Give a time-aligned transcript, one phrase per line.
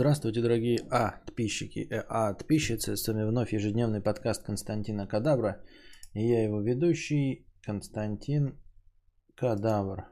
[0.00, 2.96] Здравствуйте, дорогие подписчики и подписчицы.
[2.96, 5.60] С вами вновь ежедневный подкаст Константина Кадавра.
[6.14, 8.58] И я его ведущий Константин
[9.36, 10.04] Кадавр.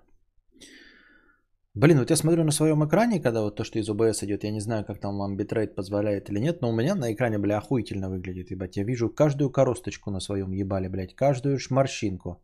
[1.73, 4.51] Блин, вот я смотрю на своем экране, когда вот то, что из OBS идет, я
[4.51, 7.57] не знаю, как там вам битрейт позволяет или нет, но у меня на экране, бля,
[7.57, 8.77] охуительно выглядит, ебать.
[8.77, 12.43] Я вижу каждую коросточку на своем ебале, блядь, каждую шморщинку,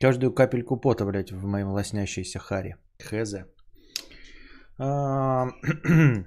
[0.00, 2.76] каждую капельку пота, блядь, в моем лоснящейся харе.
[3.02, 3.34] Хз.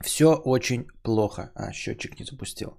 [0.00, 1.50] Все очень плохо.
[1.54, 2.78] А, счетчик не запустил.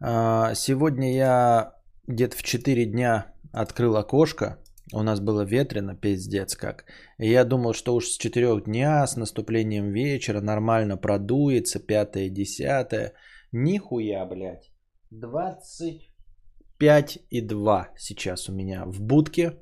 [0.00, 1.74] А, сегодня я
[2.06, 4.58] где-то в 4 дня открыл окошко.
[4.92, 6.84] У нас было ветрено, пиздец как.
[7.18, 13.12] И я думал, что уж с 4 дня, с наступлением вечера нормально продуется, 5 10
[13.52, 14.72] Нихуя, блядь.
[15.10, 19.56] 25 и 2 сейчас у меня в будке.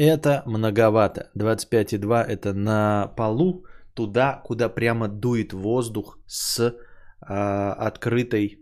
[0.00, 1.32] Это многовато.
[1.36, 6.76] 25,2 это на полу, туда, куда прямо дует воздух с
[7.20, 8.60] а, открытой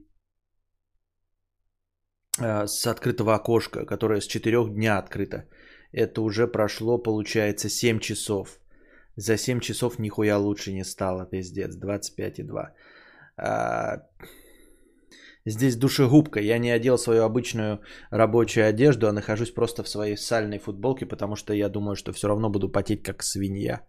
[2.41, 5.45] а, с открытого окошка, которое с 4 дня открыто.
[5.93, 8.59] Это уже прошло, получается, 7 часов.
[9.17, 12.73] За 7 часов нихуя лучше не стало, пиздец, 25,2.
[13.37, 14.03] А,
[15.47, 16.41] Здесь душегубка.
[16.41, 17.81] Я не одел свою обычную
[18.11, 22.29] рабочую одежду, а нахожусь просто в своей сальной футболке, потому что я думаю, что все
[22.29, 23.81] равно буду потеть как свинья.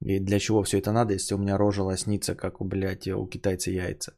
[0.00, 3.26] И для чего все это надо, если у меня рожа лоснится, как у, блядь, у
[3.26, 4.12] китайца яйца.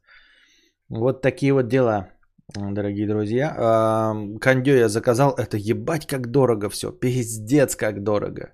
[0.89, 2.09] Вот такие вот дела,
[2.55, 4.13] дорогие друзья.
[4.39, 5.33] Кондё я заказал.
[5.37, 6.91] Это ебать как дорого все.
[6.91, 8.53] Пиздец как дорого.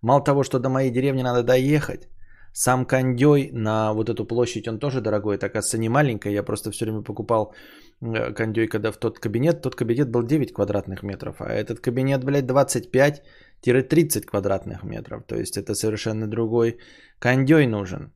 [0.00, 2.08] Мало того, что до моей деревни надо доехать,
[2.52, 6.32] сам кондей на вот эту площадь, он тоже дорогой, это, оказывается, не маленькая.
[6.32, 7.54] Я просто все время покупал
[8.00, 9.62] кондей, когда в тот кабинет.
[9.62, 15.24] Тот кабинет был 9 квадратных метров, а этот кабинет, блядь, 25-30 квадратных метров.
[15.26, 16.78] То есть это совершенно другой
[17.18, 18.12] кондей нужен.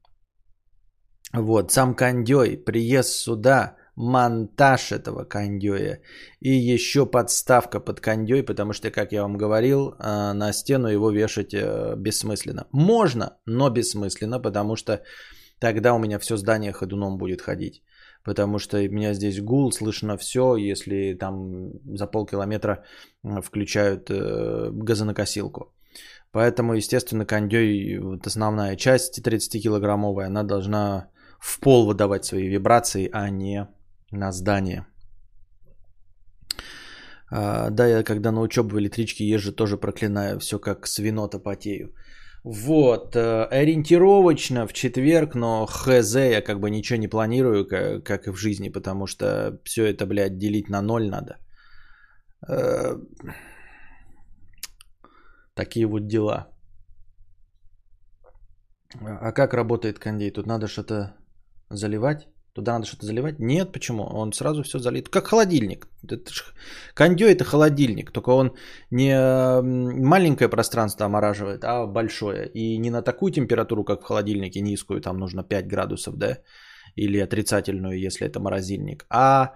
[1.32, 6.00] Вот, сам кондей, приезд сюда, монтаж этого кондея
[6.40, 11.10] и еще подставка под кондей, потому что, как я вам говорил, а, на стену его
[11.10, 12.66] вешать э, бессмысленно.
[12.72, 15.02] Можно, но бессмысленно, потому что
[15.58, 17.82] тогда у меня все здание ходуном будет ходить.
[18.22, 22.84] Потому что у меня здесь гул, слышно все, если там за полкилометра
[23.22, 25.72] включают э, газонокосилку.
[26.32, 33.30] Поэтому, естественно, кондей, вот основная часть 30-килограммовая, она должна в пол выдавать свои вибрации, а
[33.30, 33.68] не
[34.12, 34.86] на здание.
[37.30, 41.92] А, да, я когда на учебу в электричке езжу, тоже проклинаю все как свинота потею.
[42.44, 48.26] Вот, э, ориентировочно в четверг, но хз, я как бы ничего не планирую, как, как
[48.26, 51.38] и в жизни, потому что все это, блядь, делить на ноль надо.
[52.48, 52.96] Э,
[55.54, 56.46] такие вот дела.
[59.02, 60.30] А как работает кондей?
[60.30, 61.16] Тут надо что-то
[61.70, 62.28] заливать?
[62.56, 63.38] Туда надо что-то заливать?
[63.38, 64.04] Нет, почему?
[64.04, 65.10] Он сразу все залит.
[65.10, 65.88] Как холодильник.
[66.02, 66.54] Это ж...
[66.94, 68.54] Кондё это холодильник, только он
[68.90, 69.14] не
[69.62, 72.48] маленькое пространство омораживает, а большое.
[72.54, 76.38] И не на такую температуру, как в холодильнике, низкую, там нужно 5 градусов, да?
[76.94, 79.04] Или отрицательную, если это морозильник.
[79.10, 79.52] А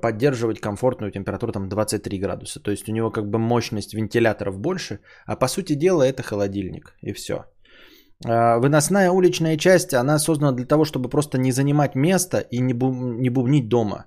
[0.00, 2.60] поддерживать комфортную температуру там 23 градуса.
[2.60, 6.94] То есть у него как бы мощность вентиляторов больше, а по сути дела это холодильник.
[7.02, 7.44] И все.
[8.26, 12.74] А, выносная уличная часть, она создана для того, чтобы просто не занимать место и не,
[12.74, 14.06] бу- не бубнить дома.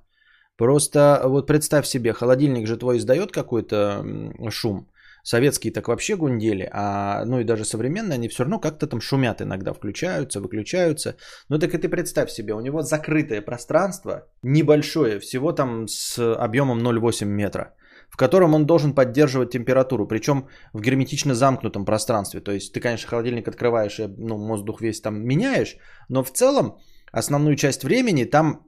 [0.58, 4.04] Просто вот представь себе, холодильник же твой издает какой-то
[4.50, 4.88] шум.
[5.26, 9.42] Советские так вообще гундели, а ну и даже современные, они все равно как-то там шумят
[9.42, 11.16] иногда, включаются, выключаются.
[11.50, 16.86] Ну так и ты представь себе, у него закрытое пространство, небольшое, всего там с объемом
[16.86, 17.74] 0,8 метра
[18.14, 22.42] в котором он должен поддерживать температуру, причем в герметично замкнутом пространстве.
[22.42, 25.78] То есть ты, конечно, холодильник открываешь и ну, воздух весь там меняешь,
[26.10, 26.78] но в целом
[27.12, 28.60] основную часть времени там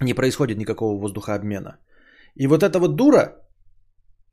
[0.00, 1.78] не происходит никакого воздухообмена.
[2.36, 3.32] И вот эта вот дура,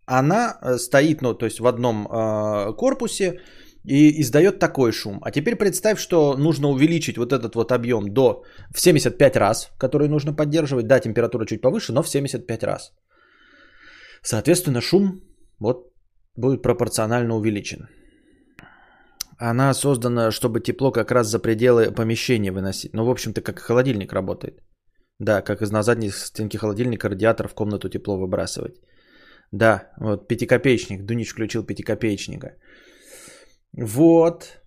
[0.05, 3.39] она э, стоит, ну, то есть в одном э, корпусе
[3.83, 5.19] и издает такой шум.
[5.23, 10.07] А теперь представь, что нужно увеличить вот этот вот объем до в 75 раз, который
[10.07, 10.85] нужно поддерживать.
[10.85, 12.93] Да, температура чуть повыше, но в 75 раз.
[14.23, 15.21] Соответственно, шум
[15.59, 15.93] вот
[16.35, 17.87] будет пропорционально увеличен.
[19.37, 22.93] Она создана, чтобы тепло как раз за пределы помещения выносить.
[22.93, 24.61] Ну, в общем-то, как холодильник работает.
[25.19, 28.75] Да, как из на задней стенки холодильника радиатор в комнату тепло выбрасывать.
[29.51, 31.05] Да, вот пятикопеечник.
[31.05, 32.55] Дунич включил пятикопеечника.
[33.77, 34.61] Вот.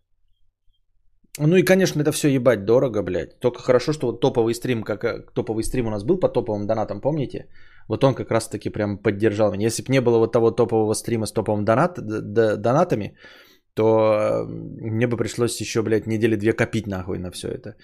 [1.38, 3.40] Ну и, конечно, это все ебать дорого, блядь.
[3.40, 6.66] Только хорошо, что вот топовый стрим, как э, топовый стрим у нас был по топовым
[6.66, 7.48] донатам, помните?
[7.88, 9.66] Вот он как раз-таки прям поддержал меня.
[9.66, 11.98] Если бы не было вот того топового стрима с топовым донат,
[12.62, 13.16] донатами,
[13.74, 17.76] то мне бы пришлось еще, блядь, недели две копить нахуй на все это.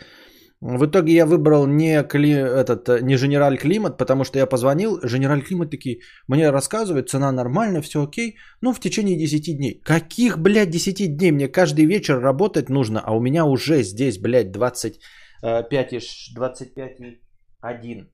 [0.61, 5.43] В итоге я выбрал не, кли, этот, не Генераль Климат, потому что я позвонил, Генераль
[5.43, 9.81] Климат такие, мне рассказывают, цена нормальная, все окей, ну в течение 10 дней.
[9.83, 11.33] Каких, блядь, 10 дней?
[11.33, 15.03] Мне каждый вечер работать нужно, а у меня уже здесь, блядь, 25,
[15.43, 18.07] 25,1.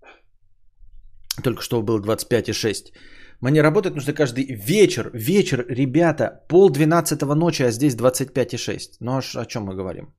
[1.42, 2.92] Только что было 25,6.
[3.40, 5.10] Мне работать нужно каждый вечер.
[5.12, 8.96] Вечер, ребята, пол двенадцатого ночи, а здесь 25,6.
[9.00, 10.14] Ну аж о чем мы говорим?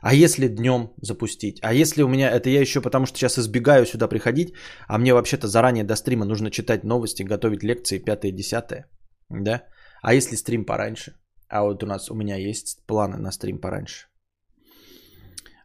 [0.00, 1.60] А если днем запустить?
[1.62, 4.52] А если у меня, это я еще потому что сейчас избегаю сюда приходить,
[4.86, 8.84] а мне вообще-то заранее до стрима нужно читать новости, готовить лекции 5 10
[9.30, 9.62] да?
[10.02, 11.14] А если стрим пораньше?
[11.48, 14.08] А вот у нас, у меня есть планы на стрим пораньше.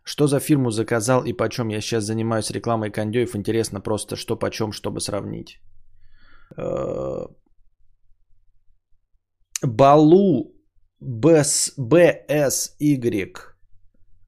[0.10, 1.70] Что за фирму заказал и почем?
[1.70, 3.36] Я сейчас занимаюсь рекламой кондеев.
[3.36, 5.62] Интересно просто, что почем, чтобы сравнить.
[6.58, 7.28] Э,
[9.62, 10.56] Балу
[11.00, 12.26] BSY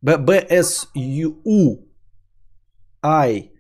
[0.04, 1.78] BSU
[3.02, 3.52] I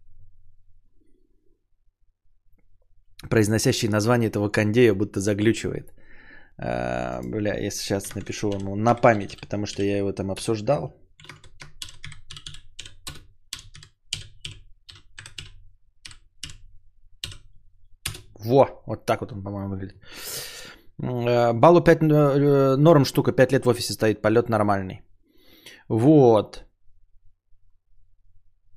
[3.30, 5.92] произносящий название этого кондея будто заглючивает.
[6.58, 10.94] А, бля, я сейчас напишу вам на память, потому что я его там обсуждал.
[18.48, 19.96] Во, вот так вот он, по-моему, выглядит.
[21.02, 25.02] А, Балу 5, э, норм штука, 5 лет в офисе стоит, полет нормальный.
[25.88, 26.64] Вот.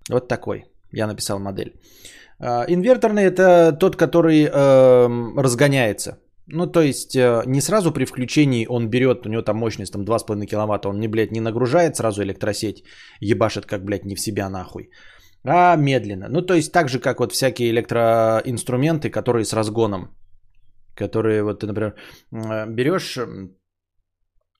[0.09, 0.65] Вот такой.
[0.93, 1.73] Я написал модель.
[2.39, 6.17] А, инверторный это тот, который э, разгоняется.
[6.47, 10.03] Ну, то есть, э, не сразу при включении он берет, у него там мощность там
[10.03, 12.83] 2,5 киловатта, он не, блядь, не нагружает сразу электросеть,
[13.21, 14.89] ебашит как, блядь, не в себя нахуй,
[15.43, 16.27] а медленно.
[16.29, 20.15] Ну, то есть, так же, как вот всякие электроинструменты, которые с разгоном,
[20.95, 21.95] которые вот ты, например,
[22.67, 23.17] берешь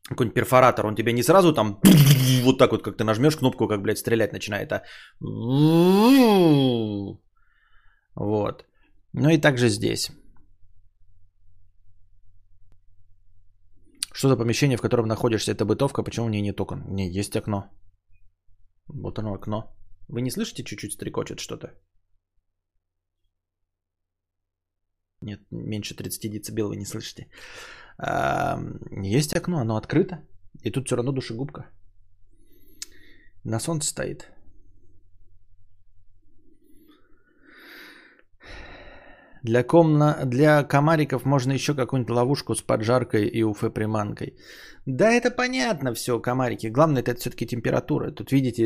[0.10, 1.80] какой-нибудь перфоратор, он тебе не сразу там
[2.44, 4.84] вот так вот, как ты нажмешь кнопку, как, блядь, стрелять начинает, а
[8.16, 8.66] вот.
[9.14, 10.12] Ну и также здесь.
[14.14, 15.52] Что за помещение, в котором находишься?
[15.52, 16.84] Это бытовка, почему у нее нет окон?
[16.90, 17.64] Не, есть окно.
[18.88, 19.64] Вот оно окно.
[20.12, 21.68] Вы не слышите, чуть-чуть стрекочет что-то?
[25.22, 27.30] Нет, меньше 30 децибел вы не слышите.
[29.18, 30.28] Есть окно, оно открыто.
[30.64, 31.72] И тут все равно душегубка.
[33.46, 34.30] На солнце стоит.
[39.44, 40.26] Для, комна...
[40.26, 44.38] для комариков можно еще какую-нибудь ловушку с поджаркой и УФ-приманкой.
[44.86, 46.68] Да, это понятно все, комарики.
[46.68, 48.12] Главное, это все-таки температура.
[48.12, 48.66] Тут, видите,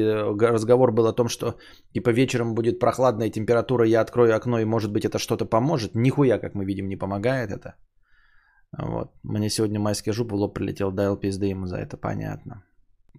[0.51, 1.55] разговор был о том, что
[1.94, 5.96] типа вечером будет прохладная температура, я открою окно и, может быть, это что-то поможет.
[5.96, 7.75] Нихуя, как мы видим, не помогает это.
[8.77, 9.12] Вот.
[9.24, 12.63] Мне сегодня майский жуп в лоб прилетел, дал пизды ему за это, понятно.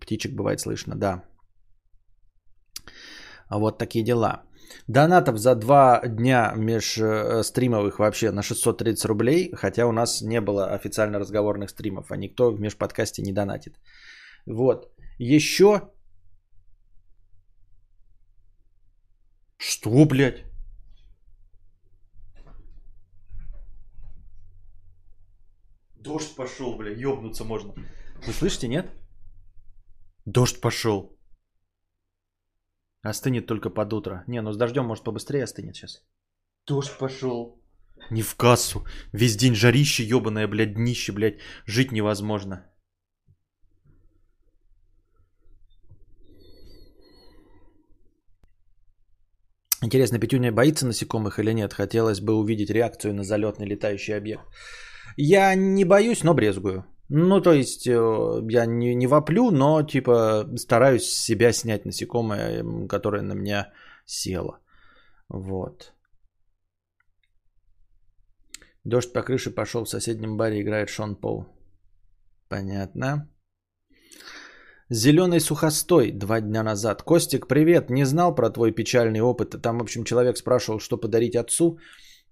[0.00, 1.22] Птичек бывает слышно, да.
[3.50, 4.42] Вот такие дела.
[4.88, 7.42] Донатов за два дня меж э,
[7.98, 12.60] вообще на 630 рублей, хотя у нас не было официально разговорных стримов, а никто в
[12.60, 13.74] межподкасте не донатит.
[14.46, 14.92] Вот.
[15.18, 15.90] Еще...
[19.58, 20.44] Что, блядь?
[25.94, 27.74] Дождь пошел, бля, ёбнуться можно.
[28.26, 28.86] Вы слышите, нет?
[30.24, 31.15] Дождь пошел.
[33.10, 34.24] Остынет только под утро.
[34.26, 36.02] Не, ну с дождем может побыстрее остынет сейчас.
[36.66, 37.62] Дождь пошел.
[38.10, 38.84] Не в кассу.
[39.12, 41.38] Весь день жарище, ебаное, блядь, днище, блядь.
[41.66, 42.66] Жить невозможно.
[49.82, 51.74] Интересно, Петюня боится насекомых или нет?
[51.74, 54.42] Хотелось бы увидеть реакцию на залетный летающий объект.
[55.16, 56.84] Я не боюсь, но брезгую.
[57.08, 57.92] Ну, то есть, э,
[58.50, 63.72] я не, не воплю, но, типа, стараюсь себя снять насекомое, которое на меня
[64.06, 64.58] село.
[65.28, 65.92] Вот.
[68.84, 71.46] Дождь по крыше пошел, в соседнем баре играет Шон Пол.
[72.48, 73.28] Понятно.
[74.90, 77.02] Зеленый сухостой два дня назад.
[77.02, 77.90] Костик, привет.
[77.90, 79.60] Не знал про твой печальный опыт.
[79.62, 81.78] Там, в общем, человек спрашивал, что подарить отцу.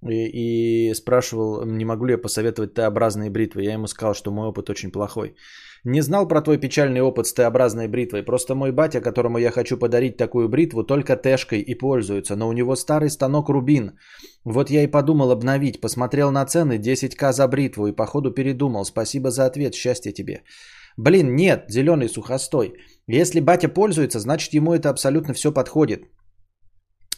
[0.09, 3.63] И, и спрашивал, не могу ли я посоветовать Т-образные бритвы.
[3.63, 5.35] Я ему сказал, что мой опыт очень плохой.
[5.85, 8.23] Не знал про твой печальный опыт с Т-образной бритвой.
[8.23, 12.37] Просто мой батя, которому я хочу подарить такую бритву, только Тэшкой и пользуется.
[12.37, 13.99] Но у него старый станок Рубин.
[14.45, 15.81] Вот я и подумал обновить.
[15.81, 18.85] Посмотрел на цены 10к за бритву и походу передумал.
[18.85, 19.75] Спасибо за ответ.
[19.75, 20.43] Счастья тебе.
[20.97, 22.75] Блин, нет, зеленый сухостой.
[23.07, 26.05] Если батя пользуется, значит ему это абсолютно все подходит.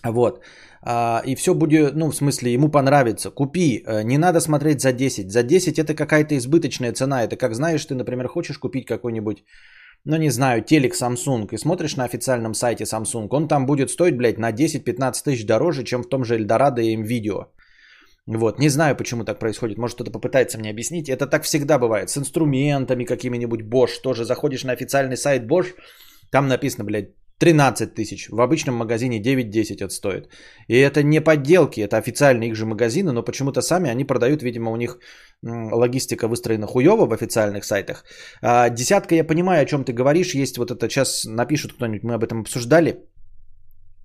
[0.04, 0.40] Вот.
[0.88, 3.30] А, и все будет, ну, в смысле, ему понравится.
[3.30, 3.82] Купи.
[3.86, 5.32] Э, не надо смотреть за 10.
[5.32, 7.24] За 10 это какая-то избыточная цена.
[7.24, 9.42] Это как знаешь, ты, например, хочешь купить какой-нибудь,
[10.04, 11.48] ну, не знаю, телек Samsung.
[11.50, 13.26] И смотришь на официальном сайте Samsung.
[13.30, 16.96] Он там будет стоить, блядь, на 10-15 тысяч дороже, чем в том же Эльдорадо и
[16.96, 17.46] Nvidia.
[18.26, 19.78] Вот, не знаю, почему так происходит.
[19.78, 21.08] Может, кто-то попытается мне объяснить.
[21.08, 22.10] Это так всегда бывает.
[22.10, 24.02] С инструментами какими-нибудь Bosch.
[24.02, 25.74] Тоже заходишь на официальный сайт Bosch.
[26.30, 28.28] Там написано, блядь, 13 тысяч.
[28.30, 30.28] В обычном магазине 9-10 отстоит.
[30.68, 34.70] И это не подделки, это официальные их же магазины, но почему-то сами они продают, видимо,
[34.70, 34.98] у них
[35.42, 38.04] логистика выстроена хуево в официальных сайтах.
[38.42, 40.34] А, десятка, я понимаю, о чем ты говоришь.
[40.34, 42.96] Есть вот это, сейчас напишут кто-нибудь, мы об этом обсуждали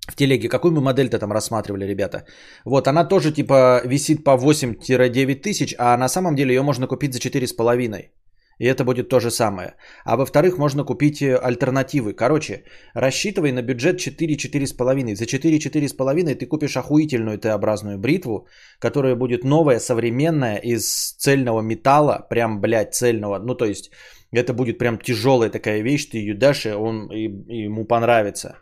[0.08, 2.26] в телеге, какую мы модель-то там рассматривали, ребята.
[2.64, 7.14] Вот, она тоже типа висит по 8-9 тысяч, а на самом деле ее можно купить
[7.14, 8.10] за 4,5.
[8.58, 9.74] И это будет то же самое.
[10.04, 12.12] А во-вторых, можно купить э, альтернативы.
[12.12, 15.16] Короче, рассчитывай на бюджет 4-4,5.
[15.16, 18.46] За 4-4,5 ты купишь охуительную Т-образную бритву,
[18.78, 23.38] которая будет новая, современная, из цельного металла, прям, блядь, цельного.
[23.38, 23.90] Ну, то есть,
[24.32, 28.58] это будет прям тяжелая такая вещь, ты ее дашь, и, он, и, и ему понравится.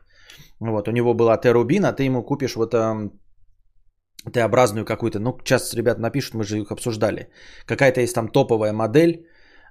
[0.61, 3.11] Вот, у него была Т-рубин, а ты ему купишь вот э,
[4.33, 5.19] Т-образную какую-то.
[5.19, 7.31] Ну, сейчас ребят напишут, мы же их обсуждали.
[7.67, 9.27] Какая-то есть там топовая модель,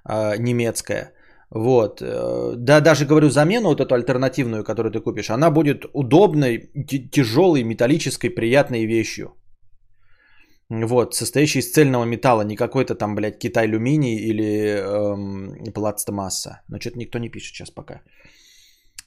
[0.06, 1.12] немецкая.
[1.50, 2.00] Вот.
[2.00, 6.70] Э, да, даже говорю, замену вот эту альтернативную, которую ты купишь, она будет удобной,
[7.12, 9.34] тяжелой, металлической, приятной вещью.
[10.70, 16.62] Вот, состоящей из цельного металла, не какой-то там, блядь, Китай-алюминий или эм, пластмасса.
[16.68, 18.02] Но что-то никто не пишет сейчас пока.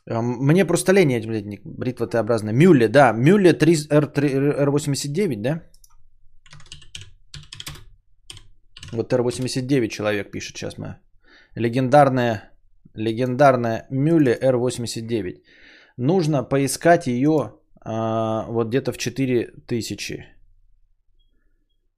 [0.06, 2.54] Мне просто лень, блядь, бритва Т-образная.
[2.54, 3.14] Мюлле, да.
[3.14, 4.30] Мюлле 3, R, 3,
[4.66, 5.62] R89, да?
[8.94, 10.96] Вот R89 человек пишет сейчас мы.
[11.56, 12.52] Легендарная,
[12.96, 15.42] легендарная Мюлле R89.
[15.98, 20.26] Нужно поискать ее а, вот где-то в 4000.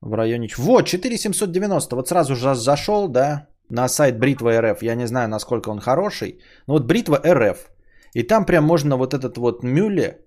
[0.01, 0.49] В районе...
[0.57, 1.95] Вот, 4790.
[1.95, 4.83] Вот сразу же зашел, да, на сайт Бритва РФ.
[4.83, 6.39] Я не знаю, насколько он хороший.
[6.67, 7.71] Но вот Бритва РФ.
[8.13, 10.21] И там прям можно вот этот вот мюле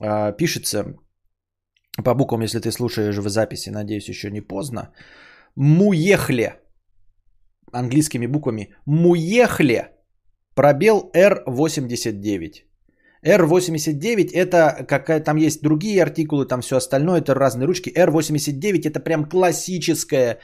[0.00, 0.94] а, пишется
[2.04, 4.92] по буквам, если ты слушаешь в записи, надеюсь, еще не поздно.
[5.60, 6.60] Муехле.
[7.72, 8.76] Английскими буквами.
[8.86, 9.88] Муехле.
[10.54, 12.52] Пробел R89.
[13.26, 17.90] R89 это какая там есть другие артикулы, там все остальное, это разные ручки.
[17.90, 20.38] R89 это прям классическая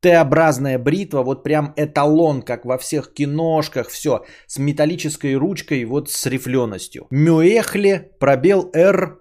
[0.00, 6.26] Т-образная бритва, вот прям эталон, как во всех киношках, все, с металлической ручкой, вот с
[6.26, 7.06] рифленостью.
[7.10, 9.20] Мюэхле, пробел R,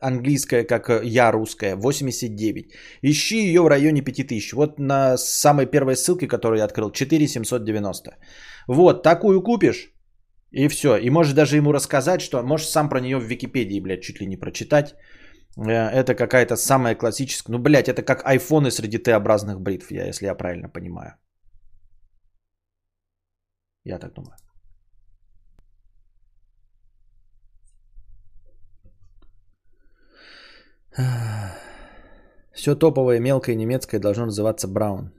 [0.00, 2.72] английская, как я русская, 89.
[3.02, 4.52] Ищи ее в районе 5000.
[4.52, 8.16] Вот на самой первой ссылке, которую я открыл, 4790.
[8.68, 9.92] Вот, такую купишь,
[10.52, 10.96] и все.
[10.96, 14.26] И можешь даже ему рассказать, что можешь сам про нее в Википедии, блядь, чуть ли
[14.26, 14.94] не прочитать.
[15.56, 17.52] Э, это какая-то самая классическая.
[17.52, 21.14] Ну, блядь, это как айфоны среди Т-образных бритв, я, если я правильно понимаю.
[23.84, 24.36] Я так думаю.
[32.52, 35.12] Все топовое, мелкое немецкое должно называться Браун.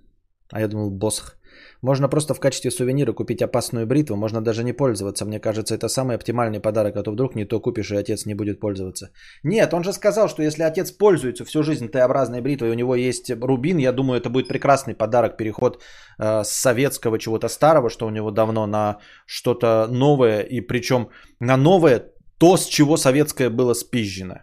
[0.51, 1.37] А я думал, Босх.
[1.81, 5.25] Можно просто в качестве сувенира купить опасную бритву, можно даже не пользоваться.
[5.25, 8.35] Мне кажется, это самый оптимальный подарок, а то вдруг не то купишь, и отец не
[8.35, 9.09] будет пользоваться.
[9.43, 13.31] Нет, он же сказал, что если отец пользуется всю жизнь Т-образной бритвой, у него есть
[13.31, 15.81] рубин, я думаю, это будет прекрасный подарок, переход
[16.19, 21.09] э, с советского чего-то старого, что у него давно, на что-то новое, и причем
[21.39, 24.35] на новое то, с чего советское было спизжено.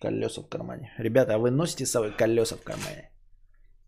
[0.00, 0.92] Колеса в кармане.
[0.98, 3.10] Ребята, а вы носите с собой колеса в кармане?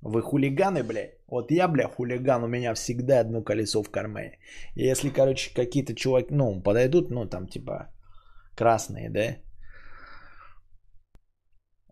[0.00, 1.18] Вы хулиганы, блядь?
[1.28, 4.38] Вот я, бля, хулиган, у меня всегда одно колесо в кармане.
[4.76, 7.88] И если, короче, какие-то чуваки, ну, подойдут, ну, там, типа,
[8.56, 9.36] красные, да?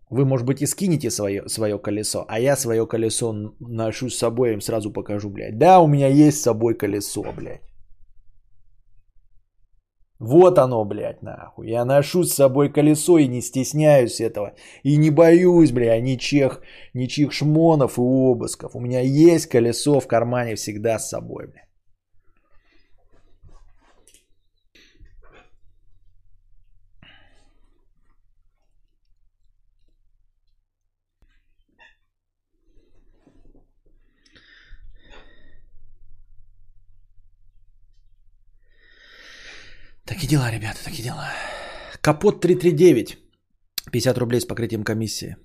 [0.09, 4.53] Вы, может быть, и скинете свое, свое колесо, а я свое колесо ношу с собой,
[4.53, 5.57] им сразу покажу, блядь.
[5.57, 7.61] Да, у меня есть с собой колесо, блядь.
[10.19, 11.69] Вот оно, блядь, нахуй.
[11.69, 14.53] Я ношу с собой колесо и не стесняюсь этого.
[14.81, 16.61] И не боюсь, бля, ничьих,
[16.93, 18.75] ничьих шмонов и обысков.
[18.75, 21.66] У меня есть колесо в кармане всегда с собой, бля.
[40.07, 41.29] Такие дела, ребята, такие дела.
[42.01, 43.17] Капот 339.
[43.91, 45.35] 50 рублей с покрытием комиссии.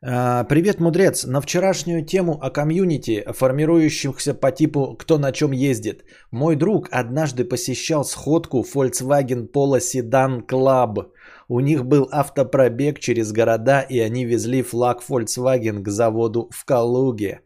[0.00, 1.24] А, привет, мудрец.
[1.24, 6.04] На вчерашнюю тему о комьюнити, формирующихся по типу «кто на чем ездит».
[6.30, 11.10] Мой друг однажды посещал сходку Volkswagen Polo Sedan Club.
[11.48, 17.40] У них был автопробег через города, и они везли флаг Volkswagen к заводу в Калуге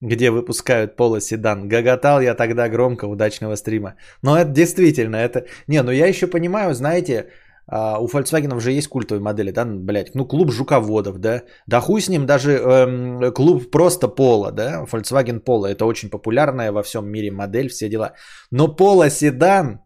[0.00, 1.68] где выпускают полоседан.
[1.68, 3.94] Гоготал я тогда громко, удачного стрима.
[4.22, 5.46] Но это действительно, это...
[5.66, 7.30] Не, ну я еще понимаю, знаете,
[7.66, 12.00] а, у Volkswagen же есть культовые модели, да, блядь, ну клуб жуководов, да, да хуй
[12.00, 17.08] с ним даже эм, клуб просто Пола, да, Volkswagen Polo, это очень популярная во всем
[17.08, 18.14] мире модель, все дела.
[18.50, 19.80] Но Polo седан,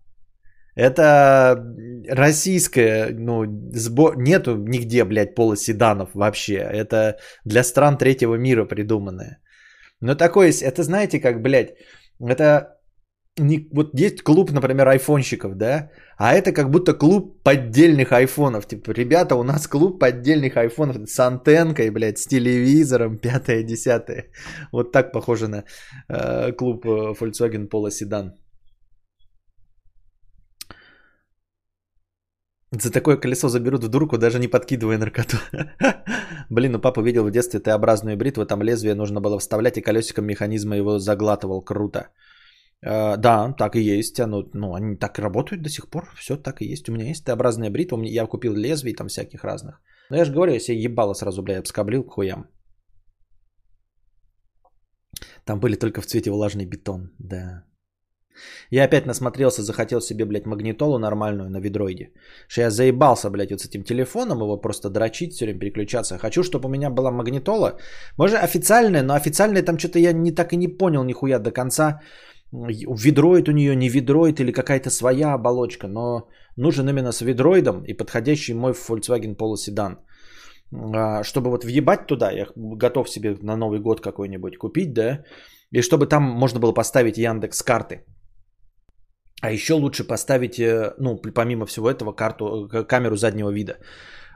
[0.76, 1.62] это
[2.08, 4.16] российская, ну, сбор...
[4.16, 6.54] нету нигде, блядь, полоседанов вообще.
[6.54, 9.38] Это для стран третьего мира придуманное.
[10.04, 11.74] Ну, такое это знаете, как, блядь,
[12.20, 12.78] это
[13.38, 18.66] не, вот есть клуб, например, айфонщиков, да, а это как будто клуб поддельных айфонов.
[18.66, 24.26] Типа, ребята, у нас клуб поддельных айфонов с антенкой, блядь, с телевизором, пятое, десятое.
[24.72, 25.64] Вот так похоже на
[26.08, 28.32] э, клуб э, Volkswagen Polo Sedan.
[32.80, 35.36] За такое колесо заберут в дурку, даже не подкидывая наркоту.
[36.50, 40.26] Блин, ну папа видел в детстве Т-образную бритву, там лезвие нужно было вставлять, и колесиком
[40.26, 41.62] механизма его заглатывал.
[41.62, 42.08] Круто.
[42.86, 44.20] Uh, да, так и есть.
[44.20, 46.04] Оно, ну, они так и работают до сих пор.
[46.16, 46.88] Все так и есть.
[46.88, 48.02] У меня есть Т-образная бритва.
[48.02, 49.80] Я купил лезвий там всяких разных.
[50.10, 52.46] Но я же говорю, я себе ебало сразу, блядь, обскоблил к хуям.
[55.44, 57.10] Там были только в цвете влажный бетон.
[57.18, 57.64] Да.
[58.70, 62.10] Я опять насмотрелся, захотел себе, блядь, магнитолу нормальную на ведроиде.
[62.48, 66.18] Что я заебался, блядь, вот с этим телефоном, его просто дрочить, все время переключаться.
[66.18, 67.78] Хочу, чтобы у меня была магнитола.
[68.18, 72.00] Может, официальная, но официальная там что-то я не так и не понял нихуя до конца.
[72.52, 75.88] Ведроид у нее, не ведроид или какая-то своя оболочка.
[75.88, 79.96] Но нужен именно с ведроидом и подходящий мой Volkswagen Polo Sedan.
[80.72, 85.24] А, чтобы вот въебать туда, я готов себе на Новый год какой-нибудь купить, да,
[85.70, 88.04] и чтобы там можно было поставить Яндекс карты.
[89.42, 93.78] А еще лучше поставить, э, ну, помимо всего этого, карту, э, камеру заднего вида.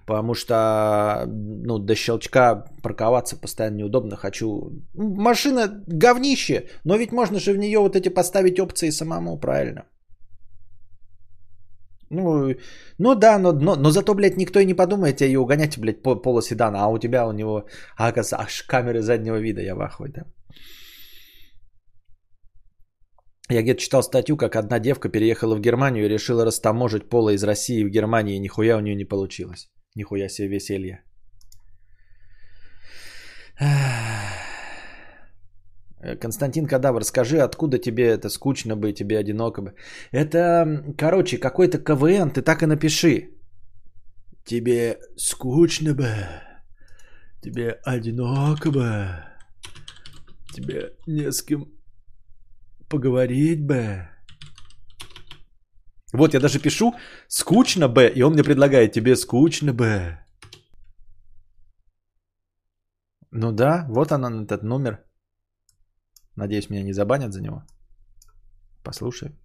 [0.06, 4.16] Потому что, ну, до щелчка парковаться постоянно неудобно.
[4.16, 4.72] Хочу...
[4.94, 9.84] Машина говнище, но ведь можно же в нее вот эти поставить опции самому, правильно?
[12.10, 12.54] Ну,
[12.98, 16.16] ну да, но, но, но зато, блядь, никто и не подумает ее угонять, блядь, по
[16.16, 17.64] полоседана, а у тебя у него,
[17.98, 20.22] а, аж камеры заднего вида, я в ахуе, да.
[23.50, 27.42] Я где-то читал статью, как одна девка переехала в Германию и решила растаможить пола из
[27.44, 29.70] России в Германии, и нихуя у нее не получилось.
[29.94, 31.02] Нихуя себе веселье.
[36.20, 39.74] Константин Кадавр, скажи, откуда тебе это скучно бы, тебе одиноко бы?
[40.12, 43.30] Это, короче, какой-то КВН, ты так и напиши.
[44.44, 46.14] Тебе скучно бы,
[47.42, 49.08] тебе одиноко бы,
[50.54, 51.77] тебе не с кем
[52.88, 54.08] поговорить бы.
[56.12, 56.94] Вот я даже пишу
[57.28, 60.18] скучно бы, и он мне предлагает тебе скучно бы.
[63.30, 65.04] Ну да, вот она, этот номер.
[66.34, 67.62] Надеюсь, меня не забанят за него.
[68.82, 69.36] Послушай.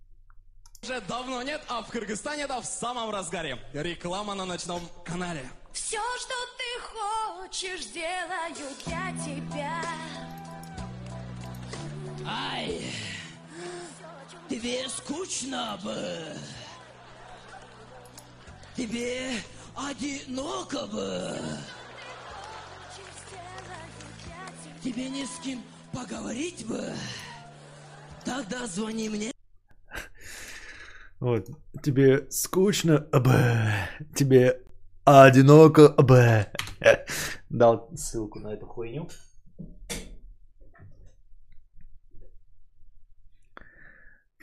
[0.83, 3.57] Уже давно нет, а в Кыргызстане это в самом разгаре.
[3.73, 5.43] Реклама на ночном канале.
[5.73, 8.53] Все, что ты хочешь, сделаю
[8.85, 9.81] для тебя.
[12.25, 12.81] Ай,
[14.49, 15.97] тебе скучно бы.
[18.75, 19.31] Тебе
[19.75, 21.37] одиноко бы.
[24.83, 26.93] Тебе не с кем поговорить бы.
[28.25, 29.31] Тогда звони мне.
[31.19, 31.47] Вот.
[31.81, 33.71] Тебе скучно бы.
[34.15, 34.61] Тебе
[35.05, 36.47] одиноко бы.
[37.49, 39.09] Дал ссылку на эту хуйню.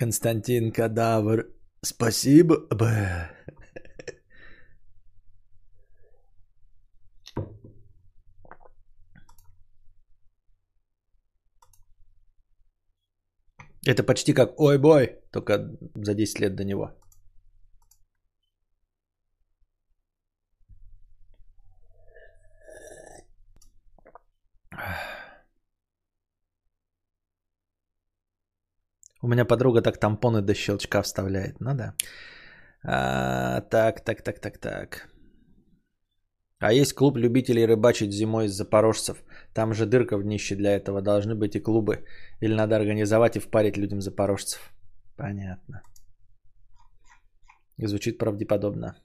[0.00, 1.44] Константин Кадавр,
[1.82, 2.88] спасибо бы.
[13.86, 16.99] Это почти как «Ой, бой», только за 10 лет до него.
[29.22, 31.60] У меня подруга так тампоны до щелчка вставляет.
[31.60, 31.94] Ну да.
[32.82, 35.08] А, так, так, так, так, так.
[36.58, 39.22] А есть клуб любителей рыбачить зимой из запорожцев.
[39.54, 41.02] Там же дырка в днище для этого.
[41.02, 42.04] Должны быть и клубы.
[42.40, 44.72] Или надо организовать и впарить людям запорожцев.
[45.16, 45.82] Понятно.
[47.76, 48.96] И звучит правдеподобно.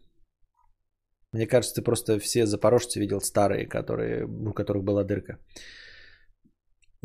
[1.33, 5.39] Мне кажется, ты просто все запорожцы видел старые, которые, у которых была дырка.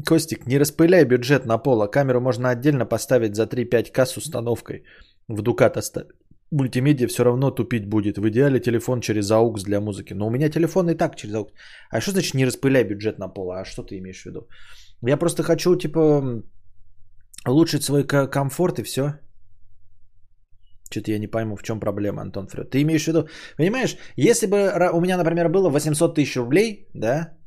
[0.07, 1.87] Костик, не распыляй бюджет на пола.
[1.87, 4.85] Камеру можно отдельно поставить за 3-5к с установкой.
[5.29, 6.11] В Дукат оставить.
[6.53, 8.19] Мультимедиа все равно тупить будет.
[8.19, 10.15] В идеале телефон через AUX для музыки.
[10.15, 11.49] Но у меня телефон и так через AUX.
[11.91, 13.61] А что значит не распыляй бюджет на пола?
[13.61, 14.49] А что ты имеешь в виду?
[15.03, 16.43] Я просто хочу, типа,
[17.47, 19.15] улучшить свой комфорт и все.
[20.91, 22.71] Что-то я не пойму, в чем проблема, Антон Фред.
[22.71, 27.11] Ты имеешь в виду, понимаешь, если бы у меня, например, было 800 тысяч рублей, да,
[27.11, 27.40] а,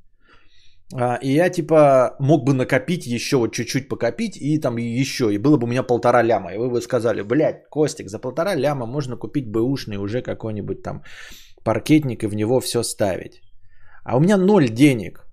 [1.22, 5.58] и я типа мог бы накопить еще вот чуть-чуть покопить и там еще, и было
[5.58, 6.54] бы у меня полтора ляма.
[6.54, 11.04] И вы бы сказали, блядь, Костик, за полтора ляма можно купить бэушный уже какой-нибудь там
[11.64, 13.42] паркетник и в него все ставить.
[14.04, 15.26] А у меня ноль денег.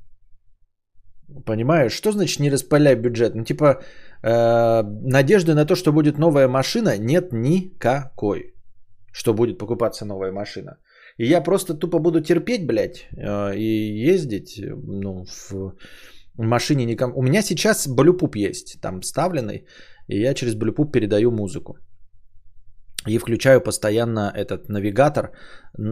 [1.47, 3.35] Понимаешь, что значит не распыляй бюджет?
[3.35, 3.81] Ну типа
[4.23, 8.55] э, надежды на то, что будет новая машина нет никакой.
[9.13, 10.79] Что будет покупаться новая машина.
[11.21, 15.75] И я просто тупо буду терпеть, блядь, э, и ездить, ну, в
[16.39, 17.13] машине никому.
[17.19, 19.67] У меня сейчас блюпуп есть, там вставленный,
[20.09, 21.77] и я через блюпуп передаю музыку.
[23.09, 25.33] И включаю постоянно этот навигатор,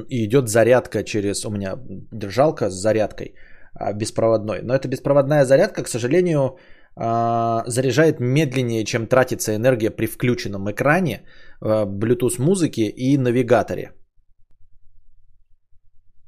[0.08, 1.44] и идет зарядка через...
[1.44, 1.74] У меня
[2.12, 3.34] держалка с зарядкой
[3.74, 4.62] а, беспроводной.
[4.62, 6.56] Но эта беспроводная зарядка, к сожалению,
[6.96, 11.20] а, заряжает медленнее, чем тратится энергия при включенном экране,
[11.60, 13.92] а, Bluetooth музыки и навигаторе.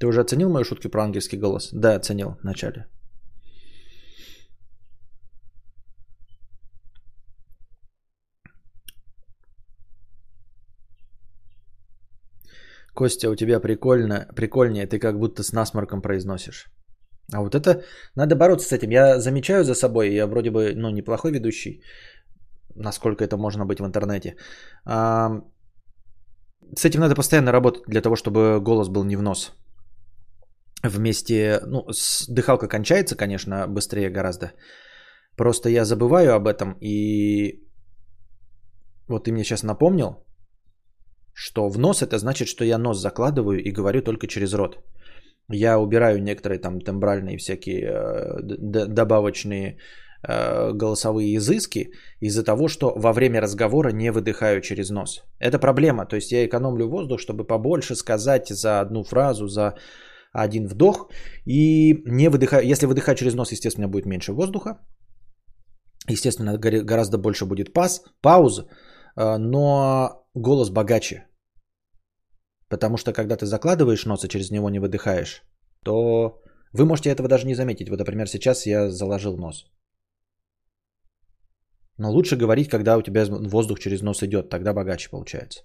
[0.00, 1.70] Ты уже оценил мои шутки про ангельский голос?
[1.72, 2.86] Да, оценил в начале.
[12.94, 16.70] Костя, у тебя прикольно, прикольнее, ты как будто с насморком произносишь.
[17.32, 17.82] А вот это,
[18.16, 18.90] надо бороться с этим.
[18.90, 21.82] Я замечаю за собой, я вроде бы, ну, неплохой ведущий,
[22.74, 24.36] насколько это можно быть в интернете.
[24.84, 25.42] А,
[26.74, 29.59] с этим надо постоянно работать для того, чтобы голос был не в нос
[30.82, 34.52] вместе, ну, с, дыхалка кончается, конечно, быстрее гораздо.
[35.36, 37.62] Просто я забываю об этом, и
[39.08, 40.24] вот ты мне сейчас напомнил,
[41.32, 44.78] что в нос это значит, что я нос закладываю и говорю только через рот.
[45.52, 49.78] Я убираю некоторые там тембральные всякие э, добавочные
[50.28, 51.90] э, голосовые изыски
[52.20, 55.24] из-за того, что во время разговора не выдыхаю через нос.
[55.40, 59.74] Это проблема, то есть я экономлю воздух, чтобы побольше сказать за одну фразу, за
[60.32, 61.10] один вдох
[61.46, 62.64] и не выдыхаю.
[62.64, 64.78] Если выдыхать через нос, естественно, будет меньше воздуха.
[66.08, 68.62] Естественно, гораздо больше будет паз, пауза,
[69.16, 71.26] э, но голос богаче.
[72.68, 75.42] Потому что когда ты закладываешь нос и через него не выдыхаешь,
[75.84, 76.40] то
[76.72, 77.88] вы можете этого даже не заметить.
[77.88, 79.66] Вот, например, сейчас я заложил нос.
[81.98, 85.64] Но лучше говорить, когда у тебя воздух через нос идет, тогда богаче получается.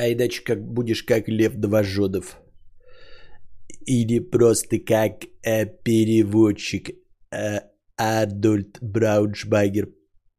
[0.00, 2.36] А иначе как будешь как Лев Двожодов.
[3.86, 6.88] Или просто как э, переводчик
[7.30, 7.60] э,
[7.96, 9.88] Адольт Брауншбайгер.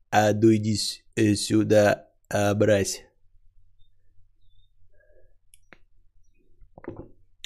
[0.10, 0.78] А ну иди
[1.16, 2.56] э, сюда, а.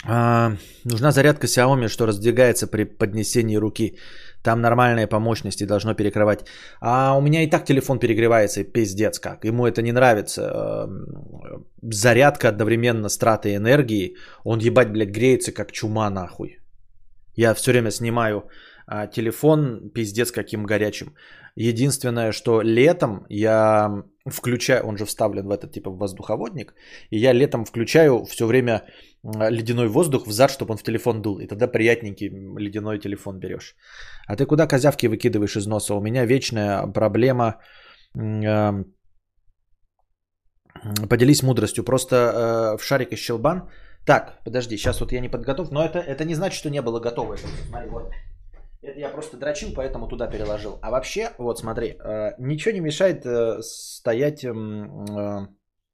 [0.07, 3.97] А, нужна зарядка Xiaomi, что раздвигается при поднесении руки.
[4.45, 6.45] Там нормальные по мощности должно перекрывать.
[6.79, 9.43] А у меня и так телефон перегревается, пиздец как.
[9.45, 10.41] Ему это не нравится.
[10.41, 14.15] Эм, зарядка одновременно с тратой энергии.
[14.43, 16.59] Он ебать, блядь, греется как чума нахуй.
[17.35, 18.43] Я все время снимаю
[18.87, 21.15] а, телефон пиздец каким горячим.
[21.55, 26.73] Единственное, что летом я включаю, он же вставлен в этот типа воздуховодник,
[27.11, 28.81] и я летом включаю все время
[29.23, 31.39] ледяной воздух в зад, чтобы он в телефон дул.
[31.39, 33.75] И тогда приятненький ледяной телефон берешь.
[34.27, 35.95] А ты куда козявки выкидываешь из носа?
[35.95, 37.59] У меня вечная проблема.
[41.09, 41.83] Поделись мудростью.
[41.83, 43.69] Просто э, в шарик из щелбан.
[44.05, 46.99] Так, подожди, сейчас вот я не подготов, но это, это не значит, что не было
[46.99, 47.37] готово.
[47.69, 48.11] Смотри, вот.
[48.85, 50.77] Это я просто дрочил, поэтому туда переложил.
[50.81, 55.47] А вообще, вот смотри, э, ничего не мешает э, стоять э,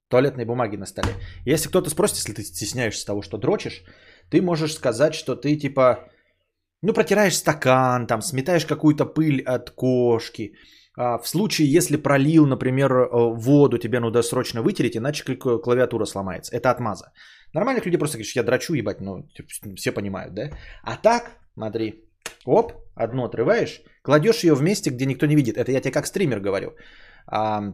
[0.09, 1.13] туалетной бумаги на столе.
[1.45, 3.83] Если кто-то спросит, если ты стесняешься того, что дрочишь,
[4.29, 6.09] ты можешь сказать, что ты типа,
[6.81, 10.53] ну, протираешь стакан, там, сметаешь какую-то пыль от кошки,
[10.97, 16.53] а, в случае, если пролил, например, воду, тебе надо срочно вытереть, иначе клавиатура сломается.
[16.53, 17.13] Это отмаза.
[17.53, 19.25] Нормальных людей просто говоришь, я драчу, ебать, ну,
[19.77, 20.49] все понимают, да?
[20.83, 22.10] А так, смотри,
[22.45, 25.57] оп, одну отрываешь, кладешь ее в месте, где никто не видит.
[25.57, 26.75] Это я тебе как стример говорю.
[27.27, 27.73] А,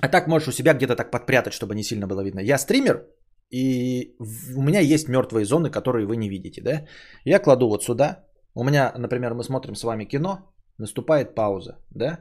[0.00, 2.40] а так можешь у себя где-то так подпрятать, чтобы не сильно было видно.
[2.40, 3.06] Я стример,
[3.50, 4.16] и
[4.56, 6.86] у меня есть мертвые зоны, которые вы не видите, да?
[7.24, 8.24] Я кладу вот сюда.
[8.54, 12.20] У меня, например, мы смотрим с вами кино, наступает пауза, да?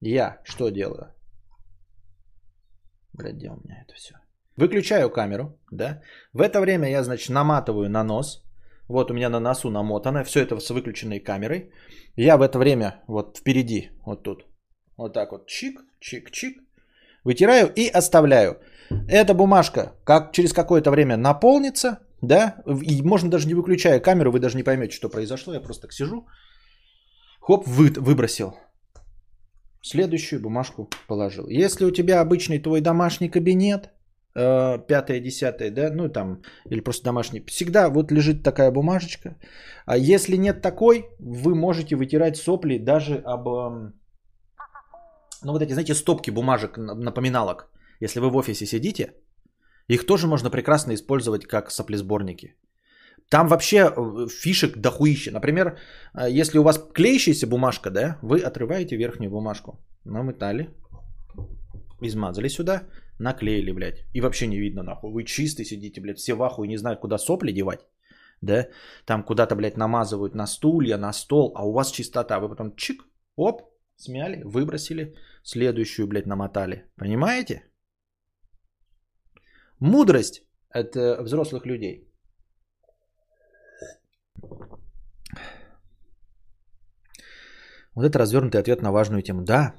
[0.00, 1.12] Я что делаю?
[3.12, 4.14] Блядь, где у меня это все?
[4.56, 6.02] Выключаю камеру, да?
[6.32, 8.45] В это время я, значит, наматываю на нос.
[8.88, 10.24] Вот у меня на носу намотано.
[10.24, 11.70] Все это с выключенной камерой.
[12.16, 14.46] Я в это время вот впереди, вот тут,
[14.96, 16.56] вот так вот, чик, чик, чик.
[17.24, 18.60] Вытираю и оставляю.
[19.08, 24.40] Эта бумажка как через какое-то время наполнится, да, и можно даже не выключая камеру, вы
[24.40, 25.52] даже не поймете, что произошло.
[25.52, 26.26] Я просто так сижу,
[27.40, 28.54] хоп, вы, выбросил.
[29.82, 31.48] Следующую бумажку положил.
[31.48, 33.90] Если у тебя обычный твой домашний кабинет,
[34.36, 39.36] пятое, десятое, да, ну там, или просто домашний, всегда вот лежит такая бумажечка.
[39.86, 43.94] А если нет такой, вы можете вытирать сопли даже об, эм,
[45.42, 47.70] ну вот эти, знаете, стопки бумажек, напоминалок.
[48.00, 49.14] Если вы в офисе сидите,
[49.88, 52.54] их тоже можно прекрасно использовать как соплесборники.
[53.30, 55.30] Там вообще э, фишек дохуище.
[55.30, 55.78] Например,
[56.14, 59.78] э, если у вас клеящаяся бумажка, да, вы отрываете верхнюю бумажку.
[60.04, 60.68] Намотали,
[62.00, 62.82] измазали сюда,
[63.18, 64.04] наклеили, блядь.
[64.12, 65.12] И вообще не видно, нахуй.
[65.12, 67.80] Вы чистый сидите, блядь, все в ахуе, не знают, куда сопли девать.
[68.42, 68.68] Да,
[69.06, 72.38] там куда-то, блядь, намазывают на стулья, на стол, а у вас чистота.
[72.38, 73.02] Вы потом чик,
[73.36, 73.62] оп,
[73.96, 76.84] смяли, выбросили, следующую, блядь, намотали.
[76.96, 77.62] Понимаете?
[79.80, 82.02] Мудрость от взрослых людей.
[87.94, 89.42] Вот это развернутый ответ на важную тему.
[89.42, 89.74] Да.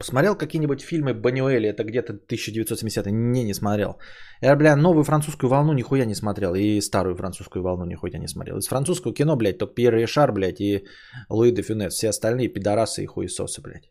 [0.00, 3.98] Смотрел какие-нибудь фильмы Банюэли, это где-то 1970 Не, не смотрел.
[4.40, 6.54] Я, бля, новую французскую волну нихуя не смотрел.
[6.54, 8.56] И старую французскую волну нихуя не смотрел.
[8.58, 10.86] Из французского кино, блядь, только Пьер Ришар, блядь, и
[11.28, 11.92] Луи де Фюнес.
[11.94, 13.90] Все остальные пидорасы и хуесосы, блядь.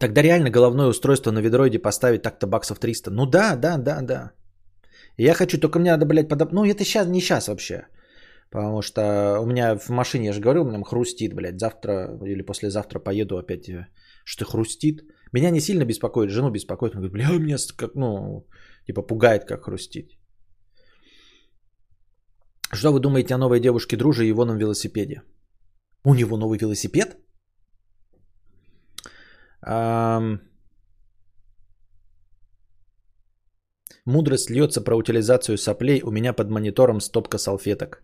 [0.00, 3.10] Тогда реально головное устройство на ведроиде поставить так-то баксов 300.
[3.10, 4.32] Ну да, да, да, да.
[5.18, 6.52] Я хочу, только мне надо, блядь, подоб...
[6.52, 7.86] Ну это сейчас, не сейчас вообще.
[8.50, 11.60] Потому что у меня в машине, я же говорил, меня хрустит, блядь.
[11.60, 13.86] Завтра или послезавтра поеду опять, э,
[14.24, 15.00] что хрустит.
[15.32, 16.94] Меня не сильно беспокоит, жену беспокоит.
[16.94, 18.46] Он говорит, бля, у меня как, ну,
[18.86, 20.12] типа пугает, как хрустит.
[22.72, 25.22] Что вы думаете о новой девушке друже и его новом велосипеде?
[26.04, 27.16] У него новый велосипед?
[34.06, 36.02] Мудрость льется про утилизацию соплей.
[36.02, 38.02] У меня под монитором стопка салфеток.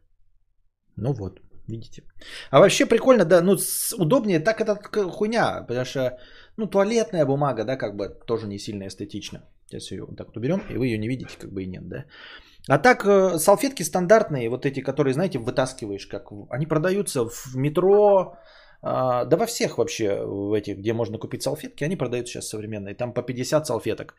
[0.97, 2.03] Ну вот, видите.
[2.51, 3.57] А вообще прикольно, да, ну
[3.99, 4.77] удобнее, так это
[5.11, 6.19] хуйня, потому что,
[6.57, 9.43] ну туалетная бумага, да, как бы тоже не сильно эстетично.
[9.67, 11.89] Сейчас ее вот так вот уберем, и вы ее не видите, как бы и нет,
[11.89, 12.05] да.
[12.69, 18.37] А так э, салфетки стандартные, вот эти, которые, знаете, вытаскиваешь, как они продаются в метро,
[18.83, 22.95] да во всех вообще, в этих, где можно купить салфетки, они продаются сейчас современные.
[22.95, 24.15] Там по 50 салфеток.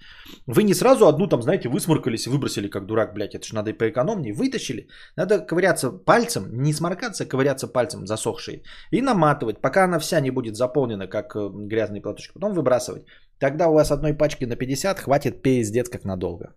[0.48, 3.36] Вы не сразу одну там, знаете, высморкались выбросили как дурак, блядь.
[3.36, 4.34] Это же надо и поэкономнее.
[4.34, 4.88] Вытащили.
[5.18, 8.64] Надо ковыряться пальцем, не сморкаться, а ковыряться пальцем засохшие.
[8.92, 12.34] И наматывать, пока она вся не будет заполнена, как э, грязный платочек.
[12.34, 13.06] Потом выбрасывать.
[13.40, 16.54] Тогда у вас одной пачки на 50 хватит пиздец как надолго.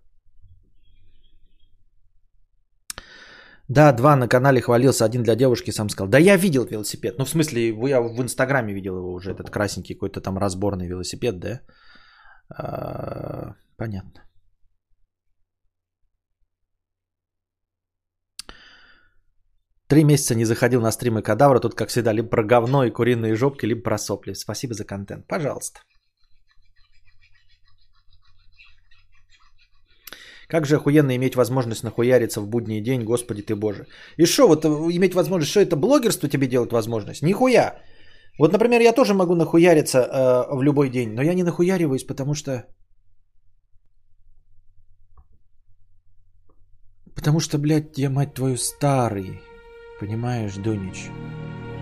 [3.68, 6.08] Да, два на канале хвалился, один для девушки сам сказал.
[6.08, 7.18] Да я видел велосипед.
[7.18, 11.38] Ну, в смысле, я в Инстаграме видел его уже, этот красненький какой-то там разборный велосипед,
[11.38, 11.60] да?
[12.48, 14.22] А, понятно.
[19.88, 21.60] Три месяца не заходил на стримы кадавра.
[21.60, 24.34] Тут, как всегда, либо про говно и куриные жопки, либо про сопли.
[24.34, 25.26] Спасибо за контент.
[25.26, 25.80] Пожалуйста.
[30.48, 33.86] Как же охуенно иметь возможность нахуяриться в будний день, господи ты боже.
[34.16, 37.22] И что, вот э, иметь возможность, что это блогерство тебе делает возможность?
[37.22, 37.80] Нихуя.
[38.38, 42.34] Вот, например, я тоже могу нахуяриться э, в любой день, но я не нахуяриваюсь, потому
[42.34, 42.66] что...
[47.14, 49.40] Потому что, блядь, я, мать твою, старый.
[50.00, 51.08] Понимаешь, Донич?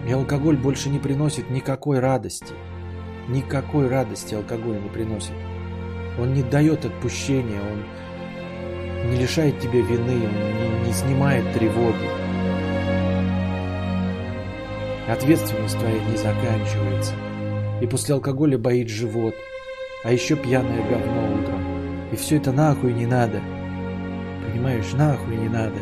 [0.08, 2.54] И алкоголь больше не приносит никакой радости.
[3.28, 5.34] Никакой радости алкоголь не приносит.
[6.18, 7.84] Он не дает отпущения, он
[9.10, 12.08] не лишает тебя вины, не, не снимает тревоги.
[15.08, 17.12] Ответственность твоя не заканчивается.
[17.80, 19.34] И после алкоголя боит живот.
[20.02, 22.08] А еще пьяное говно утром.
[22.12, 23.40] И все это нахуй не надо.
[24.46, 25.78] Понимаешь, нахуй не надо.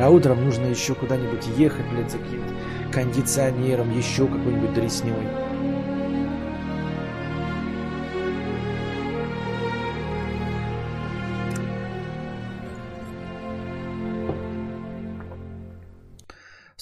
[0.00, 2.52] А утром нужно еще куда-нибудь ехать, блядь, за каким-то
[2.92, 5.14] кондиционером, еще какой-нибудь дресней.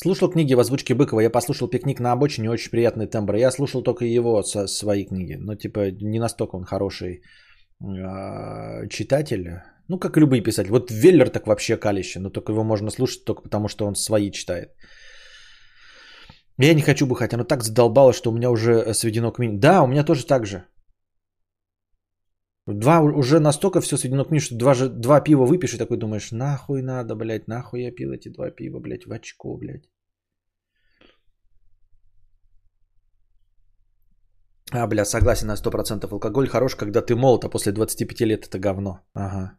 [0.03, 1.21] Слушал книги в озвучке Быкова.
[1.21, 3.37] Я послушал пикник на обочине, очень приятный тембр.
[3.37, 5.37] Я слушал только его со свои книги.
[5.39, 7.23] Но типа не настолько он хороший
[7.81, 9.61] э, читатель.
[9.89, 10.73] Ну, как и любые писатели.
[10.73, 12.19] Вот Веллер так вообще калище.
[12.19, 14.71] Но только его можно слушать только потому, что он свои читает.
[16.59, 17.33] Я не хочу бухать.
[17.33, 19.61] Оно так задолбало, что у меня уже сведено к минимуму.
[19.61, 20.65] Да, у меня тоже так же.
[22.67, 25.97] Два уже настолько все сведено к минимуму, что два, же, два пива выпьешь и такой
[25.97, 29.92] думаешь, нахуй надо, блядь, нахуй я пил эти два пива, блядь, в очко, блядь.
[34.75, 36.13] А, бля, согласен на 100%.
[36.13, 39.01] Алкоголь хорош, когда ты молод, а после 25 лет это говно.
[39.15, 39.53] Ага.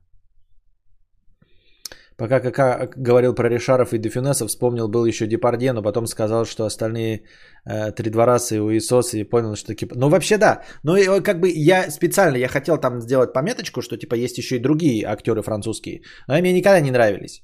[2.18, 6.66] Пока КК говорил про Решаров и Дефюнесов, вспомнил был еще Депардье, но потом сказал, что
[6.66, 7.24] остальные
[7.66, 9.88] э, три двораса и Уисос, и понял, что такие...
[9.96, 10.62] Ну, вообще да.
[10.84, 14.62] Ну, как бы я специально, я хотел там сделать пометочку, что, типа, есть еще и
[14.62, 16.02] другие актеры французские.
[16.28, 17.44] Но они мне никогда не нравились.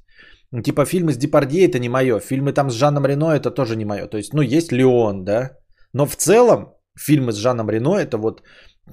[0.64, 2.20] Типа, фильмы с Депардье это не мое.
[2.20, 4.08] Фильмы там с Жаном Рено это тоже не мое.
[4.08, 5.58] То есть, ну, есть Леон, да.
[5.94, 8.42] Но в целом, фильмы с Жаном Рено это вот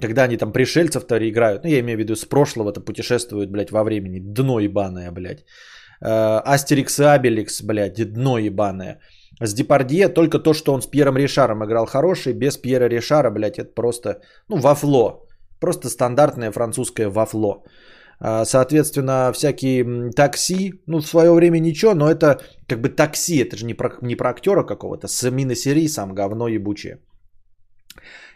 [0.01, 3.83] когда они там пришельцев-то играют, ну, я имею в виду, с прошлого-то путешествуют, блядь, во
[3.83, 4.19] времени.
[4.19, 5.45] Дно ебаное, блядь.
[6.01, 8.99] Э, Астерикс и Абеликс, блядь, дно ебаное.
[9.41, 13.59] С Депардье только то, что он с Пьером Ришаром играл хороший, без Пьера Ришара, блядь,
[13.59, 15.25] это просто, ну, вафло.
[15.59, 17.63] Просто стандартное французское вафло.
[18.19, 23.57] Э, соответственно, всякие такси, ну, в свое время ничего, но это как бы такси, это
[23.57, 25.19] же не про, не про актера какого-то, с
[25.55, 26.99] серии сам говно ебучее.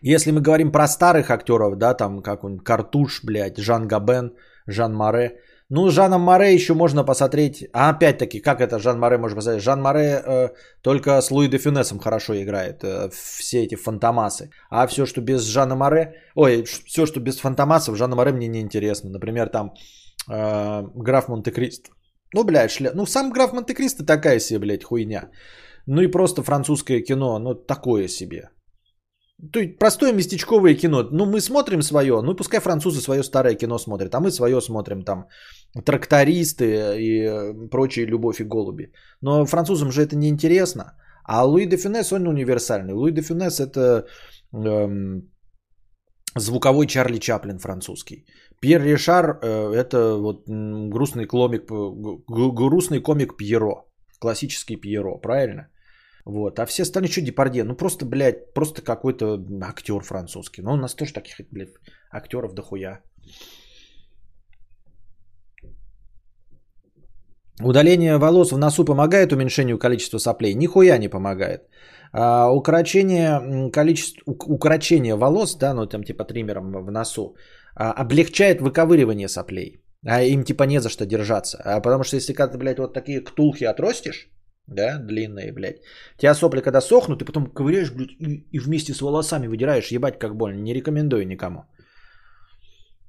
[0.02, 4.34] Если мы говорим про старых актеров, да, там как он, Картуш, блядь, Жан Габен,
[4.68, 5.40] Жан Маре,
[5.74, 7.64] ну, Жаном Море еще можно посмотреть.
[7.74, 9.64] А опять-таки, как это Жан Море можно посмотреть?
[9.64, 10.50] Жан Море э,
[10.82, 12.84] только с Луи де Фюнесом хорошо играет.
[12.84, 14.50] Э, все эти фантомасы.
[14.70, 16.14] А все, что без Жана Море...
[16.36, 19.10] Ой, все, что без фантомасов, Жана Море мне не интересно.
[19.10, 19.72] Например, там
[20.30, 21.92] э, граф Монте-Кристо.
[22.34, 22.92] Ну, блядь, шля...
[22.94, 25.30] Ну, сам граф Монте-Кристо такая себе, блядь, хуйня.
[25.86, 28.50] Ну и просто французское кино, ну, такое себе.
[29.54, 31.08] То есть простое местечковое кино.
[31.12, 35.04] Ну, мы смотрим свое, ну, пускай французы свое старое кино смотрят, а мы свое смотрим
[35.04, 35.28] там.
[35.86, 36.66] Трактористы
[37.00, 38.92] и э, прочие любовь и голуби.
[39.22, 40.94] Но французам же это не интересно.
[41.24, 42.94] А Луи де Фюнес, он универсальный.
[42.94, 44.06] Луи де Фюнес это
[44.54, 45.32] эм,
[46.36, 48.26] звуковой Чарли Чаплин французский.
[48.62, 51.64] Пьер Ришар э, это вот грустный комик,
[52.28, 53.86] грустный комик Пьеро.
[54.20, 55.70] Классический Пьеро, правильно?
[56.26, 56.60] Вот.
[56.60, 57.64] А все остальные что Депардье?
[57.64, 60.62] Ну просто, блядь, просто какой-то актер французский.
[60.62, 61.74] Ну у нас тоже таких, блядь,
[62.12, 63.02] актеров дохуя.
[67.64, 70.56] Удаление волос в носу помогает уменьшению количества соплей?
[70.56, 71.62] Нихуя не помогает.
[72.14, 77.36] А, укорочение, количество, укорочение волос, да, ну там типа триммером в носу,
[77.76, 79.82] а, облегчает выковыривание соплей.
[80.06, 81.58] А им типа не за что держаться.
[81.64, 84.30] А потому что если ты, блядь, вот такие ктулхи отростишь,
[84.72, 85.82] да, длинные, блядь.
[86.18, 90.20] Тебя сопли когда сохнут, ты потом ковыряешь, блядь, и, и вместе с волосами выдираешь, ебать
[90.20, 90.62] как больно.
[90.62, 91.66] Не рекомендую никому.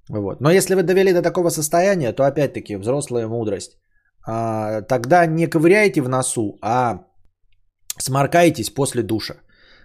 [0.08, 0.40] Вот.
[0.40, 3.78] Но если вы довели до такого состояния, то опять-таки взрослая мудрость.
[4.26, 7.06] А, тогда не ковыряйте в носу, а
[7.98, 9.34] сморкаетесь после душа.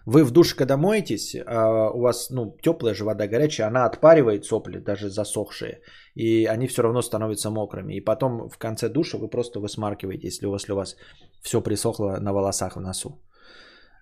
[0.06, 4.46] Вы в душе, когда моетесь, а, у вас ну, теплая же вода горячая, она отпаривает
[4.46, 5.82] сопли, даже засохшие,
[6.16, 7.96] и они все равно становятся мокрыми.
[7.96, 10.96] И потом в конце душа вы просто высмаркиваете, если у вас, если у вас
[11.42, 13.22] все присохло на волосах в носу.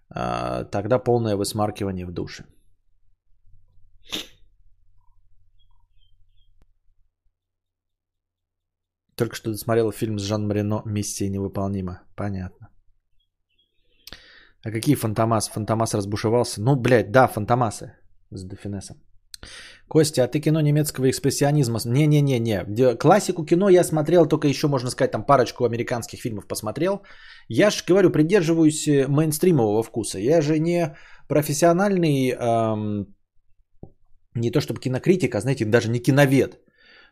[0.09, 2.45] А, тогда полное высмаркивание в душе.
[9.15, 12.01] Только что досмотрел фильм с Жан Марино «Миссия невыполнима».
[12.15, 12.69] Понятно.
[14.65, 15.47] А какие Фантомас?
[15.47, 16.61] Фантомас разбушевался.
[16.61, 17.97] Ну, блядь, да, Фантомасы
[18.31, 18.97] с Дефинесом.
[19.87, 21.79] Костя, а ты кино немецкого экспрессионизма?
[21.85, 22.97] Не-не-не-не.
[22.97, 27.01] Классику кино я смотрел, только еще, можно сказать, там парочку американских фильмов посмотрел.
[27.47, 30.19] Я же, говорю, придерживаюсь э, мейнстримового вкуса.
[30.19, 30.95] Я же не
[31.27, 33.15] профессиональный, эм,
[34.33, 36.59] не то чтобы кинокритик, а, знаете, даже не киновед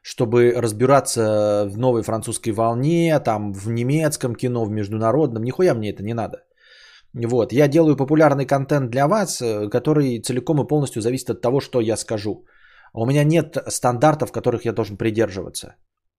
[0.06, 5.44] чтобы разбираться в новой французской волне, там в немецком кино, в международном.
[5.44, 6.44] Нихуя мне это не надо.
[7.16, 11.62] Вот, я делаю популярный контент для вас, э, который целиком и полностью зависит от того,
[11.62, 12.46] что я скажу.
[12.94, 15.76] У меня нет стандартов, которых я должен придерживаться.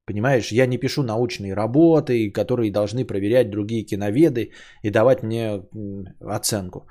[0.06, 5.62] Понимаешь, я не пишу научные работы, которые должны проверять другие киноведы и давать мне
[6.20, 6.86] оценку.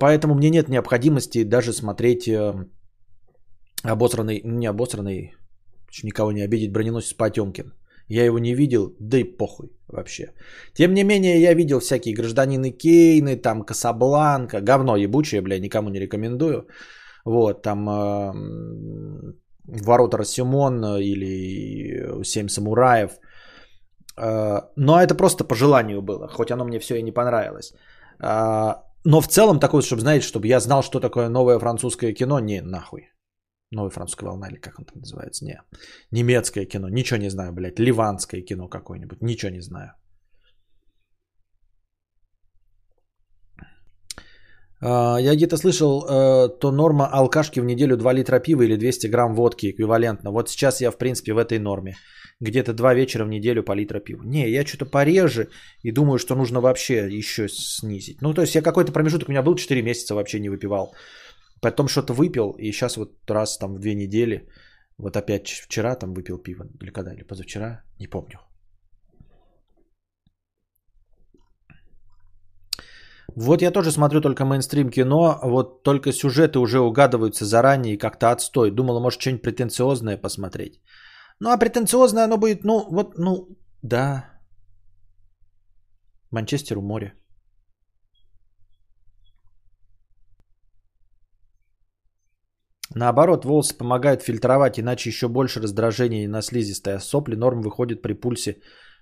[0.00, 2.54] Поэтому мне нет необходимости даже смотреть э,
[3.82, 5.34] обосранный, не обосранный,
[6.02, 7.72] никого не обидеть, броненосец Потемкин.
[8.08, 10.32] Я его не видел, да и похуй вообще.
[10.74, 16.00] Тем не менее, я видел всякие гражданины Кейны, там Касабланка, говно ебучее, бля, никому не
[16.00, 16.66] рекомендую.
[17.24, 18.32] Вот, там э,
[19.64, 23.10] Ворота Рассимон или Семь самураев.
[24.16, 27.72] Э, но это просто по желанию было, хоть оно мне все и не понравилось.
[28.22, 32.40] Э, но в целом такое, чтобы, знаете, чтобы я знал, что такое новое французское кино,
[32.40, 33.08] не нахуй.
[33.70, 35.44] Новая французская волна, или как он там называется?
[35.44, 35.60] Не.
[36.10, 36.88] Немецкое кино.
[36.88, 37.78] Ничего не знаю, блядь.
[37.78, 39.22] Ливанское кино какое-нибудь.
[39.22, 39.92] Ничего не знаю.
[44.80, 49.08] А, я где-то слышал, э, то норма алкашки в неделю 2 литра пива или 200
[49.08, 50.30] грамм водки эквивалентно.
[50.30, 51.96] Вот сейчас я, в принципе, в этой норме.
[52.40, 54.22] Где-то 2 вечера в неделю по литра пива.
[54.24, 55.48] Не, я что-то пореже
[55.82, 58.22] и думаю, что нужно вообще еще снизить.
[58.22, 60.94] Ну, то есть я какой-то промежуток у меня был 4 месяца вообще не выпивал.
[61.60, 64.48] Потом что-то выпил, и сейчас вот раз там в две недели,
[64.98, 68.38] вот опять вчера там выпил пиво, или когда, или позавчера, не помню.
[73.36, 78.32] Вот я тоже смотрю только мейнстрим кино, вот только сюжеты уже угадываются заранее и как-то
[78.32, 78.70] отстой.
[78.70, 80.80] Думала, может, что-нибудь претенциозное посмотреть.
[81.40, 83.48] Ну, а претенциозное оно будет, ну, вот, ну,
[83.82, 84.24] да.
[86.30, 87.14] Манчестер у моря.
[92.98, 96.98] Наоборот, волосы помогают фильтровать, иначе еще больше раздражения на слизистая.
[96.98, 98.56] Сопли норм выходит при пульсе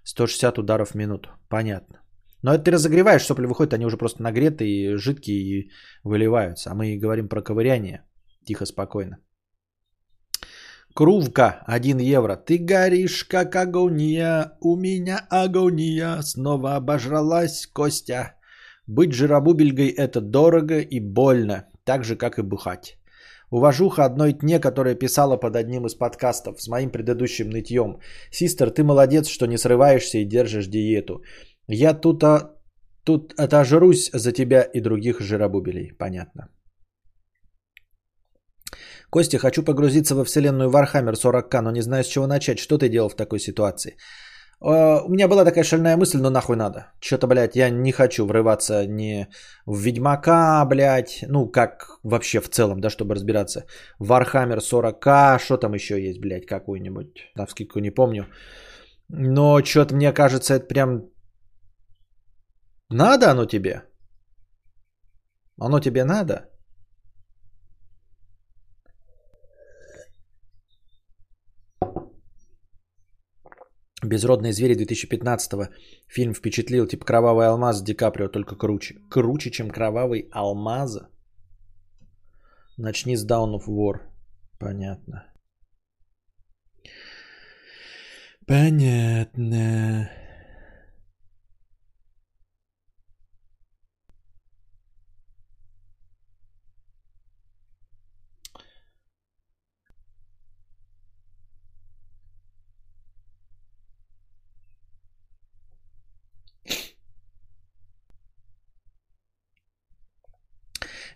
[0.04, 1.30] 160 ударов в минуту.
[1.48, 1.96] Понятно.
[2.42, 5.70] Но это ты разогреваешь, сопли выходят, они уже просто нагретые, жидкие и
[6.04, 6.70] выливаются.
[6.70, 8.02] А мы говорим про ковыряние.
[8.44, 9.16] Тихо, спокойно.
[10.94, 12.36] Крувка 1 евро.
[12.36, 14.52] Ты горишь, как агония.
[14.60, 16.22] У меня агония.
[16.22, 18.34] Снова обожралась Костя.
[18.86, 21.64] Быть жиробубельгой это дорого и больно.
[21.84, 22.98] Так же, как и бухать.
[23.56, 28.00] Уважуха одной тне, которая писала под одним из подкастов с моим предыдущим нытьем.
[28.30, 31.22] Систер, ты молодец, что не срываешься и держишь диету.
[31.66, 32.50] Я тут, а,
[33.04, 35.96] тут отожрусь за тебя и других жиробубелей.
[35.98, 36.48] Понятно.
[39.08, 42.58] Костя, хочу погрузиться во вселенную Warhammer 40к, но не знаю с чего начать.
[42.58, 43.96] Что ты делал в такой ситуации?
[44.60, 46.92] А, у меня была такая шальная мысль, но нахуй надо.
[47.00, 49.26] Что-то, блядь, я не хочу врываться ни
[49.66, 53.66] в Ведьмака, блядь, ну, как вообще в целом, да, чтобы разбираться.
[54.00, 58.26] Warhammer 40к, что там еще есть, блядь, какую-нибудь, на вскидку не помню.
[59.08, 61.10] Но что-то мне кажется, это прям...
[62.90, 63.82] Надо оно тебе?
[65.60, 66.55] Оно тебе надо?
[74.04, 75.70] Безродные звери 2015
[76.06, 78.96] фильм впечатлил, типа Кровавый алмаз Ди Каприо, только круче.
[79.10, 80.98] Круче, чем Кровавый алмаз?
[82.76, 84.00] Начни с Down of War.
[84.58, 85.24] Понятно.
[88.46, 90.10] Понятно.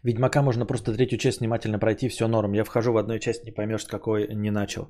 [0.02, 2.52] Ведьмака можно просто третью часть внимательно пройти, все норм.
[2.52, 4.82] Я вхожу в одной часть, не поймешь, с какой не начал.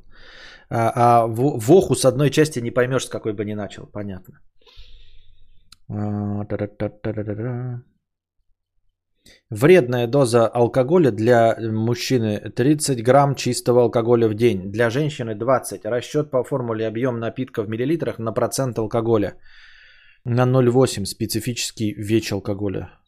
[0.69, 3.87] А, а в, Оху с одной части не поймешь, с какой бы не начал.
[3.87, 4.41] Понятно.
[5.89, 6.45] А,
[9.51, 14.71] Вредная доза алкоголя для мужчины 30 грамм чистого алкоголя в день.
[14.71, 15.85] Для женщины 20.
[15.85, 19.35] Расчет по формуле объем напитка в миллилитрах на процент алкоголя.
[20.25, 23.00] На 0,8 специфический веч алкоголя.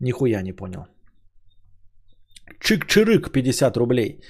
[0.00, 0.86] Нихуя не понял.
[2.60, 4.20] Чик-чирык 50 рублей.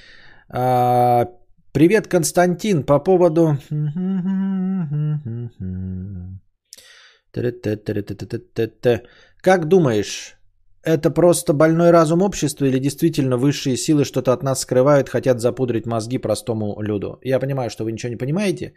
[0.49, 1.27] А,
[1.73, 3.59] привет, Константин, по поводу...
[9.43, 10.39] Как думаешь,
[10.83, 15.87] это просто больной разум общества или действительно высшие силы что-то от нас скрывают, хотят запудрить
[15.87, 17.19] мозги простому люду?
[17.23, 18.73] Я понимаю, что вы ничего не понимаете.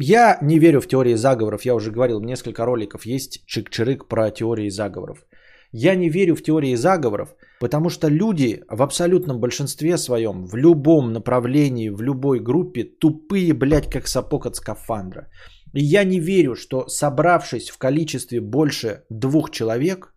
[0.00, 1.64] Я не верю в теории заговоров.
[1.64, 5.26] Я уже говорил, несколько роликов есть чик-чирык про теории заговоров.
[5.72, 11.12] Я не верю в теории заговоров, потому что люди в абсолютном большинстве своем, в любом
[11.12, 15.28] направлении, в любой группе тупые, блядь, как сапог от скафандра.
[15.74, 20.14] И я не верю, что собравшись в количестве больше двух человек,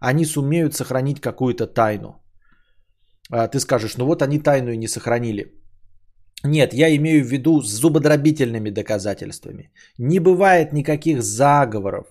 [0.00, 2.22] они сумеют сохранить какую-то тайну.
[3.30, 5.59] А ты скажешь, ну вот они тайну и не сохранили.
[6.44, 9.70] Нет, я имею в виду с зубодробительными доказательствами.
[9.98, 12.06] Не бывает никаких заговоров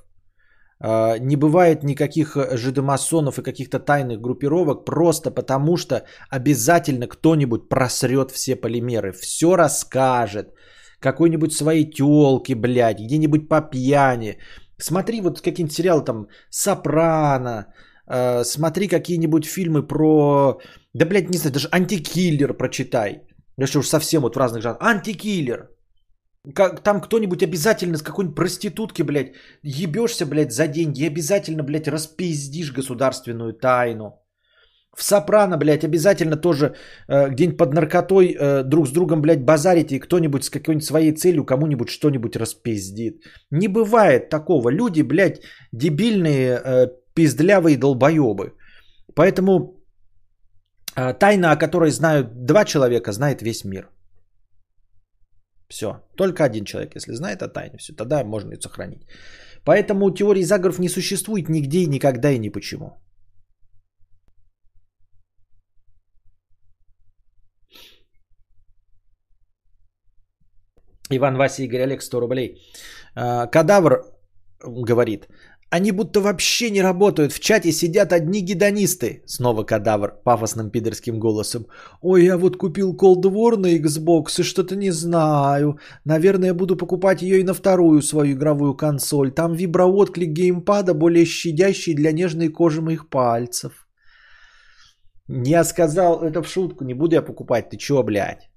[0.82, 8.32] А, не бывает никаких жидомасонов и каких-то тайных группировок, просто потому что обязательно кто-нибудь просрет
[8.32, 10.54] все полимеры, все расскажет,
[11.00, 14.38] какой-нибудь своей телки, блядь, где-нибудь по пьяни.
[14.78, 17.66] Смотри вот какие-нибудь сериалы там «Сопрано»,
[18.08, 20.60] э, смотри какие-нибудь фильмы про...
[20.94, 23.29] Да, блядь, не знаю, даже «Антикиллер» прочитай.
[23.62, 24.82] Если уж совсем вот в разных жанрах.
[24.82, 25.70] «Антикиллер».
[26.56, 32.72] Как, там кто-нибудь обязательно с какой-нибудь проститутки, блядь, ебешься, блядь, за деньги, обязательно, блядь, распиздишь
[32.72, 34.14] государственную тайну.
[34.96, 36.76] В Сопрано, блядь, обязательно тоже
[37.08, 41.12] э, где-нибудь под наркотой э, друг с другом, блядь, базарите, и кто-нибудь с какой-нибудь своей
[41.12, 43.24] целью кому-нибудь что-нибудь распиздит.
[43.52, 44.70] Не бывает такого.
[44.70, 45.42] Люди, блядь,
[45.74, 48.54] дебильные, э, пиздлявые долбоебы.
[49.14, 49.79] Поэтому
[51.20, 53.90] тайна, о которой знают два человека, знает весь мир.
[55.70, 55.88] Все.
[56.16, 59.06] Только один человек, если знает о тайне, все, тогда можно ее сохранить.
[59.66, 62.98] Поэтому теории заговоров не существует нигде и никогда и ни почему.
[71.12, 72.58] Иван Вася Игорь Олег 100 рублей.
[73.16, 74.06] А, кадавр
[74.62, 75.28] говорит,
[75.70, 77.32] они будто вообще не работают.
[77.32, 79.22] В чате сидят одни гедонисты.
[79.26, 81.66] Снова кадавр пафосным пидорским голосом.
[82.02, 85.78] Ой, я вот купил Cold War на Xbox и что-то не знаю.
[86.06, 89.32] Наверное, буду покупать ее и на вторую свою игровую консоль.
[89.32, 93.88] Там виброотклик геймпада более щадящий для нежной кожи моих пальцев.
[95.28, 97.70] Я сказал это в шутку, не буду я покупать.
[97.70, 98.49] Ты чё, блядь?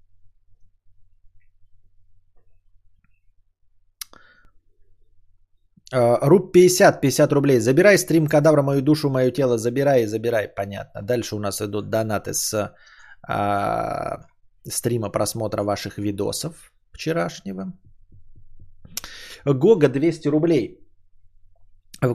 [5.93, 7.61] Руб 50, 50 рублей.
[7.61, 9.59] Забирай стрим кадавра, мою душу, мое тело.
[9.59, 10.49] Забирай, забирай.
[10.49, 11.03] Понятно.
[11.03, 12.75] Дальше у нас идут донаты с
[13.29, 14.21] а,
[14.67, 17.73] стрима просмотра ваших видосов вчерашнего.
[19.45, 20.79] Гога 200 рублей.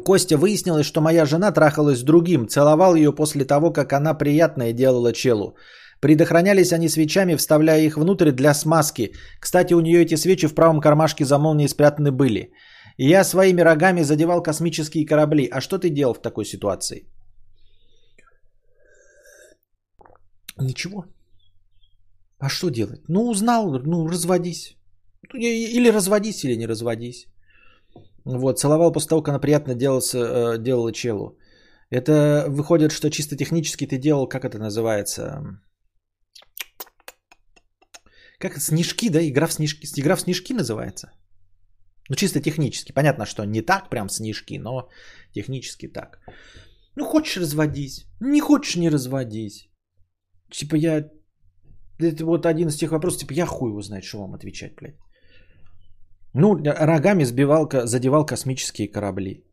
[0.03, 4.73] Костя выяснилось, что моя жена трахалась с другим, целовал ее после того, как она приятное
[4.73, 5.55] делала челу.
[6.01, 9.13] Предохранялись они свечами, вставляя их внутрь для смазки.
[9.39, 12.51] Кстати, у нее эти свечи в правом кармашке за молнией спрятаны были.
[12.98, 15.48] И я своими рогами задевал космические корабли.
[15.52, 17.08] А что ты делал в такой ситуации?
[20.60, 21.06] Ничего.
[22.39, 23.02] А что делать?
[23.08, 24.76] Ну, узнал, ну, разводись.
[25.34, 27.28] Ну, или разводись, или не разводись.
[28.26, 31.38] Вот, целовал после того, как она приятно делала, э, делала челу.
[31.91, 35.41] Это выходит, что чисто технически ты делал, как это называется?
[38.39, 39.22] Как это, снежки, да?
[39.22, 39.88] Игра в снежки.
[40.00, 41.12] Игра в снежки называется?
[42.10, 42.93] Ну, чисто технически.
[42.93, 44.89] Понятно, что не так прям снежки, но
[45.34, 46.20] технически так.
[46.95, 48.05] Ну, хочешь разводись.
[48.20, 49.70] Не хочешь не разводись.
[50.51, 51.10] Типа я...
[51.99, 54.97] Это вот один из тех вопросов, типа я хуй его знает, что вам отвечать, блядь.
[56.34, 59.43] Ну, рогами сбивал, задевал космические корабли.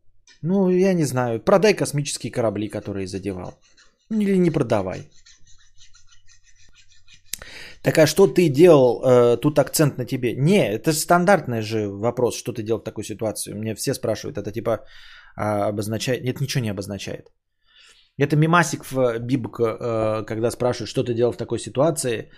[0.42, 1.40] Ну, я не знаю.
[1.40, 3.58] Продай космические корабли, которые задевал.
[4.10, 5.08] Или не продавай.
[7.84, 9.02] Так а что ты делал?
[9.04, 10.34] Э, тут акцент на тебе.
[10.36, 13.54] Не, это стандартный же вопрос, что ты делал в такой ситуации.
[13.54, 14.38] Мне все спрашивают.
[14.38, 14.70] Это типа
[15.36, 16.24] э, обозначает...
[16.24, 17.30] Нет, ничего не обозначает.
[18.16, 22.30] Это мимасик в Бибок, э, когда спрашивают, что ты делал в такой ситуации,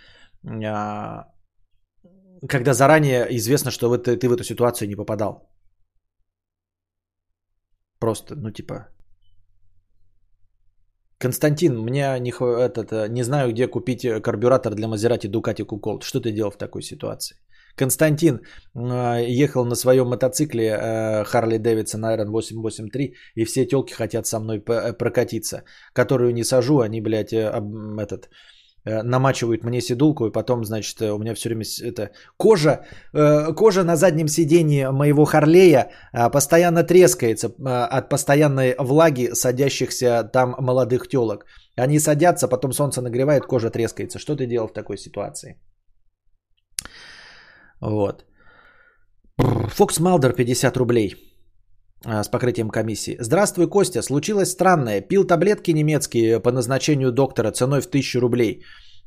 [0.44, 1.24] э,
[2.48, 5.48] когда заранее известно, что в это, ты в эту ситуацию не попадал.
[8.00, 8.88] Просто, ну типа,
[11.18, 16.02] Константин, мне не, этот, э, не знаю, где купить э, карбюратор для Мазерати Дукати Куколт.
[16.02, 17.36] Что ты делал в такой ситуации?
[17.74, 18.40] Константин
[18.74, 24.60] э, ехал на своем мотоцикле Харли Дэвидсон Iron 883, и все телки хотят со мной
[24.60, 25.64] прокатиться.
[25.94, 28.28] Которую не сажу, они, блядь, этот, Э,
[29.02, 33.84] намачивают мне седулку, и потом, значит, э, у меня все время это кожа, э, кожа
[33.84, 35.90] на заднем сидении моего Харлея
[36.32, 37.48] постоянно трескается
[37.90, 41.44] от постоянной влаги садящихся там молодых телок.
[41.76, 44.18] Они садятся, потом солнце нагревает, кожа трескается.
[44.18, 45.60] Что ты делал в такой ситуации?
[47.80, 48.24] Вот.
[49.38, 51.25] Фокс Малдер 50 рублей
[52.04, 53.16] с покрытием комиссии.
[53.20, 54.02] Здравствуй, Костя.
[54.02, 55.00] Случилось странное.
[55.00, 58.62] Пил таблетки немецкие по назначению доктора ценой в 1000 рублей.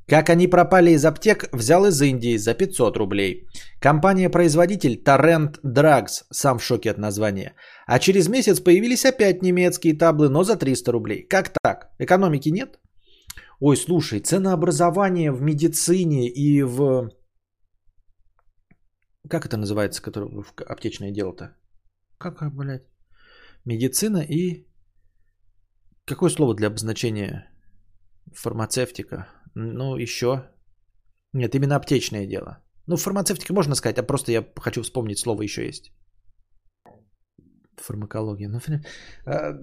[0.10, 3.48] Как они пропали из аптек, взял из Индии за 500 рублей.
[3.80, 7.54] Компания-производитель Torrent Drugs, сам в шоке от названия.
[7.86, 11.28] А через месяц появились опять немецкие таблы, но за 300 рублей.
[11.30, 11.92] Как так?
[12.00, 12.80] Экономики нет?
[13.60, 17.12] Ой, слушай, ценообразование в медицине и в...
[19.30, 21.56] Как это называется, которое в аптечное дело-то?
[22.20, 22.84] Как, блядь?
[23.66, 24.68] Медицина и...
[26.06, 27.50] Какое слово для обозначения
[28.34, 29.28] фармацевтика?
[29.56, 30.52] Ну, еще.
[31.34, 32.64] Нет, именно аптечное дело.
[32.88, 35.92] Ну, фармацевтика можно сказать, а просто я хочу вспомнить слово еще есть.
[37.78, 38.50] Фармакология.
[38.50, 38.60] Ну,
[39.26, 39.54] а,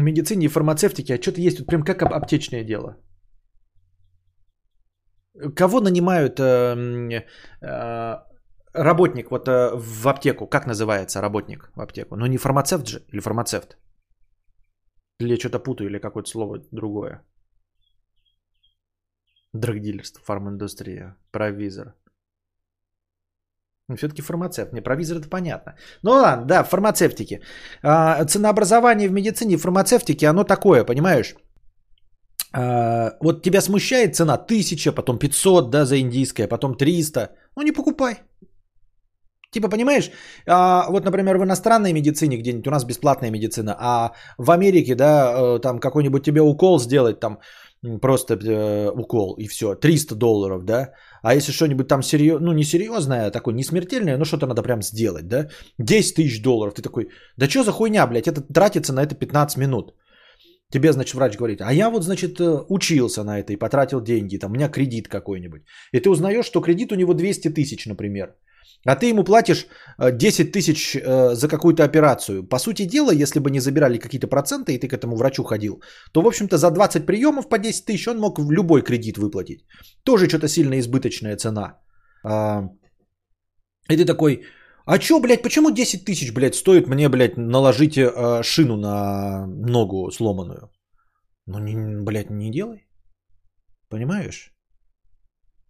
[0.00, 2.96] медицине и фармацевтике, а что-то есть тут прям как ап- аптечное дело.
[5.56, 7.24] Кого нанимают э, м, э,
[8.76, 10.46] работник вот э, в аптеку?
[10.46, 12.16] Как называется работник в аптеку?
[12.16, 13.76] Ну не фармацевт же или фармацевт?
[15.20, 17.22] Или я что-то путаю, или какое-то слово другое.
[19.52, 21.94] Драгдилерство, фарминдустрия, провизор.
[23.88, 24.72] Ну, все-таки фармацевт.
[24.72, 25.76] Не, провизор это понятно.
[26.02, 27.40] Ну ладно, да, фармацевтики.
[27.82, 31.34] А, ценообразование в медицине и фармацевтике, оно такое, понимаешь?
[32.52, 37.30] А, вот тебя смущает цена 1000, потом 500, да, за индийское, потом 300.
[37.56, 38.16] Ну не покупай.
[39.56, 40.10] Типа, понимаешь,
[40.46, 45.32] а, вот, например, в иностранной медицине где-нибудь, у нас бесплатная медицина, а в Америке, да,
[45.56, 47.38] э, там какой-нибудь тебе укол сделать, там
[48.02, 50.92] просто э, укол и все, 300 долларов, да,
[51.22, 54.62] а если что-нибудь там серьезное, ну не серьезное, а такое не смертельное, но что-то надо
[54.62, 55.48] прям сделать, да,
[55.78, 59.56] 10 тысяч долларов, ты такой, да что за хуйня, блядь, это тратится на это 15
[59.56, 59.94] минут.
[60.70, 64.38] Тебе, значит, врач говорит, а я вот, значит, э, учился на это и потратил деньги,
[64.38, 65.62] там у меня кредит какой-нибудь.
[65.92, 68.34] И ты узнаешь, что кредит у него 200 тысяч, например.
[68.84, 69.66] А ты ему платишь
[69.98, 72.48] э, 10 тысяч э, за какую-то операцию.
[72.48, 75.82] По сути дела, если бы не забирали какие-то проценты, и ты к этому врачу ходил,
[76.12, 79.64] то, в общем-то, за 20 приемов по 10 тысяч он мог любой кредит выплатить.
[80.04, 81.78] Тоже что-то сильно избыточная цена.
[82.24, 82.62] А,
[83.90, 84.42] И ты такой,
[84.84, 90.10] а чё, блядь, почему 10 тысяч, блядь, стоит мне, блядь, наложить э, шину на ногу
[90.12, 90.70] сломанную?
[91.46, 91.58] Ну,
[92.04, 92.86] блядь, не делай.
[93.88, 94.55] Понимаешь?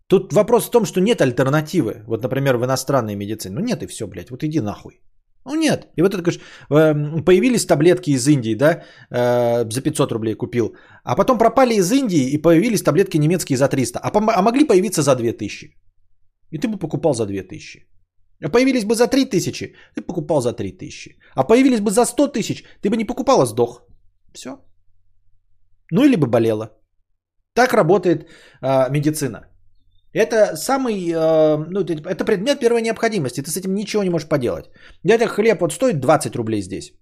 [0.08, 2.04] Тут вопрос в том, что нет альтернативы.
[2.06, 3.54] Вот, например, в иностранной медицине.
[3.54, 5.00] Ну нет и все, блядь, вот иди нахуй.
[5.44, 5.88] Ну нет.
[5.96, 6.40] И вот это, говоришь,
[6.70, 10.76] э, появились таблетки из Индии, да, э, за 500 рублей купил.
[11.04, 13.98] А потом пропали из Индии и появились таблетки немецкие за 300.
[13.98, 15.74] А, пом- а могли появиться за 2000.
[16.50, 17.86] И ты бы покупал за 2000.
[18.44, 21.18] А появились бы за 3000, ты покупал за 3000.
[21.34, 23.82] А появились бы за 100 тысяч, ты бы не покупал, а сдох.
[24.34, 24.58] Все.
[25.90, 26.70] Ну или бы болела.
[27.54, 28.28] Так работает
[28.60, 29.48] а, медицина.
[30.16, 33.42] Это самый, э, ну, это- предмет первой необходимости.
[33.42, 34.70] Ты с этим ничего не можешь поделать.
[35.04, 36.92] Где-то хлеб вот стоит 20 рублей здесь.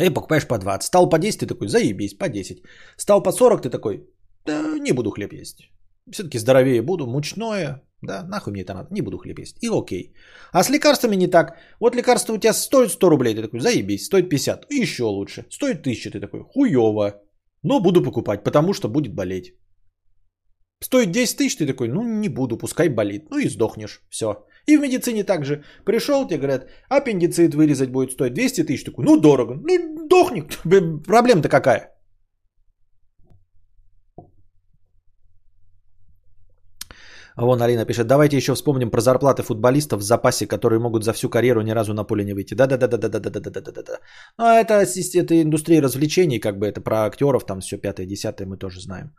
[0.00, 0.86] И покупаешь по 20.
[0.86, 2.62] Стал по 10, ты такой, заебись, по 10.
[2.98, 4.06] Стал по 40, ты такой,
[4.46, 5.70] да не буду хлеб есть.
[6.10, 9.56] Все-таки здоровее буду, мучное, да, нахуй мне это надо, не буду хлеб есть.
[9.62, 10.14] И окей.
[10.52, 11.56] А с лекарствами не так.
[11.80, 14.66] Вот лекарство у тебя стоит 100 рублей, ты такой, заебись, стоит 50.
[14.70, 15.46] И еще лучше.
[15.50, 17.22] Стоит 1000, ты такой, хуево.
[17.62, 19.54] Но буду покупать, потому что будет болеть.
[20.82, 23.30] Стоит 10 тысяч, ты такой, ну не буду, пускай болит.
[23.30, 24.44] Ну и сдохнешь, все.
[24.66, 25.62] И в медицине также.
[25.84, 28.84] Пришел, тебе говорят, аппендицит вырезать будет стоить 200 тысяч.
[28.84, 29.54] Такой, ну дорого.
[29.54, 30.42] Ну дохни.
[31.06, 31.92] Проблема-то какая?
[37.36, 41.12] А Вон Алина пишет, давайте еще вспомним про зарплаты футболистов в запасе, которые могут за
[41.12, 42.54] всю карьеру ни разу на поле не выйти.
[42.54, 44.00] Да-да-да-да-да-да-да-да-да-да.
[44.38, 44.84] Ну, а это,
[45.18, 49.14] это индустрия развлечений, как бы это про актеров, там все пятое, десятое мы тоже знаем.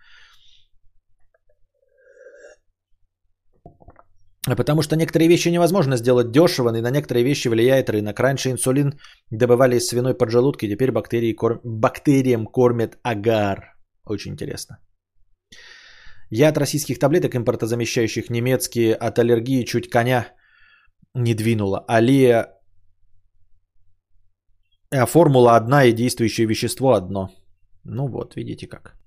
[4.46, 8.20] Потому что некоторые вещи невозможно сделать дешево, и на некоторые вещи влияет рынок.
[8.20, 9.00] Раньше инсулин
[9.32, 11.62] добывали из свиной поджелудки, теперь бактерии кор...
[11.64, 13.78] бактериям кормят агар.
[14.06, 14.80] Очень интересно.
[16.30, 20.28] Я от российских таблеток, импортозамещающих немецкие, от аллергии чуть коня
[21.16, 21.86] не двинула.
[21.88, 22.50] Алия...
[24.92, 27.30] А формула одна и действующее вещество одно.
[27.86, 29.03] Ну вот, видите как.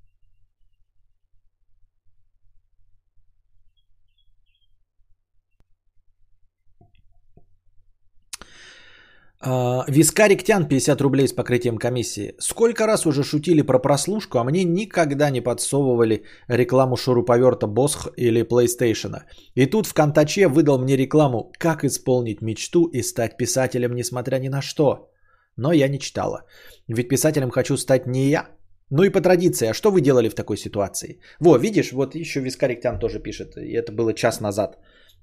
[9.49, 12.35] А, Вискарик Тян 50 рублей с покрытием комиссии.
[12.39, 18.43] Сколько раз уже шутили про прослушку, а мне никогда не подсовывали рекламу шуруповерта Босх или
[18.43, 19.23] PlayStation.
[19.55, 24.49] И тут в Контаче выдал мне рекламу «Как исполнить мечту и стать писателем, несмотря ни
[24.49, 25.13] на что».
[25.57, 26.43] Но я не читала.
[26.89, 28.49] Ведь писателем хочу стать не я.
[28.91, 31.21] Ну и по традиции, а что вы делали в такой ситуации?
[31.41, 33.57] Во, видишь, вот еще Вискарик Тян тоже пишет.
[33.57, 34.77] И это было час назад.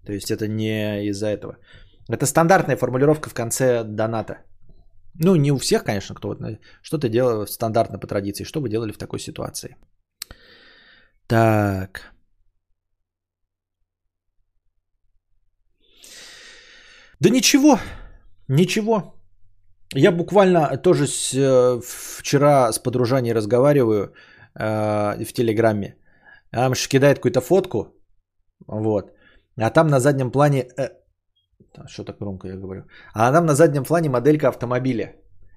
[0.06, 1.58] То есть это не из-за этого.
[2.10, 4.38] Это стандартная формулировка в конце доната.
[5.20, 6.40] Ну, не у всех, конечно, кто вот
[6.82, 8.46] что-то делал стандартно по традиции.
[8.46, 9.76] Что вы делали в такой ситуации?
[11.28, 12.14] Так.
[17.20, 17.80] Да ничего,
[18.50, 19.14] ничего.
[19.96, 21.80] Я буквально тоже с, э,
[22.20, 24.14] вчера с подружанием разговариваю
[24.60, 25.96] э, в Телеграме.
[26.52, 27.96] Она кидает какую-то фотку,
[28.68, 29.12] вот,
[29.58, 30.90] а там на заднем плане э,
[31.88, 32.84] что так громко я говорю?
[33.14, 35.16] А нам на заднем плане моделька автомобиля.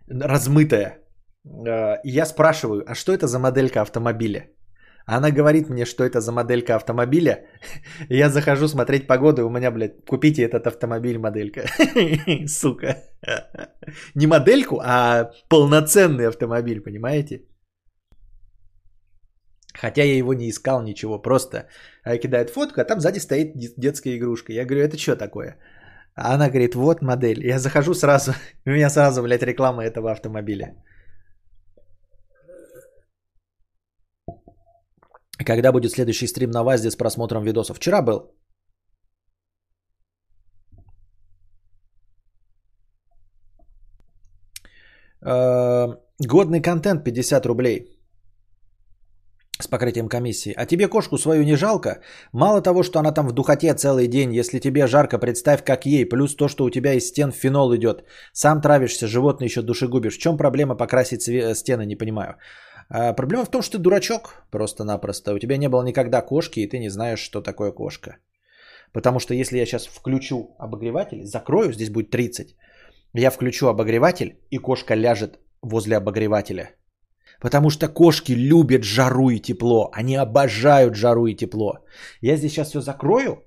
[0.09, 0.99] Размытая.
[2.05, 4.51] И я спрашиваю, а что это за моделька автомобиля?
[5.09, 7.47] Она говорит мне, что это за моделька автомобиля.
[8.11, 11.61] Я захожу смотреть погоду, и у меня, блядь, купите этот автомобиль, моделька.
[12.49, 12.97] Сука.
[14.17, 17.43] Не модельку, а полноценный автомобиль, понимаете?
[19.81, 21.23] Хотя я его не искал, ничего.
[21.23, 21.67] Просто
[22.03, 24.53] а, кидает фотку, а там сзади стоит детская игрушка.
[24.53, 25.59] Я говорю, это что такое?
[26.17, 27.47] А она говорит, вот модель.
[27.47, 28.33] Я захожу сразу,
[28.67, 30.75] у меня сразу, блядь, реклама этого автомобиля.
[35.47, 37.77] Когда будет следующий стрим на ВАЗде с просмотром видосов?
[37.77, 38.33] Вчера был.
[45.23, 45.87] Э,
[46.19, 47.96] годный контент 50 рублей
[49.59, 50.53] с покрытием комиссии.
[50.57, 52.01] А тебе кошку свою не жалко?
[52.33, 56.05] Мало того, что она там в духоте целый день, если тебе жарко, представь, как ей.
[56.05, 58.05] Плюс то, что у тебя из стен фенол идет.
[58.33, 60.17] Сам травишься, животное еще душегубишь.
[60.17, 62.37] В чем проблема покрасить стены, не понимаю.
[62.89, 65.35] А проблема в том, что ты дурачок просто-напросто.
[65.35, 68.19] У тебя не было никогда кошки, и ты не знаешь, что такое кошка.
[68.93, 72.57] Потому что если я сейчас включу обогреватель, закрою, здесь будет 30.
[73.15, 76.71] Я включу обогреватель, и кошка ляжет возле обогревателя.
[77.41, 79.91] Потому что кошки любят жару и тепло.
[79.93, 81.78] Они обожают жару и тепло.
[82.20, 83.45] Я здесь сейчас все закрою,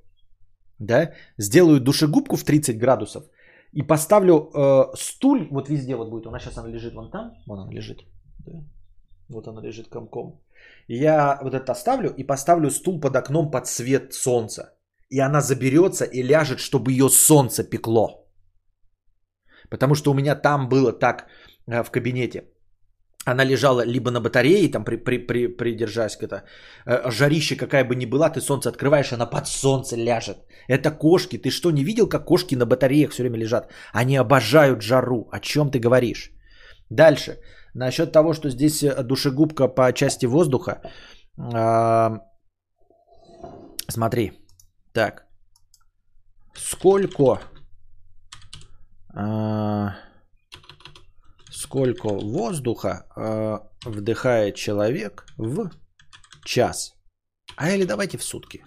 [0.80, 3.24] да, сделаю душегубку в 30 градусов
[3.74, 7.34] и поставлю э, стуль, вот везде вот будет, у нас сейчас она лежит вон там,
[7.48, 8.00] вон она лежит,
[8.46, 8.64] да?
[9.30, 10.42] Вот она лежит комком.
[10.88, 14.74] Я вот это оставлю и поставлю стул под окном под свет солнца.
[15.12, 18.28] И она заберется и ляжет, чтобы ее солнце пекло.
[19.70, 21.28] Потому что у меня там было так
[21.68, 22.46] э, в кабинете.
[23.32, 26.44] Она лежала либо на батарее, там при, при, при, придержась к это,
[26.86, 30.38] э, жарище какая бы ни была, ты солнце открываешь, она под солнце ляжет.
[30.68, 31.38] Это кошки.
[31.38, 33.72] Ты что, не видел, как кошки на батареях все время лежат?
[33.94, 35.30] Они обожают жару.
[35.32, 36.32] О чем ты говоришь?
[36.90, 37.38] Дальше.
[37.76, 40.82] Насчет того, что здесь э, душегубка по части воздуха.
[41.38, 42.20] А,
[43.90, 44.32] смотри.
[44.94, 45.26] Так.
[46.56, 47.40] Сколько?
[51.60, 55.70] Сколько воздуха а, вдыхает человек в
[56.46, 56.94] час?
[57.58, 58.64] А или давайте в сутки.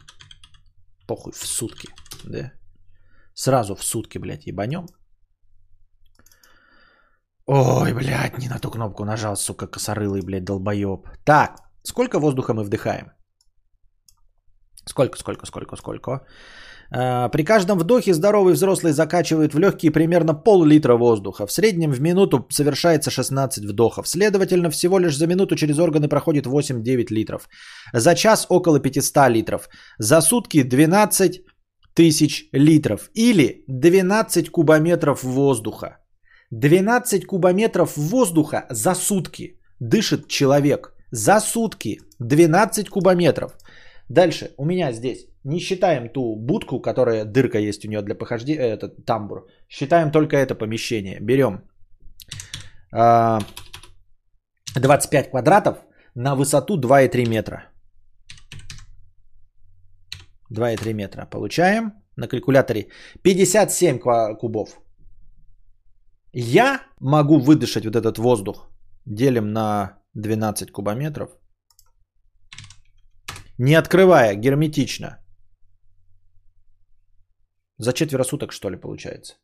[1.07, 1.89] Похуй, в сутки.
[2.25, 2.53] Да?
[3.35, 4.87] Сразу в сутки, блядь, ебанем.
[7.47, 11.09] Ой, блядь, не на ту кнопку нажал, сука, косорылый, блядь, долбоеб.
[11.25, 13.13] Так, сколько воздуха мы вдыхаем?
[14.85, 16.27] Сколько, сколько, сколько, сколько?
[16.95, 21.47] А, при каждом вдохе здоровый взрослый закачивает в легкие примерно пол-литра воздуха.
[21.47, 24.07] В среднем в минуту совершается 16 вдохов.
[24.07, 27.49] Следовательно, всего лишь за минуту через органы проходит 8-9 литров.
[27.95, 29.69] За час около 500 литров.
[29.99, 31.41] За сутки 12
[31.95, 33.11] тысяч литров.
[33.15, 35.99] Или 12 кубометров воздуха.
[36.51, 40.93] 12 кубометров воздуха за сутки дышит человек.
[41.11, 43.53] За сутки 12 кубометров.
[44.11, 48.63] Дальше у меня здесь, не считаем ту будку, которая дырка есть у нее для похождения,
[48.63, 49.47] э, этот тамбур.
[49.69, 51.19] Считаем только это помещение.
[51.21, 51.63] Берем
[52.93, 55.79] 25 квадратов
[56.15, 57.65] на высоту 2,3 метра.
[60.51, 61.27] 2,3 метра.
[61.31, 62.89] Получаем на калькуляторе
[63.23, 63.99] 57
[64.39, 64.79] кубов.
[66.35, 68.69] Я могу выдышать вот этот воздух.
[69.07, 71.31] Делим на 12 кубометров.
[73.59, 75.22] Не открывая, герметично.
[77.83, 79.35] За четверо суток, что ли, получается.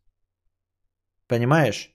[1.27, 1.95] Понимаешь?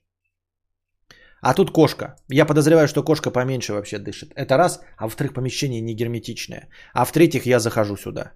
[1.41, 2.16] А тут кошка.
[2.32, 4.34] Я подозреваю, что кошка поменьше вообще дышит.
[4.36, 4.82] Это раз.
[4.98, 6.70] А во-вторых, помещение не герметичное.
[6.94, 8.34] А в-третьих, я захожу сюда.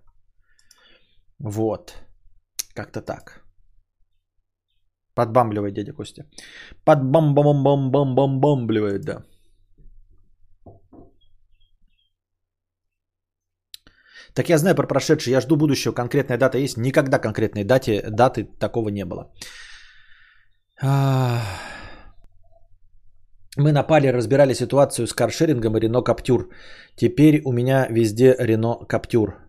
[1.39, 1.93] Вот.
[2.74, 3.43] Как-то так.
[5.14, 6.24] Подбамбливает дядя Костя.
[6.86, 9.24] Подбам-бам-бам-бам-бам-бамбливает, да.
[14.38, 16.77] Так я знаю про прошедшее, я жду будущего, конкретная дата есть.
[16.77, 19.31] Никогда конкретной дате, даты такого не было.
[23.57, 26.49] Мы напали, разбирали ситуацию с каршерингом и Рено Каптюр.
[26.95, 29.39] Теперь у меня везде Рено Каптюр.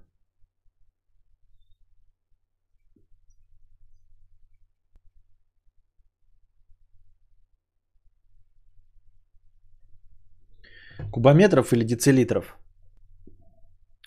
[11.12, 12.57] Кубометров или децилитров?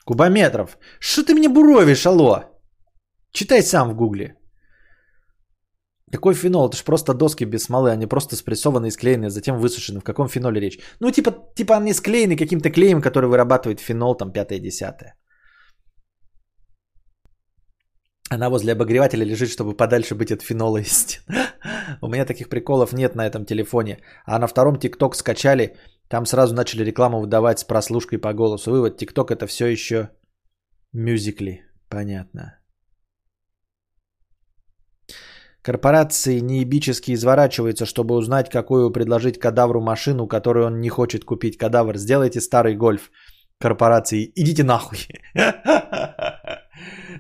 [0.06, 0.78] Кубометров.
[1.00, 2.44] Что ты мне буровишь, алло?
[3.32, 4.36] Читай сам в гугле.
[6.12, 6.68] Какой фенол?
[6.68, 10.00] Это же просто доски без смолы, они просто спрессованы и склеены, затем высушены.
[10.00, 10.80] В каком феноле речь?
[11.00, 15.14] Ну, типа, типа они склеены каким-то клеем, который вырабатывает фенол, там, 5-10.
[18.34, 21.20] Она возле обогревателя лежит, чтобы подальше быть от фенола из
[22.02, 24.00] У меня таких приколов нет на этом телефоне.
[24.26, 25.76] А на втором ТикТок скачали
[26.12, 28.72] Там сразу начали рекламу выдавать с прослушкой по голосу.
[28.72, 30.10] Вывод, ТикТок это все еще
[30.94, 31.62] мюзикли.
[31.90, 32.60] Понятно.
[35.62, 41.58] Корпорации неебически изворачиваются, чтобы узнать, какую предложить кадавру машину, которую он не хочет купить.
[41.58, 43.10] Кадавр, сделайте старый гольф.
[43.62, 45.08] Корпорации, идите нахуй.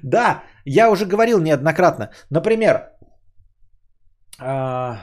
[0.03, 2.09] Да, я уже говорил неоднократно.
[2.31, 2.89] Например,
[4.39, 4.97] а,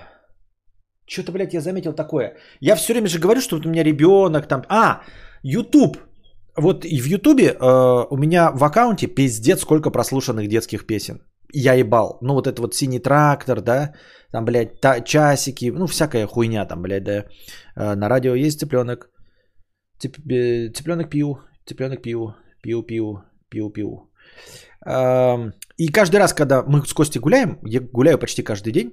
[1.09, 2.37] что-то, блядь, я заметил такое.
[2.61, 4.63] Я все время же говорю, что вот у меня ребенок там...
[4.69, 5.03] А,
[5.43, 5.97] YouTube.
[6.57, 11.21] Вот и в YouTube э, у меня в аккаунте пиздец сколько прослушанных детских песен.
[11.53, 12.19] Я ебал.
[12.21, 13.95] Ну вот это вот синий трактор, да,
[14.33, 17.25] там, блядь, та, часики, ну всякая хуйня там, блядь, да.
[17.77, 19.11] Э, на радио есть цыпленок.
[19.99, 24.11] Цып, э, цыпленок пиу, цыпленок пиу, пиу, пиу.
[24.87, 28.93] Э, и каждый раз, когда мы с Костей гуляем, я гуляю почти каждый день,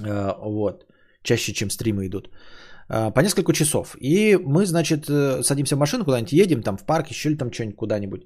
[0.00, 0.86] вот,
[1.22, 2.30] чаще, чем стримы идут,
[2.88, 3.96] э, по несколько часов.
[4.00, 7.52] И мы, значит, э, садимся в машину, куда-нибудь едем, там в парк, еще или там
[7.52, 8.22] что-нибудь куда-нибудь.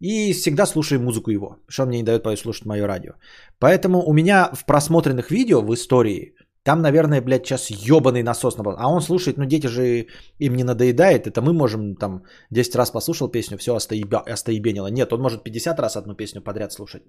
[0.00, 3.12] И всегда слушаем музыку его, что мне не дает послушать мое радио.
[3.58, 8.58] Поэтому у меня в просмотренных видео в истории, там, наверное, блядь, сейчас ебаный насос.
[8.58, 8.64] На...
[8.78, 10.06] А он слушает, ну дети же
[10.38, 11.26] им не надоедает.
[11.26, 14.18] Это мы можем там 10 раз послушал песню, все остоебя...
[14.18, 14.88] остоебенило.
[14.88, 17.02] Нет, он может 50 раз одну песню подряд слушать.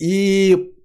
[0.00, 0.75] И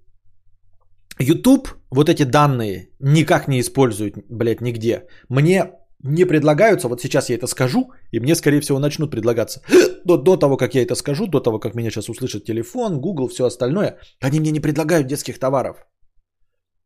[1.22, 5.06] YouTube вот эти данные никак не использует, блядь, нигде.
[5.28, 5.72] Мне
[6.04, 9.60] не предлагаются, вот сейчас я это скажу, и мне, скорее всего, начнут предлагаться.
[10.04, 13.28] До, до того, как я это скажу, до того, как меня сейчас услышит телефон, Google,
[13.28, 15.76] все остальное, они мне не предлагают детских товаров.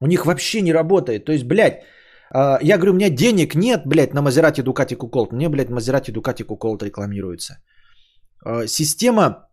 [0.01, 1.25] У них вообще не работает.
[1.25, 1.83] То есть, блядь,
[2.35, 5.33] э, я говорю, у меня денег нет, блядь, на Maserati Ducati Colt.
[5.33, 7.55] Мне, блядь, Maserati Ducati Colt рекламируется.
[8.45, 9.49] Э, система,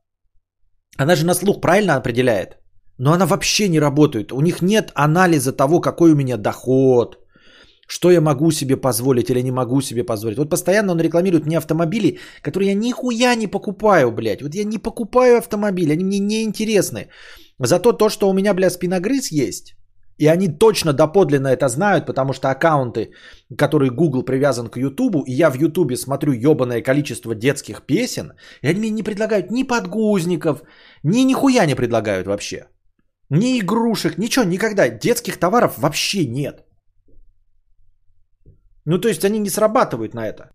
[0.98, 2.58] она же на слух правильно определяет,
[2.98, 4.32] но она вообще не работает.
[4.32, 7.18] У них нет анализа того, какой у меня доход,
[7.88, 10.38] что я могу себе позволить или не могу себе позволить.
[10.38, 14.42] Вот постоянно он рекламирует мне автомобили, которые я нихуя не покупаю, блядь.
[14.42, 17.10] Вот я не покупаю автомобили, они мне не интересны.
[17.60, 19.76] Зато то, что у меня, блядь, спиногрыз есть,
[20.18, 23.12] и они точно доподлинно это знают, потому что аккаунты,
[23.58, 28.68] которые Google привязан к YouTube, и я в YouTube смотрю ебаное количество детских песен, и
[28.68, 30.62] они мне не предлагают ни подгузников,
[31.04, 32.68] ни нихуя не предлагают вообще.
[33.34, 34.90] Ни игрушек, ничего, никогда.
[34.90, 36.64] Детских товаров вообще нет.
[38.86, 40.52] Ну, то есть они не срабатывают на это.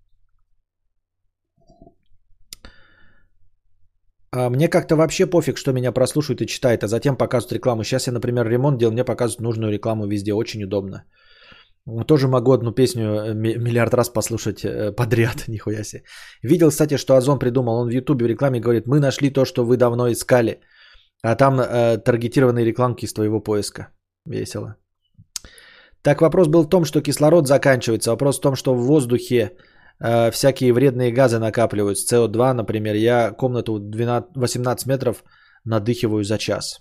[4.31, 7.85] А мне как-то вообще пофиг, что меня прослушают и читают, а затем показывают рекламу.
[7.85, 11.05] Сейчас я, например, ремонт делал, мне показывают нужную рекламу везде, очень удобно.
[12.07, 16.03] Тоже могу одну песню э, миллиард раз послушать э, подряд, нихуя себе.
[16.43, 19.65] Видел, кстати, что Озон придумал, он в Ютубе в рекламе говорит, мы нашли то, что
[19.65, 20.61] вы давно искали.
[21.23, 23.89] А там э, таргетированные рекламки из твоего поиска.
[24.27, 24.77] Весело.
[26.03, 28.11] Так вопрос был в том, что кислород заканчивается.
[28.11, 29.57] Вопрос в том, что в воздухе
[30.01, 32.17] э, всякие вредные газы накапливаются.
[32.17, 32.95] СО2, например.
[32.95, 35.25] Я комнату 12, 18 метров
[35.65, 36.81] надыхиваю за час.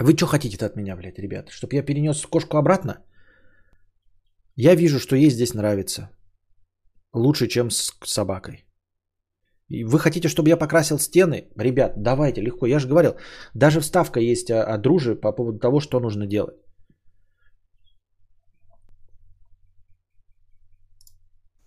[0.00, 1.52] Вы что хотите от меня, блядь, ребята?
[1.52, 3.04] Чтобы я перенес кошку обратно?
[4.56, 6.10] Я вижу, что ей здесь нравится.
[7.12, 8.64] Лучше, чем с собакой.
[9.82, 11.48] Вы хотите, чтобы я покрасил стены?
[11.56, 12.66] Ребят, давайте, легко.
[12.66, 13.16] Я же говорил,
[13.54, 16.54] даже вставка есть от дружи по поводу того, что нужно делать.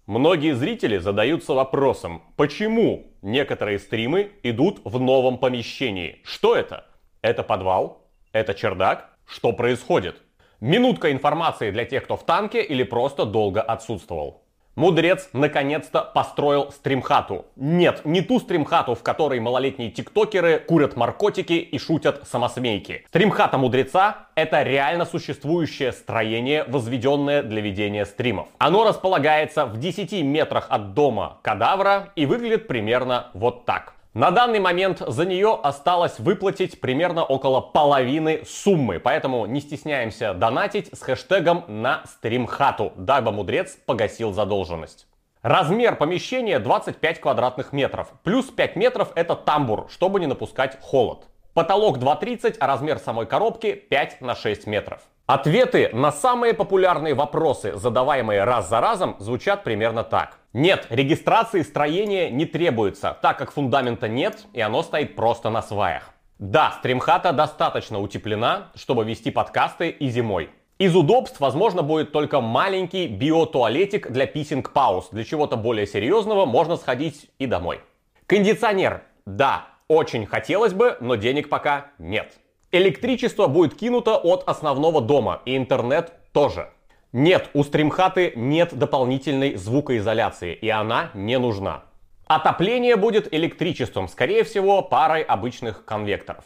[0.08, 6.22] Многие зрители задаются вопросом, почему некоторые стримы идут в новом помещении.
[6.24, 6.86] Что это?
[7.22, 8.10] Это подвал?
[8.32, 9.18] Это чердак?
[9.26, 10.16] Что происходит?
[10.62, 14.47] Минутка информации для тех, кто в танке или просто долго отсутствовал.
[14.78, 17.48] Мудрец наконец-то построил стримхату.
[17.56, 23.04] Нет, не ту стримхату, в которой малолетние тиктокеры курят наркотики и шутят самосмейки.
[23.08, 28.50] Стримхата мудреца– это реально существующее строение, возведенное для ведения стримов.
[28.60, 33.97] Оно располагается в 10 метрах от дома кадавра и выглядит примерно вот так.
[34.18, 40.90] На данный момент за нее осталось выплатить примерно около половины суммы, поэтому не стесняемся донатить
[40.92, 45.06] с хэштегом на стримхату, дабы мудрец погасил задолженность.
[45.44, 51.28] Размер помещения 25 квадратных метров, плюс 5 метров это тамбур, чтобы не напускать холод.
[51.54, 55.02] Потолок 2,30, а размер самой коробки 5 на 6 метров.
[55.28, 60.40] Ответы на самые популярные вопросы, задаваемые раз за разом, звучат примерно так.
[60.58, 66.16] Нет, регистрации строения не требуется, так как фундамента нет и оно стоит просто на сваях.
[66.40, 70.50] Да, стримхата достаточно утеплена, чтобы вести подкасты и зимой.
[70.80, 75.10] Из удобств, возможно, будет только маленький биотуалетик для писинг-пауз.
[75.12, 77.82] Для чего-то более серьезного можно сходить и домой.
[78.26, 79.04] Кондиционер.
[79.28, 82.34] Да, очень хотелось бы, но денег пока нет.
[82.72, 86.72] Электричество будет кинуто от основного дома и интернет тоже.
[87.18, 91.86] Нет, у стримхаты нет дополнительной звукоизоляции, и она не нужна.
[92.28, 96.46] Отопление будет электричеством, скорее всего, парой обычных конвекторов.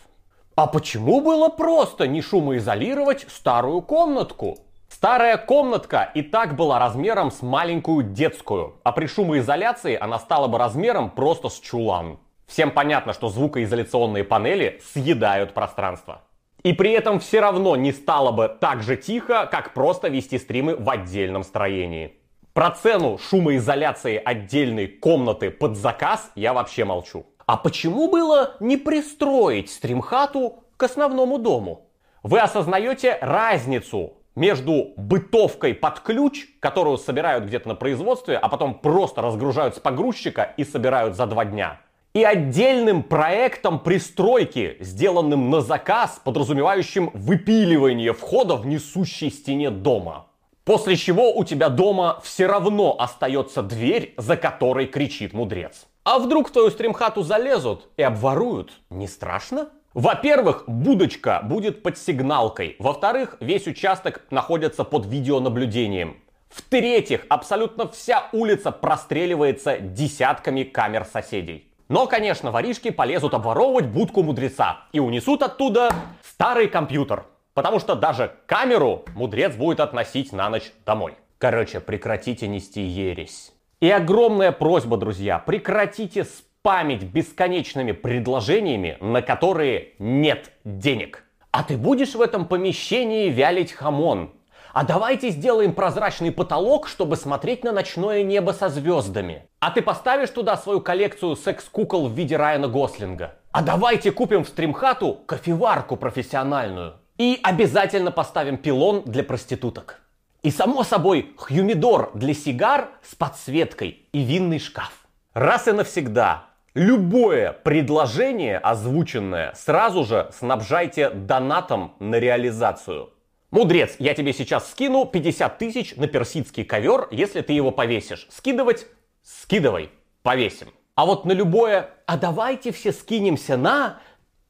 [0.55, 4.59] А почему было просто не шумоизолировать старую комнатку?
[4.87, 10.57] Старая комнатка и так была размером с маленькую детскую, а при шумоизоляции она стала бы
[10.57, 12.17] размером просто с чулан.
[12.47, 16.21] Всем понятно, что звукоизоляционные панели съедают пространство.
[16.63, 20.75] И при этом все равно не стало бы так же тихо, как просто вести стримы
[20.75, 22.13] в отдельном строении.
[22.53, 27.25] Про цену шумоизоляции отдельной комнаты под заказ я вообще молчу.
[27.47, 31.87] А почему было не пристроить стримхату к основному дому?
[32.23, 39.21] Вы осознаете разницу между бытовкой под ключ, которую собирают где-то на производстве, а потом просто
[39.21, 41.81] разгружают с погрузчика и собирают за два дня,
[42.13, 50.27] и отдельным проектом пристройки, сделанным на заказ, подразумевающим выпиливание входа в несущей стене дома.
[50.65, 55.87] После чего у тебя дома все равно остается дверь, за которой кричит мудрец.
[56.03, 58.71] А вдруг в твою стримхату залезут и обворуют?
[58.89, 59.69] Не страшно?
[59.93, 62.75] Во-первых, будочка будет под сигналкой.
[62.79, 66.17] Во-вторых, весь участок находится под видеонаблюдением.
[66.49, 71.70] В-третьих, абсолютно вся улица простреливается десятками камер соседей.
[71.91, 77.25] Но, конечно, воришки полезут обворовывать будку мудреца и унесут оттуда старый компьютер.
[77.53, 81.15] Потому что даже камеру мудрец будет относить на ночь домой.
[81.37, 83.51] Короче, прекратите нести ересь.
[83.81, 91.25] И огромная просьба, друзья, прекратите спамить бесконечными предложениями, на которые нет денег.
[91.51, 94.31] А ты будешь в этом помещении вялить хамон?
[94.73, 99.47] А давайте сделаем прозрачный потолок, чтобы смотреть на ночное небо со звездами.
[99.59, 103.35] А ты поставишь туда свою коллекцию секс-кукол в виде Райана Гослинга.
[103.51, 106.93] А давайте купим в стримхату кофеварку профессиональную.
[107.17, 109.99] И обязательно поставим пилон для проституток.
[110.41, 115.05] И само собой хюмидор для сигар с подсветкой и винный шкаф.
[115.33, 123.09] Раз и навсегда Любое предложение озвученное сразу же снабжайте донатом на реализацию.
[123.51, 128.27] Мудрец, я тебе сейчас скину 50 тысяч на персидский ковер, если ты его повесишь.
[128.31, 128.87] Скидывать?
[129.23, 129.89] Скидывай.
[130.23, 130.69] Повесим.
[130.95, 133.99] А вот на любое «а давайте все скинемся на...»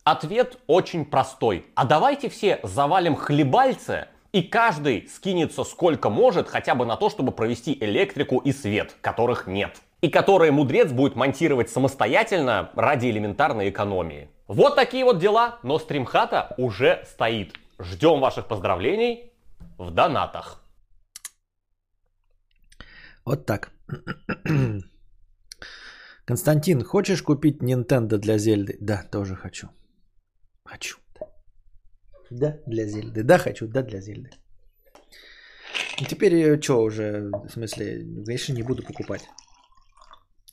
[0.04, 1.66] Ответ очень простой.
[1.74, 7.32] А давайте все завалим хлебальце и каждый скинется сколько может хотя бы на то, чтобы
[7.32, 9.78] провести электрику и свет, которых нет.
[10.02, 14.30] И которые мудрец будет монтировать самостоятельно ради элементарной экономии.
[14.48, 17.56] Вот такие вот дела, но стримхата уже стоит.
[17.84, 19.34] Ждем ваших поздравлений
[19.78, 20.64] в донатах.
[23.26, 23.72] Вот так.
[26.26, 28.78] Константин, хочешь купить Nintendo для Зельды?
[28.80, 29.70] Да, тоже хочу.
[30.64, 30.98] Хочу.
[32.30, 33.24] Да, для Зельды.
[33.24, 34.30] Да, хочу, да, для Зельды.
[36.00, 39.28] И теперь э, что уже, в смысле, конечно, не буду покупать.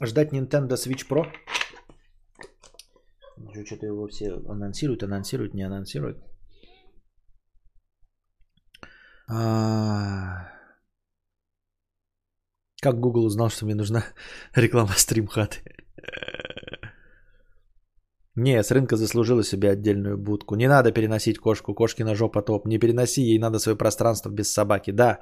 [0.00, 1.24] Ждать Nintendo Switch Pro?
[3.64, 6.18] Что-то его все анонсируют, анонсируют, не анонсируют.
[9.28, 10.48] А...
[12.80, 14.04] Как Google узнал, что мне нужна
[14.54, 15.60] реклама стримхаты?
[18.40, 20.54] Не, с рынка заслужила себе отдельную будку.
[20.54, 22.66] Не надо переносить кошку, кошки на жопа топ.
[22.66, 24.92] Не переноси, ей надо свое пространство без собаки.
[24.92, 25.18] Да,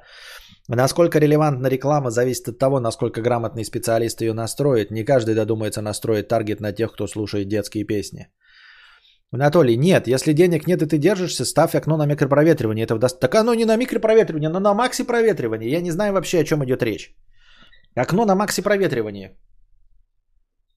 [0.67, 4.91] насколько релевантна реклама, зависит от того, насколько грамотный специалист ее настроит.
[4.91, 8.27] Не каждый додумается настроить таргет на тех, кто слушает детские песни.
[9.31, 12.85] Анатолий, нет, если денег нет и ты держишься, ставь окно на микропроветривание.
[12.85, 13.19] Это даст...
[13.19, 15.69] Так оно не на микропроветривание, но на макси проветривание.
[15.71, 17.13] Я не знаю вообще, о чем идет речь.
[17.95, 19.37] Окно на макси проветривание.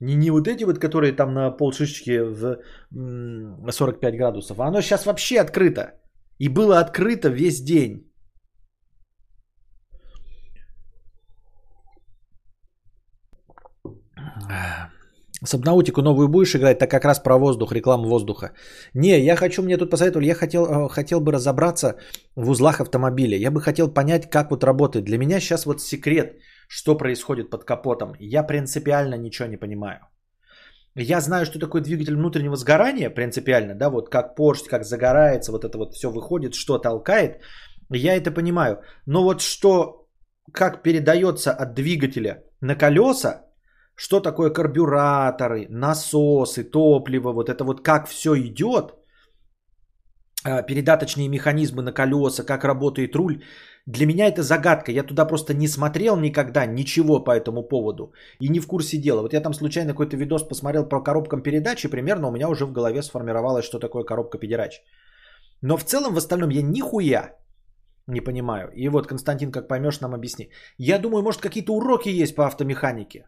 [0.01, 2.59] Не, не вот эти вот, которые там на полшишечки в
[3.71, 5.93] 45 градусов, а оно сейчас вообще открыто.
[6.39, 8.11] И было открыто весь день.
[15.45, 18.53] Сабнаутику новую будешь играть, так как раз про воздух, рекламу воздуха.
[18.95, 21.97] Не, я хочу, мне тут посоветовали, я хотел, э, хотел бы разобраться
[22.37, 23.37] в узлах автомобиля.
[23.37, 25.05] Я бы хотел понять, как вот работает.
[25.05, 26.37] Для меня сейчас вот секрет–
[26.71, 29.99] что происходит под капотом, я принципиально ничего не понимаю.
[30.95, 35.65] Я знаю, что такое двигатель внутреннего сгорания, принципиально, да, вот как Porsche, как загорается, вот
[35.65, 37.41] это вот все выходит, что толкает,
[37.91, 38.83] я это понимаю.
[39.07, 40.07] Но вот что,
[40.53, 43.47] как передается от двигателя на колеса,
[44.01, 48.95] что такое карбюраторы, насосы, топливо, вот это вот как все идет,
[50.43, 53.43] а, передаточные механизмы на колеса, как работает руль,
[53.87, 54.91] для меня это загадка.
[54.91, 58.13] Я туда просто не смотрел никогда ничего по этому поводу.
[58.41, 59.21] И не в курсе дела.
[59.21, 62.65] Вот я там случайно какой-то видос посмотрел про коробкам передач, и примерно у меня уже
[62.65, 64.83] в голове сформировалось, что такое коробка передач.
[65.63, 67.37] Но в целом, в остальном, я нихуя
[68.07, 68.71] Не понимаю.
[68.75, 70.51] И вот, Константин, как поймешь, нам объясни.
[70.79, 73.27] Я думаю, может, какие-то уроки есть по автомеханике.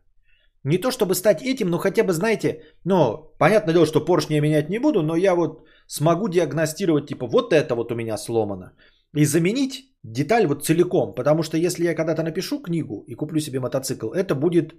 [0.64, 4.40] Не то чтобы стать этим, но хотя бы, знаете, ну, понятное дело, что поршни я
[4.40, 8.72] менять не буду, но я вот смогу диагностировать, типа, вот это вот у меня сломано.
[9.14, 11.14] И заменить деталь вот целиком.
[11.14, 14.74] Потому что если я когда-то напишу книгу и куплю себе мотоцикл, это будет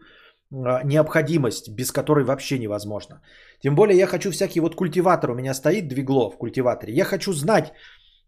[0.52, 3.22] а, необходимость, без которой вообще невозможно.
[3.62, 6.94] Тем более я хочу всякий вот культиватор, у меня стоит двигло в культиваторе.
[6.94, 7.74] Я хочу знать,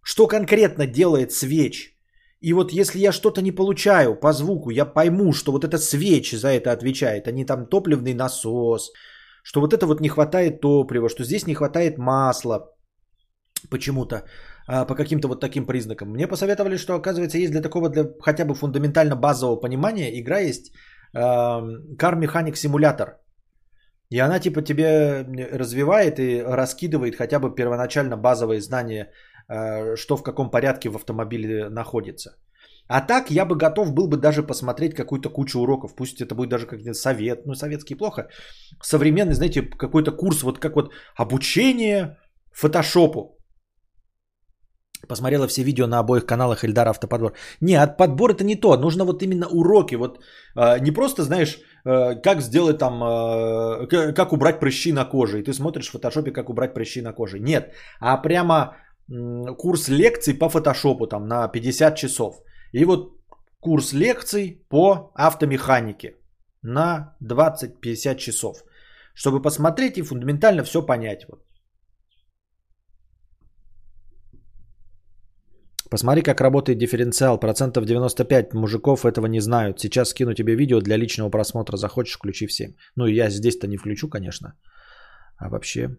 [0.01, 1.94] что конкретно делает свеч.
[2.41, 6.31] И вот если я что-то не получаю по звуку, я пойму, что вот это свеч
[6.31, 8.91] за это отвечает, а не там топливный насос,
[9.43, 12.71] что вот это вот не хватает топлива, что здесь не хватает масла
[13.69, 14.23] почему-то
[14.67, 16.09] а, по каким-то вот таким признакам.
[16.09, 20.71] Мне посоветовали, что оказывается есть для такого, для хотя бы фундаментально базового понимания, игра есть
[21.15, 23.13] Car Mechanic Simulator.
[24.11, 29.11] И она типа тебе развивает и раскидывает хотя бы первоначально базовые знания,
[29.47, 32.37] что в каком порядке в автомобиле находится.
[32.87, 35.95] А так я бы готов был бы даже посмотреть какую-то кучу уроков.
[35.95, 37.45] Пусть это будет даже как-то совет.
[37.45, 38.27] Ну, советский плохо.
[38.83, 42.17] Современный, знаете, какой-то курс, вот как вот обучение
[42.53, 43.31] фотошопу.
[45.07, 47.33] Посмотрела все видео на обоих каналах Эльдар Автоподбор.
[47.61, 48.77] Не, от подбор это не то.
[48.77, 49.95] Нужно вот именно уроки.
[49.95, 50.19] Вот
[50.55, 55.39] э, не просто, знаешь, э, как сделать там, э, как убрать прыщи на коже.
[55.39, 57.39] И ты смотришь в фотошопе, как убрать прыщи на коже.
[57.39, 58.84] Нет, а прямо э,
[59.57, 62.35] курс лекций по фотошопу там на 50 часов.
[62.73, 63.15] И вот
[63.59, 66.15] курс лекций по автомеханике
[66.63, 68.63] на 20-50 часов.
[69.13, 71.25] Чтобы посмотреть и фундаментально все понять.
[71.29, 71.45] Вот.
[75.89, 77.39] Посмотри, как работает дифференциал.
[77.39, 79.79] Процентов 95 мужиков этого не знают.
[79.79, 81.77] Сейчас скину тебе видео для личного просмотра.
[81.77, 82.75] Захочешь, включи всем.
[82.95, 84.53] Ну, я здесь-то не включу, конечно.
[85.37, 85.97] А вообще...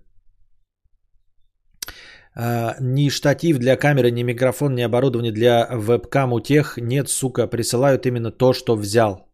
[2.38, 7.46] А, ни штатив для камеры, ни микрофон, ни оборудование для вебкам у тех нет, сука.
[7.46, 9.26] Присылают именно то, что взял.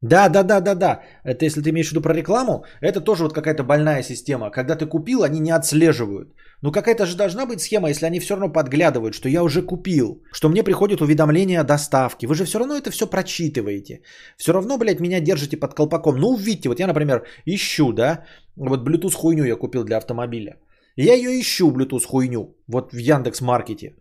[0.00, 1.00] Да, да, да, да, да.
[1.24, 4.50] Это если ты имеешь в виду про рекламу, это тоже вот какая-то больная система.
[4.50, 6.34] Когда ты купил, они не отслеживают.
[6.64, 10.22] Ну какая-то же должна быть схема, если они все равно подглядывают, что я уже купил,
[10.32, 12.26] что мне приходит уведомление о доставке.
[12.26, 14.00] Вы же все равно это все прочитываете.
[14.38, 16.16] Все равно, блядь, меня держите под колпаком.
[16.16, 18.24] Ну увидите, вот я, например, ищу, да,
[18.56, 20.56] вот Bluetooth хуйню я купил для автомобиля.
[20.96, 23.94] Я ее ищу, Bluetooth хуйню, вот в Яндекс Маркете.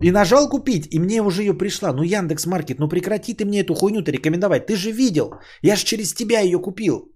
[0.00, 1.92] И нажал купить, и мне уже ее пришла.
[1.92, 4.66] Ну, Яндекс Маркет, ну прекрати ты мне эту хуйню-то рекомендовать.
[4.66, 5.32] Ты же видел.
[5.62, 7.13] Я же через тебя ее купил.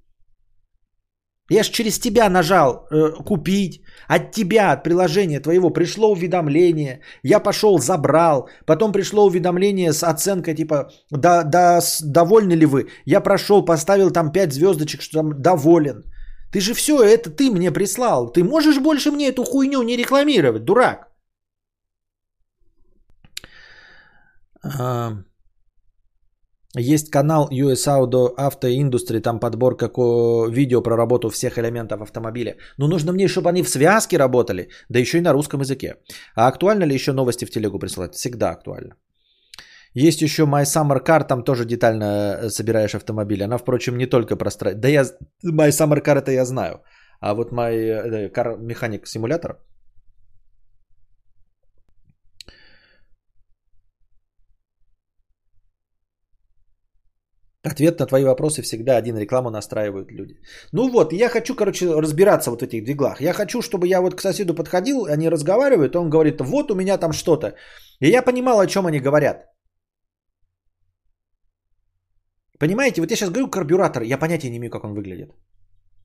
[1.50, 3.82] Я же через тебя нажал э, купить.
[4.06, 7.00] От тебя, от приложения твоего пришло уведомление.
[7.22, 8.48] Я пошел, забрал.
[8.66, 12.88] Потом пришло уведомление с оценкой типа, да, да, довольны ли вы?
[13.06, 16.04] Я прошел, поставил там 5 звездочек, что там доволен.
[16.52, 18.32] Ты же все это ты мне прислал.
[18.32, 21.08] Ты можешь больше мне эту хуйню не рекламировать, дурак.
[26.76, 29.88] Есть канал US Auto Auto Industry, там подборка
[30.50, 32.56] видео про работу всех элементов автомобиля.
[32.76, 35.96] Но нужно мне, чтобы они в связке работали, да еще и на русском языке.
[36.34, 38.14] А актуально ли еще новости в телегу присылать?
[38.14, 38.96] Всегда актуально.
[39.94, 43.44] Есть еще My Summer Car, там тоже детально э, собираешь автомобили.
[43.44, 44.74] Она, впрочем, не только про стро...
[44.74, 45.04] Да я...
[45.44, 46.82] My Summer Car это я знаю.
[47.20, 49.58] А вот My э, Car Mechanic симулятор
[57.66, 59.18] Ответ на твои вопросы всегда один.
[59.18, 60.34] Рекламу настраивают люди.
[60.72, 63.20] Ну вот, я хочу, короче, разбираться вот в этих двиглах.
[63.20, 66.98] Я хочу, чтобы я вот к соседу подходил, они разговаривают, он говорит, вот у меня
[66.98, 67.54] там что-то.
[68.00, 69.44] И я понимал, о чем они говорят.
[72.58, 75.30] Понимаете, вот я сейчас говорю карбюратор, я понятия не имею, как он выглядит.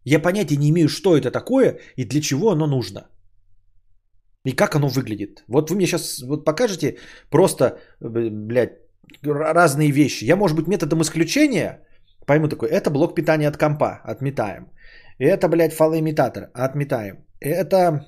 [0.06, 3.10] Я понятия не имею, что это такое и для чего оно нужно.
[4.46, 5.44] И как оно выглядит.
[5.48, 6.98] Вот вы мне сейчас вот покажете
[7.30, 8.83] просто, блядь,
[9.24, 10.26] разные вещи.
[10.26, 11.80] Я, может быть, методом исключения
[12.26, 14.72] пойму такой, это блок питания от компа, отметаем.
[15.20, 17.26] Это, блядь, фалоимитатор, отметаем.
[17.40, 18.06] Это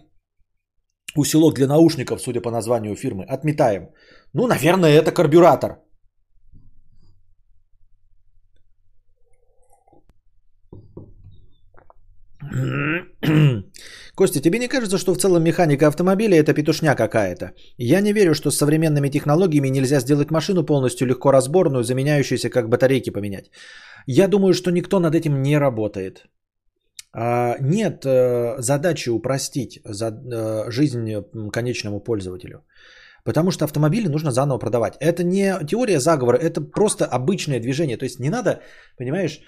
[1.15, 3.89] усилок для наушников, судя по названию фирмы, отметаем.
[4.33, 5.79] Ну, наверное, это карбюратор.
[14.15, 17.51] Костя, тебе не кажется, что в целом механика автомобиля это петушня какая-то?
[17.77, 22.69] Я не верю, что с современными технологиями нельзя сделать машину полностью легко разборную, заменяющуюся как
[22.69, 23.51] батарейки поменять.
[24.07, 26.27] Я думаю, что никто над этим не работает.
[27.13, 31.13] А, нет э, задачи упростить э, жизнь
[31.51, 32.63] конечному пользователю.
[33.25, 34.95] Потому что автомобили нужно заново продавать.
[34.99, 37.97] Это не теория заговора, это просто обычное движение.
[37.97, 38.61] То есть не надо,
[38.97, 39.41] понимаешь,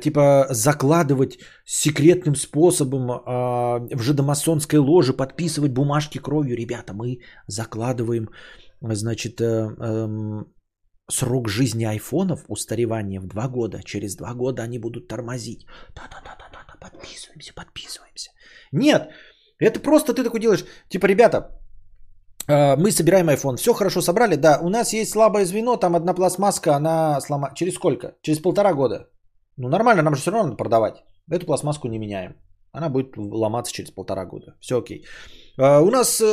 [0.00, 6.56] типа закладывать секретным способом э, в жидомасонской ложе, подписывать бумажки кровью.
[6.56, 8.28] Ребята, мы закладываем,
[8.80, 9.44] значит, э,
[9.80, 10.44] э,
[11.10, 13.82] срок жизни айфонов, устаревание в два года.
[13.84, 15.64] Через два года они будут тормозить.
[15.94, 18.30] Да-да-да-да-да, подписываемся, подписываемся.
[18.72, 19.08] Нет,
[19.60, 21.38] это просто ты такой делаешь, типа, ребята,
[22.48, 26.14] э, мы собираем iPhone, все хорошо собрали, да, у нас есть слабое звено, там одна
[26.14, 27.54] пластмасска, она сломана.
[27.54, 28.16] Через сколько?
[28.22, 29.08] Через полтора года.
[29.58, 31.04] Ну нормально, нам же все равно надо продавать.
[31.30, 32.36] Эту пластмасску не меняем.
[32.72, 34.54] Она будет ломаться через полтора года.
[34.60, 35.04] Все окей.
[35.58, 36.24] А, у нас э,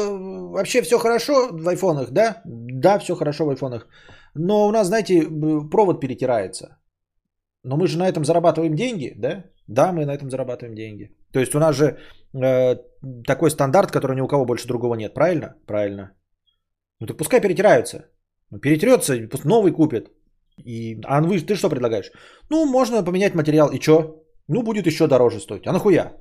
[0.52, 2.42] вообще все хорошо в айфонах, да?
[2.46, 3.88] Да, все хорошо в айфонах.
[4.36, 5.28] Но у нас, знаете,
[5.72, 6.78] провод перетирается.
[7.64, 9.44] Но мы же на этом зарабатываем деньги, да?
[9.68, 11.10] Да, мы на этом зарабатываем деньги.
[11.32, 11.98] То есть у нас же
[12.34, 12.76] э,
[13.26, 15.56] такой стандарт, который ни у кого больше другого нет, правильно?
[15.66, 16.12] Правильно.
[17.00, 18.06] Ну так пускай перетираются.
[18.52, 20.15] Ну, перетрется, пусть новый купит.
[20.58, 22.12] И, а вы, ты что предлагаешь?
[22.50, 23.70] Ну, можно поменять материал.
[23.72, 24.24] И что?
[24.48, 25.68] Ну, будет еще дороже стоить.
[25.68, 26.14] А нахуя?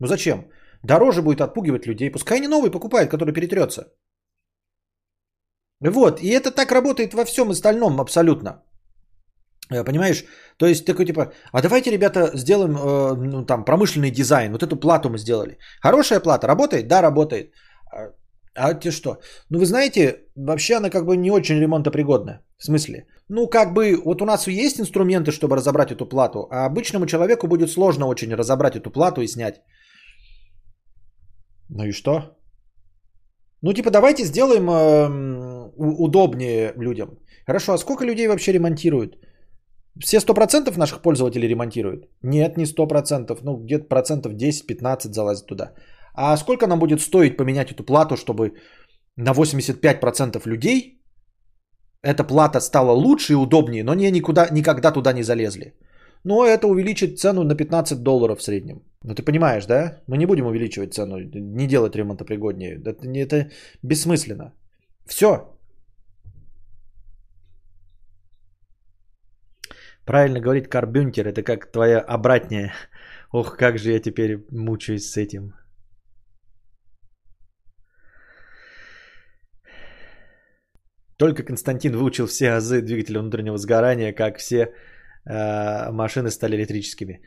[0.00, 0.48] Ну зачем?
[0.82, 2.10] Дороже будет отпугивать людей.
[2.10, 3.92] Пускай они новый покупают, который перетрется.
[5.80, 8.62] Вот, и это так работает во всем остальном абсолютно.
[9.72, 10.24] Э, понимаешь?
[10.56, 14.52] То есть такой типа, а давайте, ребята, сделаем э, ну, там промышленный дизайн.
[14.52, 15.58] Вот эту плату мы сделали.
[15.82, 16.88] Хорошая плата, работает?
[16.88, 17.52] Да, работает.
[18.56, 19.18] А, те что?
[19.50, 22.40] Ну вы знаете, вообще она как бы не очень ремонтопригодна.
[22.56, 23.06] В смысле?
[23.28, 27.48] Ну как бы вот у нас есть инструменты, чтобы разобрать эту плату, а обычному человеку
[27.48, 29.62] будет сложно очень разобрать эту плату и снять.
[31.68, 32.36] Ну и что?
[33.62, 37.18] Ну типа давайте сделаем э, удобнее людям.
[37.46, 39.16] Хорошо, а сколько людей вообще ремонтируют?
[40.00, 42.08] Все 100% наших пользователей ремонтируют?
[42.22, 45.72] Нет, не 100%, ну где-то процентов 10-15 залазит туда.
[46.14, 48.52] А сколько нам будет стоить поменять эту плату, чтобы
[49.16, 51.00] на 85% людей
[52.02, 55.74] эта плата стала лучше и удобнее, но они никуда, никогда туда не залезли?
[56.24, 58.82] Но это увеличит цену на 15 долларов в среднем.
[59.02, 60.00] Ну ты понимаешь, да?
[60.06, 62.80] Мы не будем увеличивать цену, не делать ремонтопригоднее.
[62.84, 63.50] Это, это
[63.82, 64.52] бессмысленно.
[65.06, 65.50] Все.
[70.06, 72.72] Правильно говорить карбюнтер, это как твоя обратная.
[73.32, 75.52] Ох, как же я теперь мучаюсь с этим.
[81.24, 84.74] Только Константин выучил все азы двигателя внутреннего сгорания, как все
[85.24, 87.22] э, машины стали электрическими.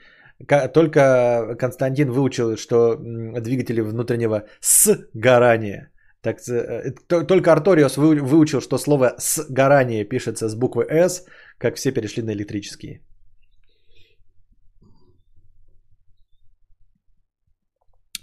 [0.74, 5.90] Только Константин выучил, что двигатели внутреннего сгорания.
[6.22, 11.26] Так, э, только Арториус выучил, что слово сгорание пишется с буквы «С»,
[11.58, 13.02] как все перешли на электрические.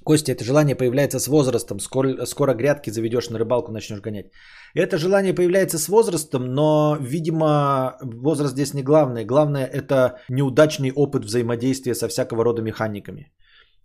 [0.05, 1.81] Костя, это желание появляется с возрастом.
[1.81, 4.27] Скоро, скоро грядки заведешь на рыбалку, начнешь гонять.
[4.75, 9.25] Это желание появляется с возрастом, но, видимо, возраст здесь не главное.
[9.25, 13.33] Главное это неудачный опыт взаимодействия со всякого рода механиками.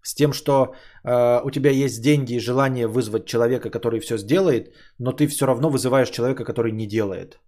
[0.01, 0.73] С тем, что
[1.03, 5.45] э, у тебя есть деньги и желание вызвать человека, который все сделает, но ты все
[5.45, 7.39] равно вызываешь человека, который не делает.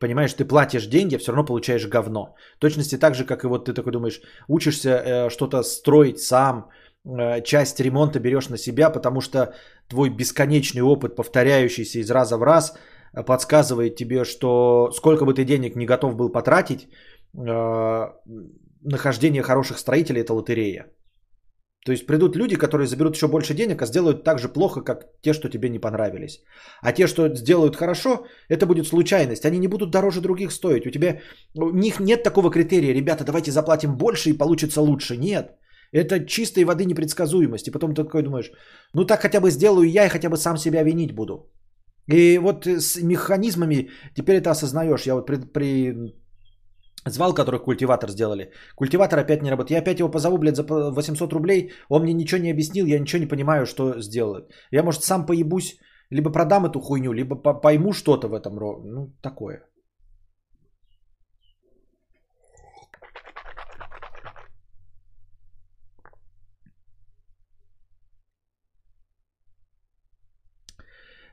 [0.00, 2.34] Понимаешь, ты платишь деньги, а все равно получаешь говно.
[2.56, 6.70] В точности так же, как и вот ты такой думаешь, учишься э, что-то строить сам,
[7.44, 9.54] часть ремонта берешь на себя, потому что
[9.88, 12.74] твой бесконечный опыт, повторяющийся из раза в раз,
[13.12, 16.88] э, подсказывает тебе, что сколько бы ты денег не готов был потратить,
[17.34, 18.06] э,
[18.82, 20.86] нахождение хороших строителей– это лотерея.
[21.86, 25.06] То есть придут люди, которые заберут еще больше денег, а сделают так же плохо, как
[25.22, 26.42] те, что тебе не понравились.
[26.82, 29.46] А те, что сделают хорошо, это будет случайность.
[29.46, 30.86] Они не будут дороже других стоить.
[30.86, 31.20] У тебя
[31.54, 35.16] у них нет такого критерия, ребята, давайте заплатим больше и получится лучше.
[35.16, 35.56] Нет.
[35.92, 37.68] Это чистой воды непредсказуемость.
[37.68, 38.52] И потом ты такой думаешь,
[38.94, 41.50] ну так хотя бы сделаю я и хотя бы сам себя винить буду.
[42.06, 45.06] И вот с механизмами теперь это осознаешь.
[45.06, 45.94] Я вот при, при
[47.06, 48.52] звал, который культиватор сделали.
[48.76, 49.70] Культиватор опять не работает.
[49.70, 51.72] Я опять его позову, блядь, за 800 рублей.
[51.88, 54.50] Он мне ничего не объяснил, я ничего не понимаю, что сделает.
[54.72, 55.78] Я, может, сам поебусь,
[56.10, 58.56] либо продам эту хуйню, либо пойму что-то в этом.
[58.56, 59.62] Ну, такое.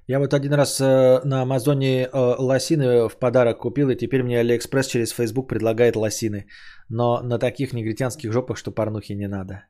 [0.09, 4.39] Я вот один раз э, на Амазоне э, лосины в подарок купил, и теперь мне
[4.39, 6.47] Алиэкспресс через Facebook предлагает лосины.
[6.89, 9.65] Но на таких негритянских жопах, что порнухи не надо.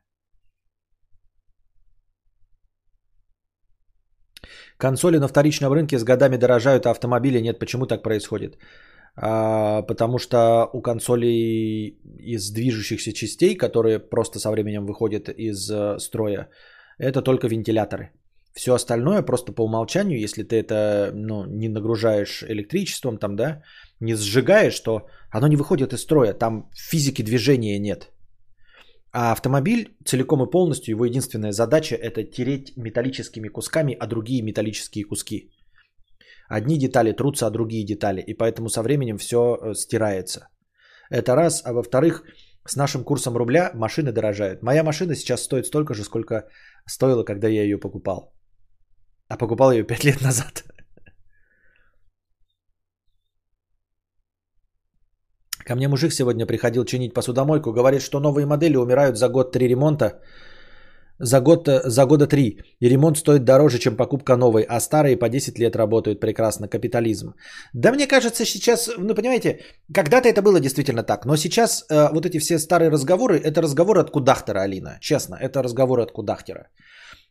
[4.76, 7.58] Консоли на вторичном рынке с годами дорожают, а автомобили нет.
[7.58, 8.58] Почему так происходит?
[9.16, 15.98] А, потому что у консолей из движущихся частей, которые просто со временем выходят из э,
[15.98, 16.48] строя,
[16.98, 18.12] это только вентиляторы.
[18.54, 23.62] Все остальное просто по умолчанию, если ты это ну, не нагружаешь электричеством, там, да,
[24.00, 26.32] не сжигаешь, то оно не выходит из строя.
[26.32, 28.10] Там физики движения нет.
[29.12, 35.04] А автомобиль целиком и полностью, его единственная задача это тереть металлическими кусками, а другие металлические
[35.04, 35.50] куски.
[36.48, 38.20] Одни детали трутся, а другие детали.
[38.20, 40.48] И поэтому со временем все э, стирается.
[41.10, 41.62] Это раз.
[41.64, 42.22] А во-вторых,
[42.66, 44.62] с нашим курсом рубля машины дорожают.
[44.62, 46.48] Моя машина сейчас стоит столько же, сколько
[46.86, 48.32] стоила, когда я ее покупал.
[49.28, 50.64] А покупал ее 5 лет назад.
[55.68, 57.72] Ко мне мужик сегодня приходил чинить посудомойку.
[57.72, 60.12] Говорит, что новые модели умирают за год три ремонта.
[61.20, 62.58] За, год, за года три.
[62.80, 64.62] И ремонт стоит дороже, чем покупка новой.
[64.62, 66.68] А старые по 10 лет работают прекрасно.
[66.68, 67.34] Капитализм.
[67.74, 69.58] Да мне кажется, сейчас, ну понимаете,
[69.92, 71.26] когда-то это было действительно так.
[71.26, 74.98] Но сейчас э, вот эти все старые разговоры, это разговоры от кудахтера, Алина.
[75.00, 76.68] Честно, это разговоры от кудахтера.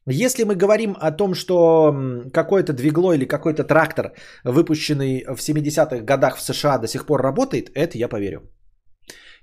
[0.10, 1.94] Если мы говорим о том, что
[2.34, 4.14] какое-то двигло или какой-то трактор,
[4.46, 8.40] выпущенный в 70-х годах в США, до сих пор работает, это я поверю.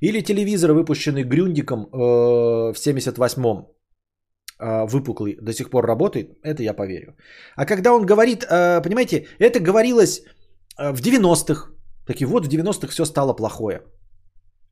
[0.00, 3.66] Или телевизор, выпущенный Грюндиком э, в 78-м,
[4.58, 7.14] э, выпуклый, до сих пор работает, это я поверю.
[7.56, 10.22] А когда он говорит, э, понимаете, это говорилось
[10.78, 11.72] э, в 90-х,
[12.06, 13.82] такие вот в 90-х все стало плохое.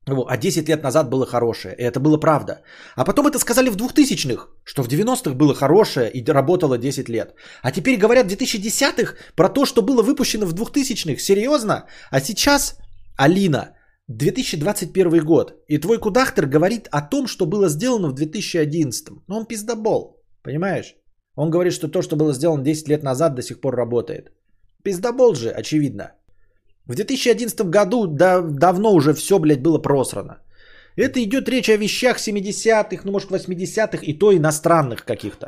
[0.07, 2.63] А 10 лет назад было хорошее, и это было правда.
[2.97, 7.35] А потом это сказали в 2000-х, что в 90-х было хорошее и работало 10 лет.
[7.63, 11.21] А теперь говорят в 2010-х про то, что было выпущено в 2000-х.
[11.21, 11.87] Серьезно?
[12.11, 12.79] А сейчас,
[13.17, 13.77] Алина,
[14.09, 19.09] 2021 год, и твой кудахтер говорит о том, что было сделано в 2011.
[19.29, 20.97] Ну он пиздобол, понимаешь?
[21.37, 24.33] Он говорит, что то, что было сделано 10 лет назад, до сих пор работает.
[24.83, 26.13] Пиздобол же, очевидно.
[26.87, 30.43] В 2011 году да, давно уже все, блядь, было просрано.
[30.97, 35.47] Это идет речь о вещах 70-х, ну может 80-х и то иностранных каких-то.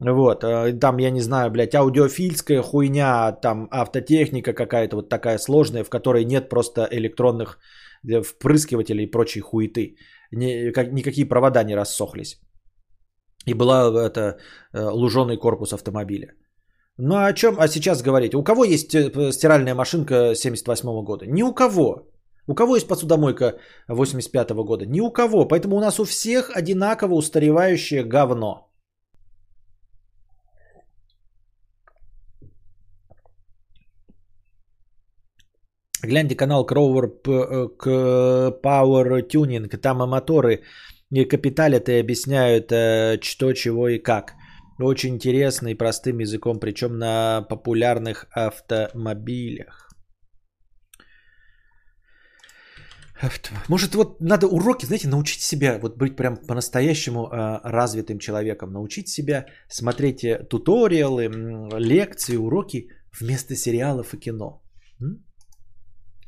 [0.00, 5.84] Вот, э, там, я не знаю, блядь, аудиофильская хуйня, там автотехника какая-то вот такая сложная,
[5.84, 7.58] в которой нет просто электронных
[8.06, 9.96] э, впрыскивателей и прочей хуеты.
[10.32, 12.40] Ни, как, никакие провода не рассохлись.
[13.46, 14.38] И была это
[14.72, 16.34] э, луженый корпус автомобиля.
[16.98, 18.34] Ну а о чем а сейчас говорить?
[18.34, 21.26] У кого есть э, стиральная машинка 78 года?
[21.26, 22.08] Ни у кого.
[22.46, 23.58] У кого есть посудомойка
[23.88, 24.86] 85 года?
[24.86, 25.46] Ни у кого.
[25.46, 28.70] Поэтому у нас у всех одинаково устаревающее говно.
[36.02, 37.10] Гляньте канал Crower
[38.62, 39.76] Power Tuning.
[39.76, 40.62] Там и моторы
[41.10, 44.34] и капиталят и объясняют, э, что, чего и как.
[44.78, 49.86] Очень интересно и простым языком, причем на популярных автомобилях.
[53.68, 59.08] Может, вот надо уроки, знаете, научить себя, вот быть прям по-настоящему э, развитым человеком, научить
[59.08, 61.30] себя смотреть э, туториалы,
[61.78, 64.62] лекции, уроки вместо сериалов и кино.
[65.00, 65.24] М?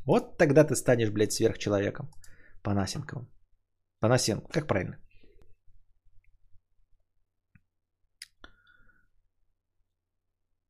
[0.07, 2.11] Вот тогда ты станешь, блядь, сверхчеловеком.
[2.63, 3.29] Панасенковым.
[4.01, 4.97] Панасенко, как правильно?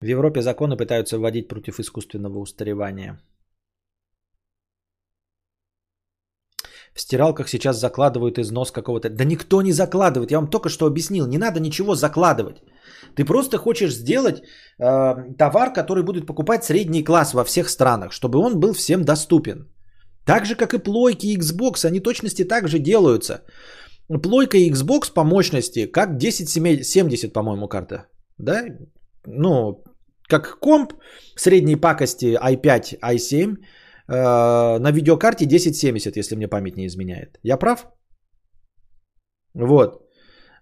[0.01, 3.19] В Европе законы пытаются вводить против искусственного устаревания.
[6.95, 9.09] В стиралках сейчас закладывают износ какого-то...
[9.11, 11.27] Да никто не закладывает, я вам только что объяснил.
[11.27, 12.57] Не надо ничего закладывать.
[13.15, 14.43] Ты просто хочешь сделать
[14.79, 19.69] э, товар, который будет покупать средний класс во всех странах, чтобы он был всем доступен.
[20.25, 23.43] Так же, как и плойки и Xbox, они точности так же делаются.
[24.23, 28.07] Плойка и Xbox по мощности, как 1070, по-моему, карта.
[28.39, 28.65] Да?
[29.27, 29.85] Ну,
[30.29, 30.93] как комп
[31.37, 33.57] средней пакости i5, i7
[34.09, 37.39] э, на видеокарте 1070, если мне память не изменяет.
[37.43, 37.87] Я прав?
[39.55, 40.03] Вот.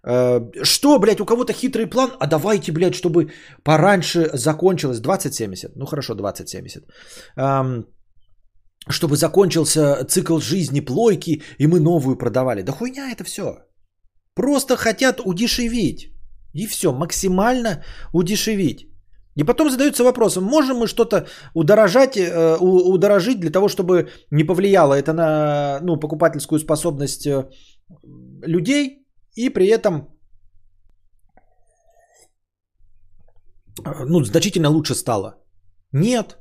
[0.06, 2.10] Э, что, блядь, у кого-то хитрый план?
[2.20, 3.32] А давайте, блядь, чтобы
[3.64, 5.76] пораньше закончилось 2070.
[5.76, 6.84] Ну хорошо, 2070.
[7.36, 7.86] Эм,
[8.88, 12.62] чтобы закончился цикл жизни плойки, и мы новую продавали.
[12.62, 13.58] Да хуйня это все.
[14.34, 16.12] Просто хотят удешевить.
[16.54, 17.82] И все, максимально
[18.12, 18.95] удешевить.
[19.36, 24.94] И потом задаются вопросом, можем мы что-то удорожать, э, удорожить для того, чтобы не повлияло
[24.94, 27.44] это на ну, покупательскую способность э,
[28.46, 29.06] людей,
[29.36, 30.08] и при этом
[33.84, 35.34] э, ну, значительно лучше стало.
[35.92, 36.38] Нет.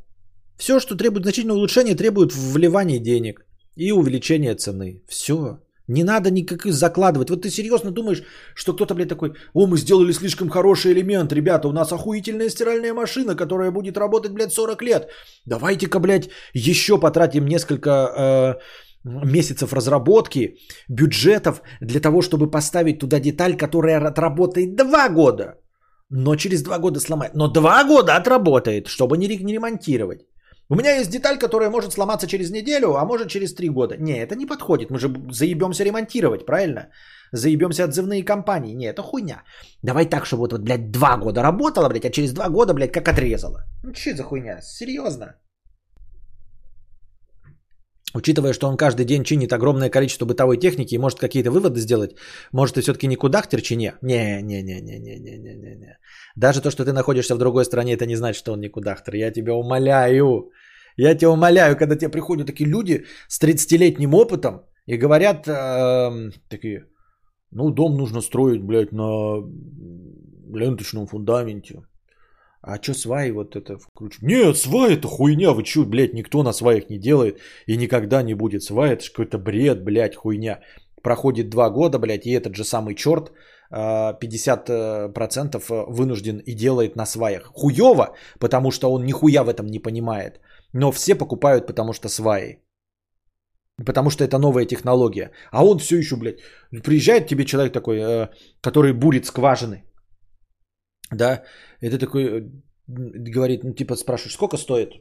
[0.57, 3.45] Все, что требует значительного улучшения, требует вливания денег
[3.75, 5.03] и увеличения цены.
[5.09, 5.59] Все.
[5.87, 7.29] Не надо никак закладывать.
[7.29, 8.23] Вот ты серьезно думаешь,
[8.55, 12.93] что кто-то, блядь, такой, о, мы сделали слишком хороший элемент, ребята, у нас охуительная стиральная
[12.93, 15.09] машина, которая будет работать, блядь, 40 лет.
[15.45, 18.55] Давайте-ка, блядь, еще потратим несколько э,
[19.03, 20.57] месяцев разработки,
[20.89, 25.55] бюджетов для того, чтобы поставить туда деталь, которая отработает 2 года.
[26.09, 27.35] но через два года сломает.
[27.35, 30.21] Но два года отработает, чтобы не, не ремонтировать.
[30.69, 33.97] У меня есть деталь, которая может сломаться через неделю, а может через три года.
[33.97, 34.89] Не, это не подходит.
[34.89, 36.89] Мы же заебемся ремонтировать, правильно?
[37.31, 38.73] Заебемся отзывные компании.
[38.73, 39.43] Не, это хуйня.
[39.83, 42.91] Давай так, чтобы вот, вот, блядь, два года работала, блядь, а через два года, блядь,
[42.91, 43.63] как отрезала.
[43.83, 44.61] Ну, что за хуйня?
[44.61, 45.35] Серьезно?
[48.15, 52.15] Учитывая, что он каждый день чинит огромное количество бытовой техники и может какие-то выводы сделать,
[52.53, 53.93] может, ты все-таки не кудахтер чи не?
[54.01, 55.97] Не, не, не, не, не, не, не, не, не.
[56.35, 59.15] Даже то, что ты находишься в другой стране, это не значит, что он не кудахтер.
[59.15, 60.51] Я тебя умоляю.
[60.97, 66.85] Я тебя умоляю, когда тебе приходят такие люди с 30-летним опытом и говорят эм, такие,
[67.51, 69.43] ну, дом нужно строить, блядь, на
[70.53, 71.83] ленточном фундаменте.
[72.61, 74.23] А что сваи вот это включить?
[74.23, 78.33] Нет, сваи это хуйня, вы чё, блядь, никто на сваях не делает и никогда не
[78.33, 80.61] будет сваи, это какой-то бред, блядь, хуйня.
[81.03, 83.31] Проходит два года, блядь, и этот же самый черт
[83.71, 87.51] 50% вынужден и делает на сваях.
[87.53, 90.39] Хуёво, потому что он нихуя в этом не понимает.
[90.73, 92.61] Но все покупают, потому что сваи.
[93.85, 95.31] Потому что это новая технология.
[95.51, 96.39] А он все еще, блядь,
[96.83, 98.29] приезжает тебе человек такой, э,
[98.61, 99.83] который бурит скважины.
[101.11, 101.43] Да,
[101.81, 102.49] ты такой э,
[102.87, 104.93] говорит, ну, типа, спрашиваешь, сколько стоит,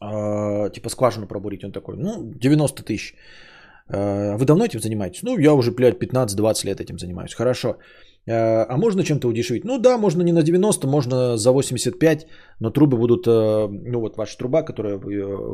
[0.00, 1.64] э, типа, скважину пробурить?
[1.64, 3.14] Он такой, ну, 90 тысяч.
[3.88, 5.22] Э, вы давно этим занимаетесь?
[5.22, 7.34] Ну, я уже, блядь, 15-20 лет этим занимаюсь.
[7.34, 7.78] Хорошо.
[8.26, 9.64] Э, а можно чем-то удешевить?
[9.64, 12.26] Ну да, можно не на 90, можно за 85,
[12.60, 14.98] но трубы будут, э, ну вот ваша труба, которая э,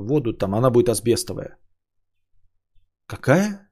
[0.06, 1.56] воду, там, она будет асбестовая.
[3.06, 3.70] Какая?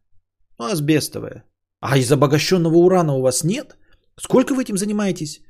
[0.59, 1.45] Ну, асбестовая.
[1.81, 3.78] А из обогащенного урана у вас нет?
[4.19, 5.41] Сколько вы этим занимаетесь?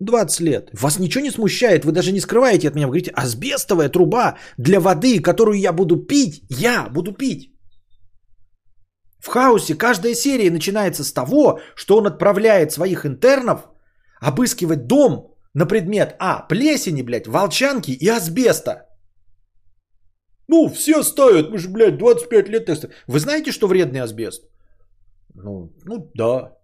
[0.00, 0.70] 20 лет.
[0.72, 2.86] Вас ничего не смущает, вы даже не скрываете от меня.
[2.86, 7.50] Вы говорите, асбестовая труба для воды, которую я буду пить, я буду пить.
[9.20, 13.68] В хаосе каждая серия начинается с того, что он отправляет своих интернов
[14.20, 16.46] обыскивать дом на предмет А.
[16.48, 18.86] Плесени, блядь, волчанки и асбеста.
[20.48, 22.90] Ну, все ставят, мы же, блядь, 25 лет тестов.
[23.06, 24.42] Вы знаете, что вредный асбест?
[25.34, 26.56] Ну, ну да.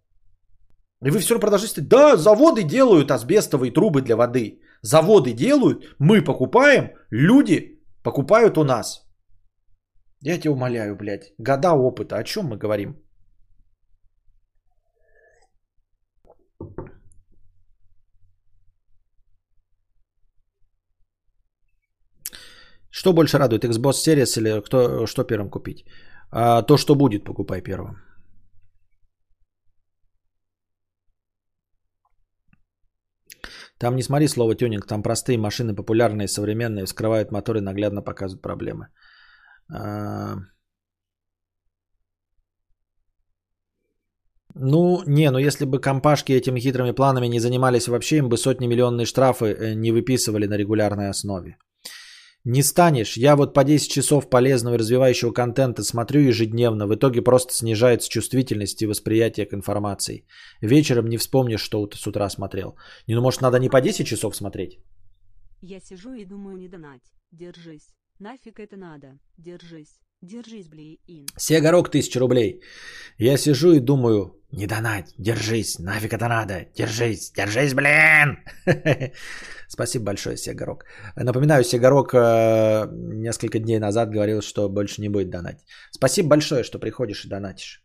[1.05, 4.61] И вы все равно продолжаете, да, заводы делают асбестовые трубы для воды.
[4.83, 9.06] Заводы делают, мы покупаем, люди покупают у нас.
[10.23, 12.97] Я тебя умоляю, блядь, года опыта, о чем мы говорим?
[22.91, 25.85] Что больше радует, Xbox Series или кто, что первым купить?
[26.31, 27.97] А, то, что будет, покупай первым.
[33.79, 38.89] Там не смотри слово тюнинг, там простые машины, популярные, современные, вскрывают моторы, наглядно показывают проблемы.
[44.59, 48.67] Ну, не, ну если бы компашки этими хитрыми планами не занимались вообще, им бы сотни
[48.67, 51.59] миллионные штрафы э, не выписывали на регулярной основе.
[52.45, 53.17] Не станешь.
[53.17, 56.87] Я вот по 10 часов полезного и развивающего контента смотрю ежедневно.
[56.87, 60.25] В итоге просто снижается чувствительность и восприятие к информации.
[60.63, 62.77] Вечером не вспомнишь, что ты с утра смотрел.
[63.09, 64.79] Не, ну может надо не по 10 часов смотреть?
[65.61, 67.03] Я сижу и думаю, не донать.
[67.33, 67.96] Держись.
[68.19, 69.19] Нафиг это надо.
[69.37, 70.01] Держись.
[70.23, 71.27] Держись, блин.
[71.37, 72.61] Сегорок 1000 рублей.
[73.19, 78.39] Я сижу и думаю, не донать, держись, нафиг это надо, держись, держись, блин.
[79.69, 80.85] Спасибо большое, Сегорок.
[81.17, 85.65] Напоминаю, Сегорок э, несколько дней назад говорил, что больше не будет донать.
[85.91, 87.85] Спасибо большое, что приходишь и донатишь.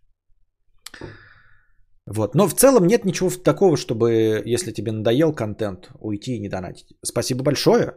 [2.06, 2.36] Вот.
[2.36, 6.95] Но в целом нет ничего такого, чтобы, если тебе надоел контент, уйти и не донатить.
[7.03, 7.95] Спасибо большое.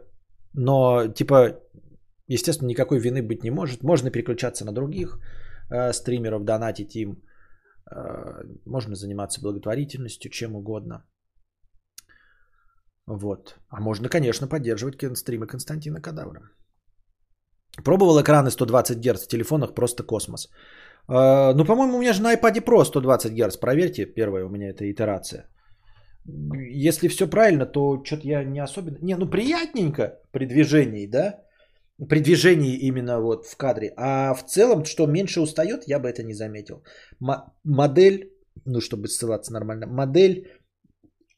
[0.53, 1.59] Но, типа,
[2.27, 3.83] естественно, никакой вины быть не может.
[3.83, 5.19] Можно переключаться на других
[5.69, 7.21] э, стримеров, донатить им.
[7.91, 11.03] Э, можно заниматься благотворительностью, чем угодно.
[13.07, 13.55] Вот.
[13.69, 16.41] А можно, конечно, поддерживать стримы Константина Кадавра.
[17.83, 20.49] Пробовал экраны 120 Гц в телефонах, просто космос.
[21.09, 23.57] Э, ну, по-моему, у меня же на iPad Pro 120 Гц.
[23.57, 25.47] Проверьте, первая у меня это итерация.
[26.25, 28.97] Если все правильно, то что-то я не особенно...
[29.01, 31.44] Не, ну приятненько при движении, да?
[31.97, 33.93] При движении именно вот в кадре.
[33.97, 36.83] А в целом, что меньше устает, я бы это не заметил.
[37.21, 38.33] М- модель,
[38.65, 40.47] ну чтобы ссылаться нормально, модель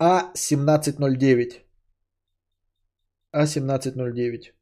[0.01, 1.63] А1709.
[3.35, 4.53] А1709.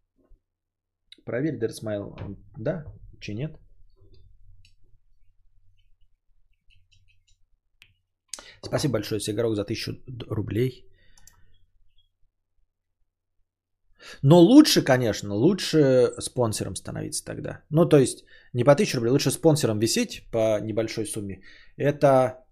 [1.26, 2.16] Проверь, Дерсмайл.
[2.58, 2.84] Да?
[3.22, 3.58] Че нет?
[8.62, 10.86] Спасибо большое, Сигарок, за 1000 рублей.
[14.22, 17.62] Но лучше, конечно, лучше спонсором становиться тогда.
[17.70, 21.42] Ну, то есть, не по 1000 рублей, лучше спонсором висеть по небольшой сумме.
[21.78, 22.46] Это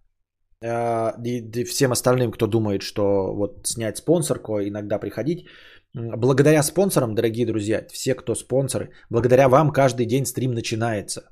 [0.61, 5.47] э, и, всем остальным, кто думает, что вот снять спонсорку, иногда приходить.
[5.93, 11.30] Благодаря спонсорам, дорогие друзья, все, кто спонсоры, благодаря вам каждый день стрим начинается.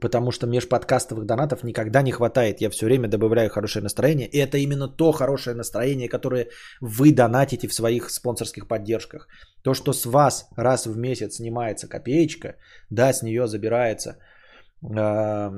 [0.00, 2.60] Потому что межподкастовых донатов никогда не хватает.
[2.60, 4.28] Я все время добавляю хорошее настроение.
[4.28, 6.48] И это именно то хорошее настроение, которое
[6.80, 9.28] вы донатите в своих спонсорских поддержках.
[9.62, 12.56] То, что с вас раз в месяц снимается копеечка,
[12.90, 14.16] да, с нее забирается
[14.82, 15.50] э,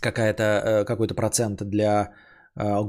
[0.00, 2.12] какая-то, э, какой-то процент для
[2.56, 2.84] э,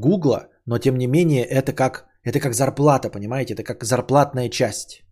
[0.66, 3.54] но тем не менее это как, это как зарплата, понимаете?
[3.54, 5.05] Это как зарплатная часть.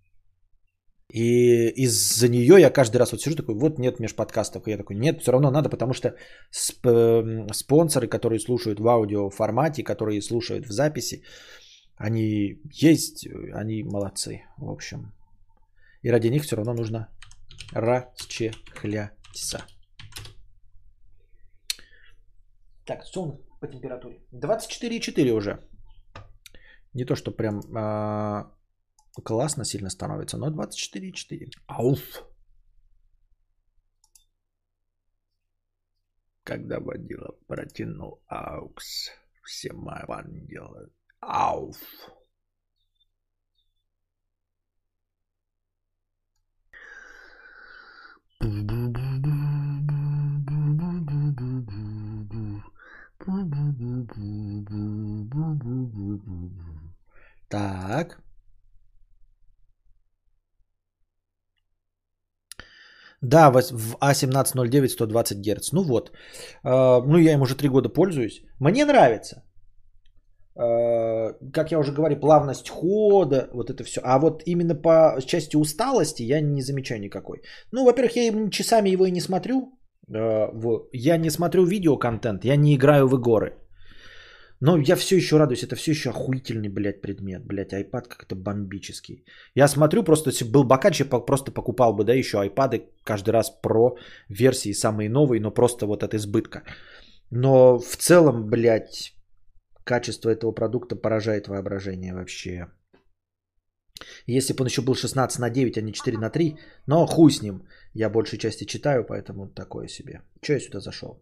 [1.14, 4.68] И из-за нее я каждый раз вот сижу такой, вот нет межподкастов.
[4.68, 6.16] И я такой, нет, все равно надо, потому что
[6.52, 11.24] сп- спонсоры, которые слушают в аудио формате, которые слушают в записи,
[11.98, 15.14] они есть, они молодцы, в общем.
[16.02, 17.08] И ради них все равно нужно
[17.76, 19.60] расчехляться.
[22.86, 24.20] Так, что у нас по температуре?
[24.32, 25.60] 24,4 уже.
[26.94, 28.52] Не то, что прям а,
[29.22, 31.52] классно сильно становится, но 24,4.
[31.68, 32.02] Ауф.
[36.44, 39.12] Когда водила протянул аукс,
[39.44, 40.92] все мои ангелы.
[41.22, 41.78] Ауф.
[57.50, 58.23] Так.
[63.24, 65.72] Да, в А А1709 120 Гц.
[65.72, 66.12] Ну вот.
[66.66, 68.42] Э, Ну, я им уже три года пользуюсь.
[68.60, 69.44] Мне нравится.
[70.56, 74.02] Э, Как я уже говорил, плавность хода, вот это все.
[74.04, 77.42] А вот именно по части усталости я не замечаю никакой.
[77.72, 79.72] Ну, во-первых, я часами его и не смотрю.
[80.08, 83.54] В- Я не смотрю видеоконтент, я не играю в игры.
[84.60, 89.26] Но я все еще радуюсь, это все еще охуительный, блядь, предмет, блядь, iPad как-то бомбический.
[89.56, 93.32] Я смотрю, просто если бы был бакач, я просто покупал бы, да, еще iPad каждый
[93.32, 93.98] раз про
[94.30, 96.64] версии самые новые, но просто вот от избытка.
[97.32, 99.14] Но в целом, блядь,
[99.84, 102.68] качество этого продукта поражает воображение вообще.
[104.28, 106.58] Если бы он еще был 16 на 9, а не 4 на 3,
[106.88, 107.68] но хуй с ним.
[107.94, 110.22] Я большей части читаю, поэтому такое себе.
[110.42, 111.22] Че я сюда зашел?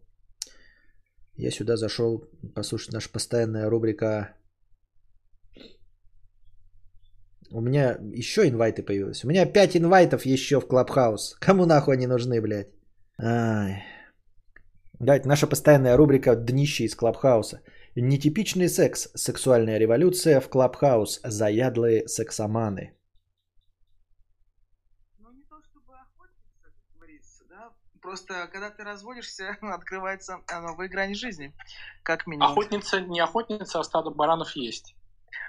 [1.36, 4.36] Я сюда зашел послушать наша постоянная рубрика.
[7.52, 9.24] У меня еще инвайты появилось.
[9.24, 11.36] У меня 5 инвайтов еще в Клабхаус.
[11.40, 12.70] Кому нахуй они нужны, блядь?
[13.18, 13.84] Ай.
[15.00, 17.62] Давайте, наша постоянная рубрика «Днище из Клабхауса».
[17.96, 19.10] Нетипичный секс.
[19.16, 21.20] Сексуальная революция в Клабхаус.
[21.24, 22.94] Заядлые сексоманы.
[25.18, 27.70] Ну, не то чтобы охотница, как говорится, да.
[28.02, 31.54] Просто, когда ты разводишься, открывается а, новая грань жизни,
[32.04, 32.52] как минимум.
[32.52, 34.96] Охотница, не охотница, а стадо баранов есть.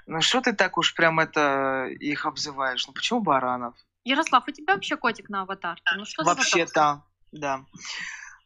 [0.06, 2.86] Ну, что ты так уж прям это их обзываешь?
[2.86, 3.74] Ну, почему баранов?
[4.04, 5.82] Ярослав, у тебя вообще котик на аватарке?
[5.96, 6.52] Ну что за вопрос?
[6.52, 7.64] Вообще-то, да.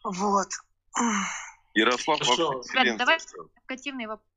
[0.04, 0.48] Вот.
[1.74, 2.52] Ярослав Хорошо.
[2.52, 4.28] вообще Ребят, давай провокативный вопрос.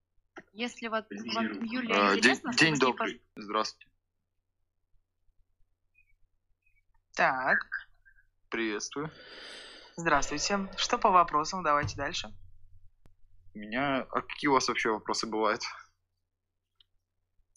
[0.54, 1.64] Если вот вам.
[1.64, 3.22] Юлия, А, День, интересно, день ней добрый.
[3.36, 3.88] Здравствуйте.
[7.14, 7.89] Так,
[8.50, 9.12] Приветствую.
[9.96, 10.68] здравствуйте.
[10.78, 11.64] Что по вопросам?
[11.64, 12.30] Давайте дальше.
[13.54, 14.08] У меня...
[14.12, 15.62] А какие у вас вообще вопросы бывают?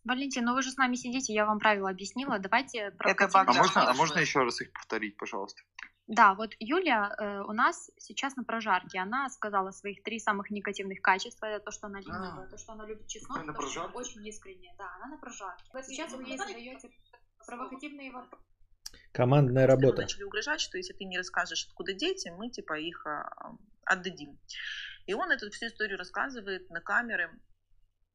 [0.04, 2.38] Валентин, ну вы же с нами сидите, я вам правила объяснила.
[2.38, 3.98] Давайте провокативный А можно, а вопрос.
[3.98, 5.62] можно еще раз их повторить, пожалуйста?
[6.08, 8.98] Да, вот Юля э, у нас сейчас на прожарке.
[8.98, 11.46] Она сказала своих три самых негативных качества.
[11.46, 13.92] Это то, что она ленивая, то, что она любит чеснок, Она на то, что она
[13.92, 14.16] прожарке?
[14.18, 14.74] очень искренняя.
[14.76, 15.64] Да, она на прожарке.
[15.84, 16.90] Сейчас вы ей задаете
[17.46, 18.44] провокативные вопросы.
[19.12, 20.02] Командная Ему работа.
[20.02, 24.38] начали угрожать, что если ты не расскажешь, откуда дети, мы типа их а, отдадим.
[25.06, 27.30] И он эту всю историю рассказывает на камеры.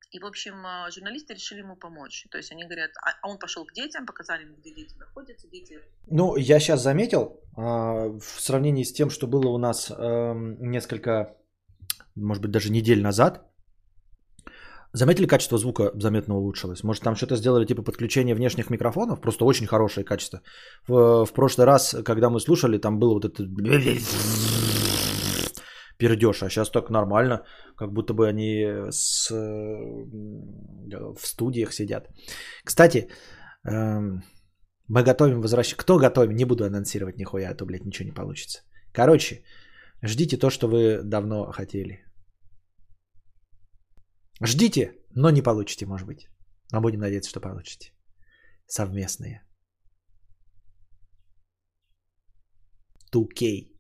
[0.09, 2.25] И, в общем, а, журналисты решили ему помочь.
[2.31, 5.47] То есть они говорят, а а он пошел к детям, показали ему, где дети находятся,
[5.47, 11.35] дети Ну, я сейчас заметил, в сравнении с тем, что было у нас эм, несколько,
[12.15, 13.47] может быть, даже недель назад,
[14.97, 16.83] заметили, качество звука заметно улучшилось.
[16.83, 20.41] Может, там что-то сделали типа подключение внешних микрофонов, просто очень хорошее качество.
[20.87, 23.43] В, в прошлый раз, когда мы слушали, там было вот это
[25.97, 27.43] пердеж, а сейчас так нормально,
[27.75, 32.09] как будто бы они с, в студиях сидят.
[32.63, 33.07] Кстати,
[33.65, 34.23] эм,
[34.87, 35.77] мы готовим возвращение.
[35.77, 36.35] Кто готовим?
[36.35, 38.61] Не буду анонсировать нихуя, а то, блядь, ничего не получится.
[38.93, 39.43] Короче,
[40.03, 42.06] ждите то, что вы давно хотели.
[44.41, 46.27] Ждите, но не получите, может быть.
[46.71, 47.93] Но будем надеяться, что получите.
[48.67, 49.43] Совместные.
[53.11, 53.71] 2K.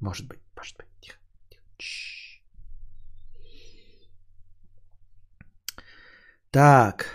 [0.00, 0.88] Может быть, может быть.
[1.00, 1.18] Тихо,
[1.48, 1.64] тихо.
[6.50, 7.06] Так.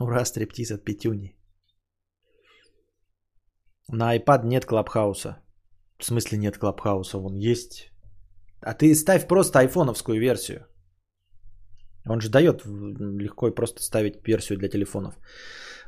[0.00, 1.36] Ура, стриптиз от Петюни.
[3.92, 5.36] На iPad нет Клабхауса.
[5.98, 7.18] В смысле нет Клабхауса?
[7.18, 7.92] Он есть.
[8.62, 10.66] А ты ставь просто айфоновскую версию.
[12.08, 15.14] Он же дает легко и просто ставить версию для телефонов.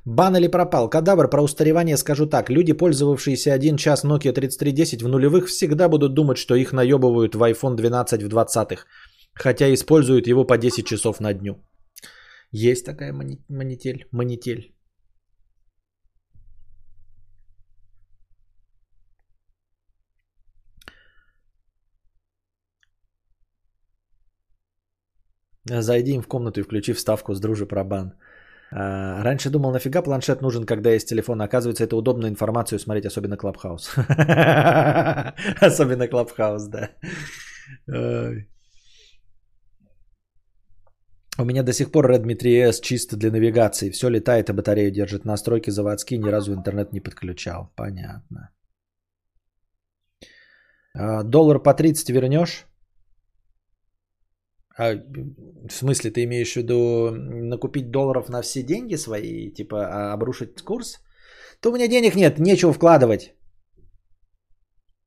[0.04, 0.90] Бан или пропал?
[0.90, 2.50] Кадавр, про устаревание скажу так.
[2.50, 7.42] Люди, пользовавшиеся один час Nokia 3310 в нулевых, всегда будут думать, что их наебывают в
[7.42, 8.84] iPhone 12 в 20-х.
[9.34, 11.56] Хотя используют его по 10 часов на дню.
[12.52, 13.42] Есть такая мани-
[14.12, 14.73] манитель.
[25.66, 28.12] Зайди им в комнату и включи вставку с дружи про бан.
[28.70, 31.40] А, Раньше думал, нафига планшет нужен, когда есть телефон.
[31.40, 33.94] Оказывается, это удобно информацию смотреть, особенно Clubhouse.
[35.60, 36.90] Особенно Clubhouse, да.
[41.38, 43.90] У меня до сих пор Redmi 3S чисто для навигации.
[43.90, 45.24] Все летает, а батарею держит.
[45.24, 47.72] Настройки заводские, ни разу интернет не подключал.
[47.76, 48.50] Понятно.
[50.94, 52.66] А, Доллар по 30 вернешь?
[54.76, 54.94] А,
[55.68, 60.62] в смысле, ты имеешь в виду накупить долларов на все деньги свои, типа а, обрушить
[60.62, 61.00] курс?
[61.60, 63.34] То у меня денег нет, нечего вкладывать.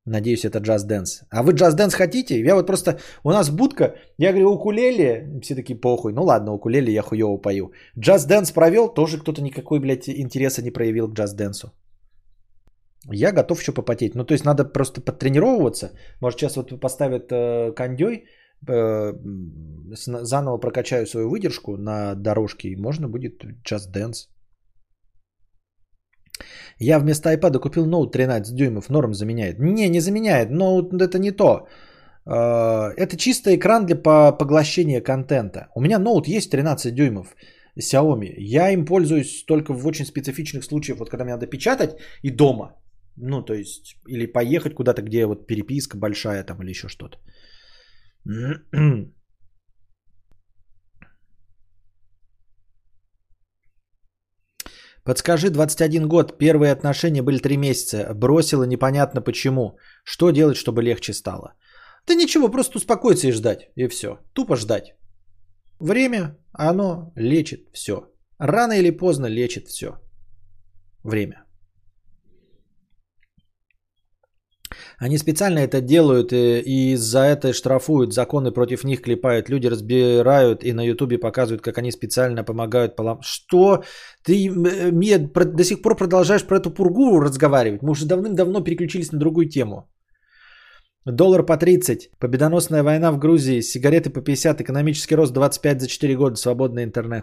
[0.06, 1.26] Надеюсь, это Just Dance.
[1.30, 2.40] А вы Just Dance хотите?
[2.40, 2.98] Я вот просто...
[3.24, 5.40] У нас будка, я говорю, укулеле.
[5.42, 6.12] Все такие, похуй.
[6.12, 7.72] Ну ладно, укулеле я хуево пою.
[7.96, 11.70] Just Dance провел, тоже кто-то никакой, блядь, интереса не проявил к Just Dance.
[13.12, 14.14] Я готов еще попотеть.
[14.14, 15.90] Ну, то есть надо просто подтренировываться.
[16.20, 18.24] Может, сейчас вот поставят э, кондей,
[18.66, 24.28] заново прокачаю свою выдержку на дорожке, и можно будет Just Dance.
[26.80, 29.58] Я вместо iPad купил ноут 13 дюймов, норм заменяет.
[29.58, 31.66] Не, не заменяет, ноут это не то.
[32.26, 35.68] Э, Это чисто экран для по- поглощения контента.
[35.74, 37.34] У меня ноут есть 13 дюймов
[37.78, 38.34] Xiaomi.
[38.38, 42.74] Я им пользуюсь только в очень специфичных случаях, вот когда мне надо печатать и дома.
[43.16, 47.18] Ну, то есть, или поехать куда-то, где вот переписка большая там или еще что-то.
[55.04, 59.78] Подскажи, 21 год, первые отношения были 3 месяца, бросила непонятно почему.
[60.04, 61.54] Что делать, чтобы легче стало?
[62.06, 64.18] Да ничего, просто успокоиться и ждать, и все.
[64.34, 64.94] Тупо ждать.
[65.80, 68.12] Время, оно лечит все.
[68.38, 69.98] Рано или поздно лечит все.
[71.04, 71.47] Время.
[75.00, 80.64] Они специально это делают э, и за это штрафуют, законы против них клепают, люди разбирают
[80.64, 83.20] и на ютубе показывают, как они специально помогают полом...
[83.22, 83.84] Что?
[84.24, 87.82] Ты э, мне до сих пор продолжаешь про эту пургу разговаривать?
[87.82, 89.88] Мы уже давным-давно переключились на другую тему.
[91.04, 96.16] Доллар по 30, победоносная война в Грузии, сигареты по 50, экономический рост 25 за 4
[96.16, 97.22] года, свободный интернет.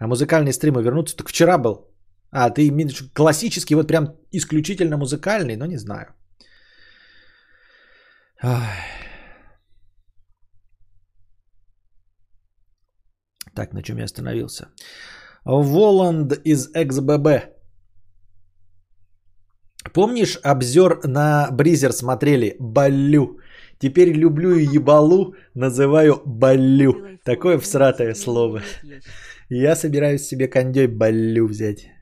[0.00, 1.16] А музыкальные стримы вернутся?
[1.16, 1.88] Так вчера был.
[2.30, 6.14] А, ты имеешь классический, вот прям исключительно музыкальный, но не знаю.
[13.54, 14.68] Так, на чем я остановился?
[15.44, 17.42] Воланд из XBB.
[19.94, 22.56] Помнишь, обзор на Бризер смотрели?
[22.60, 23.38] Балю.
[23.78, 27.18] Теперь люблю и ебалу, называю балю.
[27.24, 28.62] Такое всратое слово.
[29.48, 31.97] Я собираюсь себе кондей балю взять.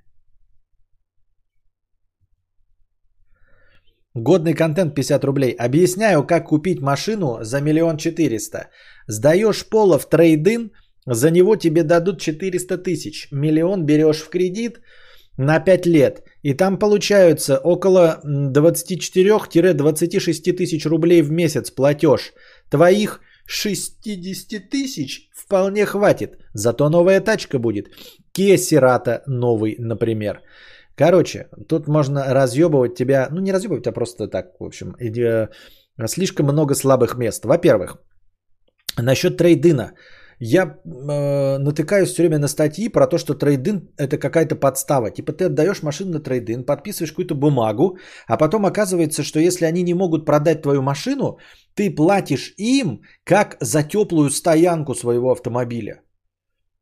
[4.17, 5.55] Годный контент 50 рублей.
[5.59, 8.71] Объясняю, как купить машину за миллион четыреста.
[9.07, 10.73] Сдаешь пола в трейдин,
[11.05, 13.29] за него тебе дадут 400 тысяч.
[13.31, 14.81] Миллион берешь в кредит
[15.37, 16.23] на 5 лет.
[16.43, 22.33] И там получаются около 24-26 тысяч рублей в месяц платеж.
[22.71, 26.39] Твоих 60 тысяч вполне хватит.
[26.55, 27.89] Зато новая тачка будет.
[28.35, 30.41] Kia Cerato новый, например.
[30.97, 35.49] Короче, тут можно разъебывать тебя, ну не разъебывать, а просто так, в общем, иде-
[36.07, 37.45] слишком много слабых мест.
[37.45, 37.99] Во-первых,
[38.99, 39.93] насчет трейдина.
[40.39, 45.11] Я э, натыкаюсь все время на статьи про то, что трейдин это какая-то подстава.
[45.11, 49.83] Типа ты отдаешь машину на трейдин, подписываешь какую-то бумагу, а потом оказывается, что если они
[49.83, 51.39] не могут продать твою машину,
[51.75, 56.03] ты платишь им как за теплую стоянку своего автомобиля.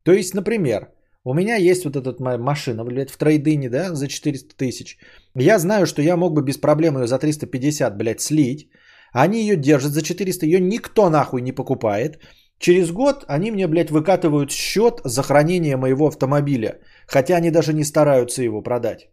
[0.02, 0.88] То есть, например,
[1.24, 4.98] у меня есть вот эта моя машина, блядь, в трейдине, да, за 400 тысяч.
[5.34, 8.70] Я знаю, что я мог бы без проблем ее за 350, блядь, слить.
[9.12, 12.18] Они ее держат за 400, ее никто нахуй не покупает.
[12.58, 16.80] Через год они мне, блядь, выкатывают счет за хранение моего автомобиля.
[17.06, 19.08] Хотя они даже не стараются его продать.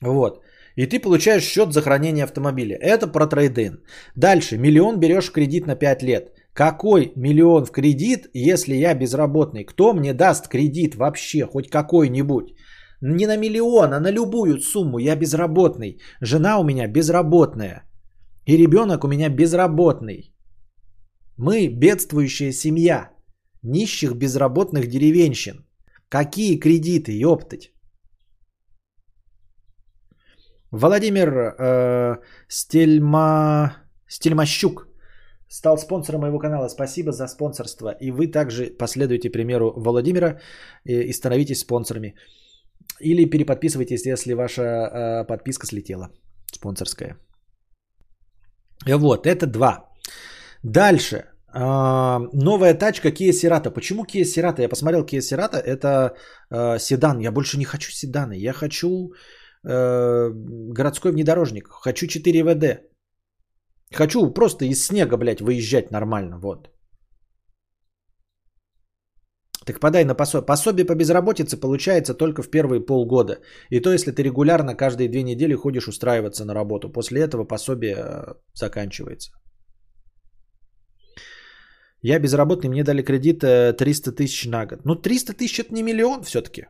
[0.00, 0.42] Вот.
[0.80, 2.76] И ты получаешь счет за хранение автомобиля.
[2.80, 3.82] Это про трейдин.
[4.16, 4.56] Дальше.
[4.56, 6.32] Миллион берешь в кредит на 5 лет.
[6.54, 9.64] Какой миллион в кредит, если я безработный?
[9.64, 12.54] Кто мне даст кредит вообще, хоть какой-нибудь?
[13.02, 14.98] Не на миллион, а на любую сумму.
[14.98, 15.98] Я безработный.
[16.22, 17.82] Жена у меня безработная.
[18.46, 20.34] И ребенок у меня безработный.
[21.36, 23.10] Мы бедствующая семья.
[23.62, 25.66] Нищих безработных деревенщин.
[26.08, 27.70] Какие кредиты, ёптать?
[30.72, 32.16] Владимир э,
[32.48, 33.76] Стельма...
[34.08, 34.88] Стельмощук
[35.48, 36.68] стал спонсором моего канала.
[36.68, 37.90] Спасибо за спонсорство.
[38.00, 40.40] И вы также последуйте примеру Владимира
[40.84, 42.14] и, и становитесь спонсорами.
[43.00, 46.08] Или переподписывайтесь, если ваша э, подписка слетела.
[46.52, 47.16] Спонсорская.
[48.86, 49.88] И вот, это два.
[50.62, 51.24] Дальше.
[51.52, 53.70] Э, новая тачка Kia Cerato.
[53.70, 54.60] Почему Kia Cerato?
[54.60, 55.56] Я посмотрел Kia Cerato.
[55.56, 56.14] Это
[56.50, 57.18] э, седан.
[57.20, 58.34] Я больше не хочу седаны.
[58.34, 61.68] Я хочу э, городской внедорожник.
[61.68, 62.80] Хочу 4 ВД.
[63.92, 66.38] Хочу просто из снега, блядь, выезжать нормально.
[66.38, 66.68] Вот.
[69.66, 70.46] Так подай на пособие.
[70.46, 73.38] Пособие по безработице получается только в первые полгода.
[73.70, 76.92] И то, если ты регулярно каждые две недели ходишь устраиваться на работу.
[76.92, 79.30] После этого пособие э, заканчивается.
[82.02, 84.80] Я безработный, мне дали кредит 300 э, тысяч на год.
[84.84, 86.66] Ну, 300 тысяч это не миллион все-таки.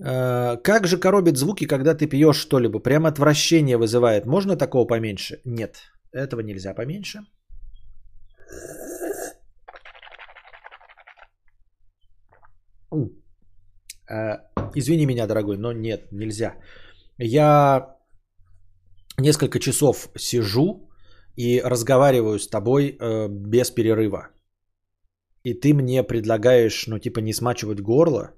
[0.00, 2.78] Э, как же коробит звуки, когда ты пьешь что-либо?
[2.78, 4.26] Прямо отвращение вызывает.
[4.26, 5.40] Можно такого поменьше?
[5.44, 7.20] Нет, этого нельзя поменьше.
[14.08, 14.38] Э,
[14.74, 16.54] извини меня, дорогой, но нет, нельзя.
[17.18, 17.96] Я
[19.18, 20.88] несколько часов сижу
[21.36, 24.28] и разговариваю с тобой э, без перерыва.
[25.44, 28.30] И ты мне предлагаешь, ну, типа, не смачивать горло,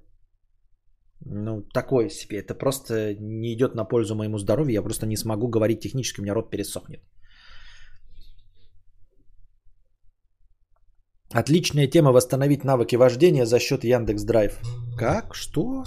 [1.25, 2.37] ну, такое себе.
[2.37, 4.73] Это просто не идет на пользу моему здоровью.
[4.73, 7.01] Я просто не смогу говорить технически, у меня рот пересохнет.
[11.33, 14.59] Отличная тема восстановить навыки вождения за счет Яндекс Драйв.
[14.97, 15.35] Как?
[15.35, 15.83] Что?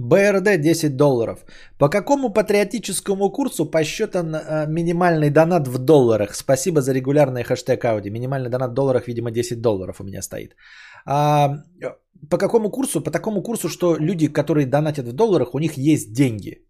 [0.00, 1.44] БРД 10 долларов.
[1.78, 6.34] По какому патриотическому курсу посчитан э, минимальный донат в долларах?
[6.34, 8.10] Спасибо за регулярный хэштег Ауди.
[8.10, 10.56] Минимальный донат в долларах, видимо, 10 долларов у меня стоит.
[11.06, 11.64] А,
[12.30, 13.00] по какому курсу?
[13.00, 16.66] По такому курсу, что люди, которые донатят в долларах, у них есть деньги.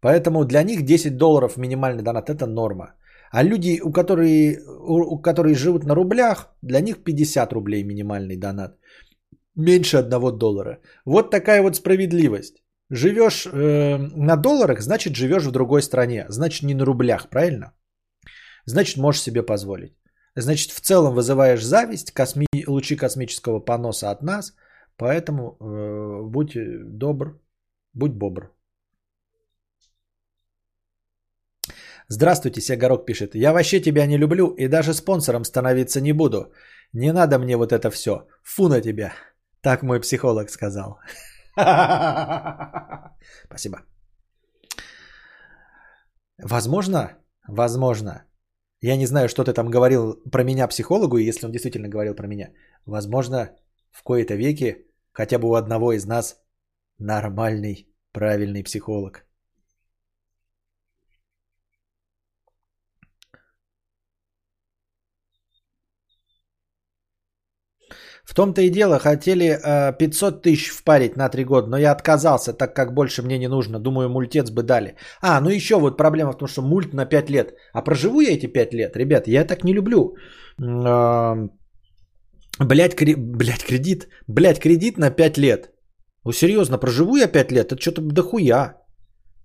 [0.00, 2.94] Поэтому для них 10 долларов минимальный донат– это норма.
[3.30, 8.78] А люди, у которые, у, которые живут на рублях, для них 50 рублей минимальный донат.
[9.56, 10.78] Меньше одного доллара.
[11.04, 12.62] Вот такая вот справедливость.
[12.90, 16.24] Живешь э, на долларах, значит живешь в другой стране.
[16.28, 17.72] Значит не на рублях, правильно?
[18.64, 19.94] Значит можешь себе позволить.
[20.36, 22.46] Значит в целом вызываешь зависть, косми...
[22.66, 24.54] лучи космического поноса от нас.
[24.96, 26.56] Поэтому э, будь
[26.98, 27.40] добр,
[27.94, 28.52] будь бобр.
[32.10, 33.34] Здравствуйте, Сегорок пишет.
[33.34, 36.52] Я вообще тебя не люблю и даже спонсором становиться не буду.
[36.94, 38.26] Не надо мне вот это все.
[38.42, 39.12] Фу на тебя.
[39.60, 40.98] Так мой психолог сказал.
[43.44, 43.78] Спасибо.
[46.38, 47.18] Возможно,
[47.48, 48.24] возможно,
[48.80, 52.14] я не знаю, что ты там говорил про меня психологу, и если он действительно говорил
[52.14, 52.52] про меня,
[52.86, 53.56] возможно,
[53.90, 56.40] в кои-то веки хотя бы у одного из нас
[56.98, 59.27] нормальный, правильный психолог.
[68.28, 72.52] В том-то и дело, хотели э, 500 тысяч впарить на 3 года, но я отказался,
[72.52, 73.78] так как больше мне не нужно.
[73.78, 74.96] Думаю, мультец бы дали.
[75.22, 77.54] А, ну еще вот проблема в том, что мульт на 5 лет.
[77.72, 78.96] А проживу я эти 5 лет?
[78.96, 80.14] Ребят, я так не люблю.
[80.60, 81.48] Э,
[82.58, 83.16] блять, кре...
[83.16, 84.08] блять, кредит.
[84.26, 85.70] Блять, кредит на 5 лет.
[86.24, 87.72] Ну серьезно, проживу я 5 лет?
[87.72, 88.74] Это что-то дохуя.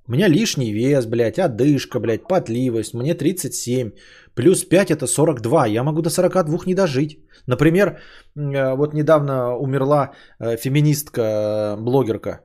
[0.07, 2.93] У меня лишний вес, блядь, одышка, блядь, потливость.
[2.93, 3.91] Мне 37.
[4.35, 5.67] Плюс 5 это 42.
[5.67, 7.19] Я могу до 42 не дожить.
[7.47, 7.87] Например,
[8.35, 12.41] э, вот недавно умерла э, феминистка, э, блогерка.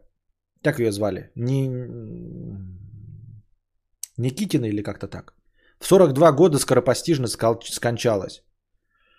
[0.62, 1.30] Как ее звали?
[1.35, 1.68] Не...
[4.16, 5.35] Никитина или как-то так.
[5.80, 8.43] В 42 года скоропостижно скончалась.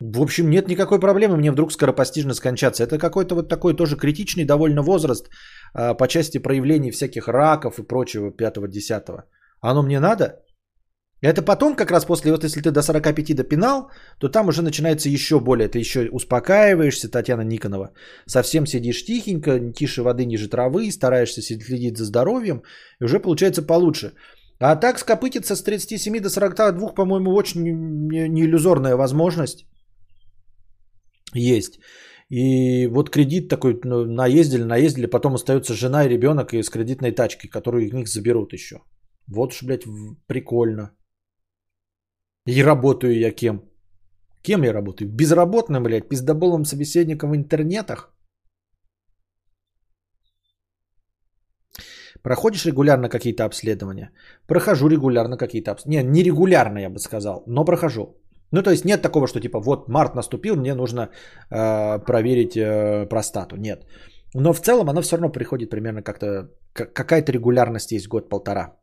[0.02, 2.84] В общем, нет никакой проблемы мне вдруг скоропостижно скончаться.
[2.84, 5.30] Это какой-то вот такой тоже критичный довольно возраст
[5.74, 9.24] по части проявлений всяких раков и прочего 5-10.
[9.62, 10.26] Оно мне надо?
[11.22, 13.90] Это потом, как раз после, вот если ты до 45 допинал,
[14.20, 17.92] то там уже начинается еще более, ты еще успокаиваешься, Татьяна Никонова,
[18.26, 22.64] совсем сидишь тихенько, тише воды, ниже травы, стараешься следить за здоровьем,
[23.02, 24.14] и уже получается получше.
[24.62, 27.64] А так скопытиться с 37 до 42, по-моему, очень
[28.32, 29.66] не иллюзорная возможность.
[31.34, 31.80] Есть.
[32.30, 37.12] И вот кредит такой, ну, наездили, наездили, потом остается жена и ребенок и с кредитной
[37.12, 38.76] тачкой, которую их них заберут еще.
[39.28, 39.86] Вот уж, блядь,
[40.28, 40.92] прикольно.
[42.46, 43.64] И работаю я кем?
[44.42, 45.10] Кем я работаю?
[45.10, 48.14] Безработным, блядь, пиздоболым собеседником в интернетах?
[52.22, 54.12] Проходишь регулярно какие-то обследования?
[54.48, 56.04] Прохожу регулярно какие-то обследования.
[56.04, 58.18] Не, не регулярно, я бы сказал, но прохожу.
[58.52, 61.10] Ну, то есть нет такого, что типа вот март наступил, мне нужно
[61.52, 63.56] э, проверить э, простату.
[63.58, 63.86] Нет.
[64.36, 68.76] Но в целом оно все равно приходит примерно как-то, как- какая-то регулярность есть год-полтора.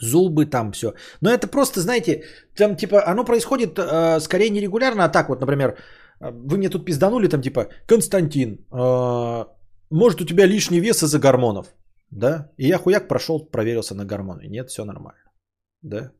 [0.00, 0.94] Зубы там все.
[1.20, 2.24] Но это просто, знаете,
[2.56, 5.76] там типа оно происходит э, скорее не регулярно, а так вот, например,
[6.20, 9.44] э, вы мне тут пизданули там типа, Константин, э,
[9.90, 11.66] может у тебя лишний вес из-за гормонов,
[12.10, 12.50] да?
[12.56, 14.46] И я хуяк прошел, проверился на гормоны.
[14.46, 15.32] Нет, все нормально,
[15.82, 16.12] да?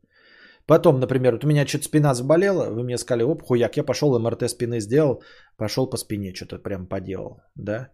[0.70, 4.18] Потом, например, вот у меня что-то спина заболела, вы мне сказали, оп, хуяк, я пошел
[4.18, 5.20] МРТ спины сделал,
[5.56, 7.88] пошел по спине что-то прям поделал, да?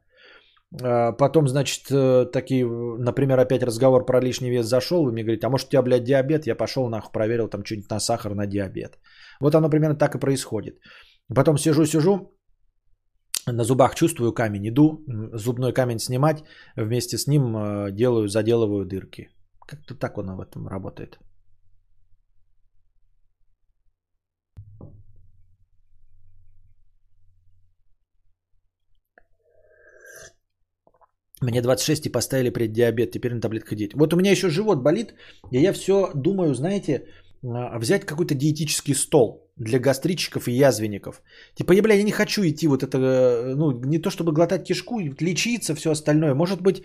[0.82, 2.66] А, Потом, значит, э, такие,
[2.98, 6.04] например, опять разговор про лишний вес зашел, вы мне говорите, а может у тебя, блядь,
[6.04, 6.46] диабет?
[6.46, 8.98] Я пошел нахуй, проверил там что-нибудь на сахар, на диабет.
[9.40, 10.74] Вот оно примерно так и происходит.
[11.34, 12.36] Потом сижу-сижу,
[13.46, 16.44] на зубах чувствую камень, иду зубной камень снимать,
[16.76, 19.30] вместе с ним э, делаю, заделываю дырки.
[19.66, 21.18] Как-то так оно в этом работает.
[31.46, 33.94] Мне 26 и поставили преддиабет, теперь на таблетку ходить.
[33.94, 35.14] Вот у меня еще живот болит,
[35.52, 37.06] и я все думаю, знаете,
[37.44, 41.22] а, взять какой-то диетический стол для гастритчиков и язвенников.
[41.54, 44.64] Типа, я, бля, я не хочу идти вот это, э, ну, не то чтобы глотать
[44.64, 46.34] кишку, лечиться, все остальное.
[46.34, 46.82] Может быть,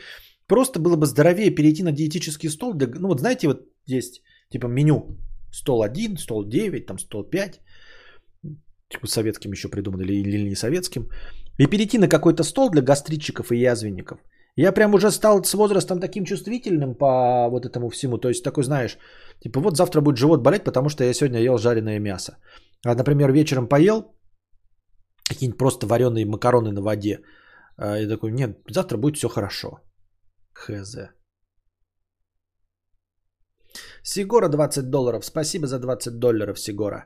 [0.47, 2.73] просто было бы здоровее перейти на диетический стол.
[2.73, 4.21] для- ну, вот знаете, вот есть
[4.51, 5.17] типа меню.
[5.51, 7.59] Стол 1, стол 9, там стол 5.
[8.89, 11.09] Типа советским еще придумали или, или не советским.
[11.57, 14.19] И перейти на какой-то стол для гастритчиков и язвенников.
[14.57, 18.17] Я прям уже стал с возрастом таким чувствительным по вот этому всему.
[18.17, 18.97] То есть такой, знаешь,
[19.39, 22.37] типа вот завтра будет живот болеть, потому что я сегодня ел жареное мясо.
[22.85, 24.15] А, например, вечером поел
[25.29, 27.19] какие-нибудь просто вареные макароны на воде.
[27.77, 29.79] А, И такой, нет, завтра будет все хорошо.
[30.53, 30.97] Хз.
[34.03, 35.25] Сигора 20 долларов.
[35.25, 37.05] Спасибо за 20 долларов, Сигора.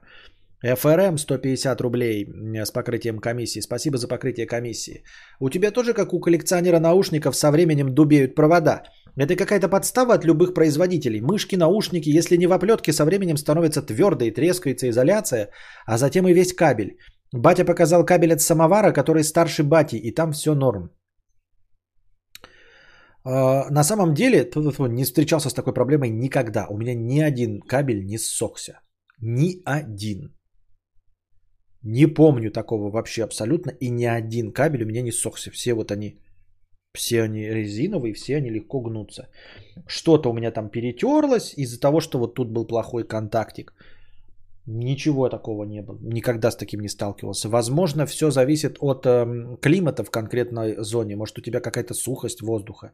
[0.63, 3.61] ФРМ 150 рублей э, с покрытием комиссии.
[3.61, 5.03] Спасибо за покрытие комиссии.
[5.39, 8.83] У тебя тоже, как у коллекционера наушников, со временем дубеют провода.
[9.17, 11.21] Это какая-то подстава от любых производителей.
[11.21, 15.49] Мышки, наушники, если не в оплетке, со временем становятся твердой, трескается изоляция,
[15.85, 16.97] а затем и весь кабель.
[17.33, 20.89] Батя показал кабель от самовара, который старше бати, и там все норм.
[23.23, 24.49] А, На самом деле,
[24.89, 26.67] не встречался с такой проблемой никогда.
[26.69, 28.79] У меня ни один кабель не ссохся.
[29.21, 30.35] Ни один.
[31.85, 33.71] Не помню такого вообще абсолютно.
[33.79, 35.51] И ни один кабель у меня не ссохся.
[35.51, 36.17] Все вот они,
[36.95, 39.27] все они резиновые, все они легко гнутся.
[39.87, 43.73] Что-то у меня там перетерлось из-за того, что вот тут был плохой контактик.
[44.65, 45.99] Ничего такого не было.
[46.01, 47.49] Никогда с таким не сталкивался.
[47.49, 51.15] Возможно, все зависит от эм, климата в конкретной зоне.
[51.15, 52.93] Может, у тебя какая-то сухость воздуха.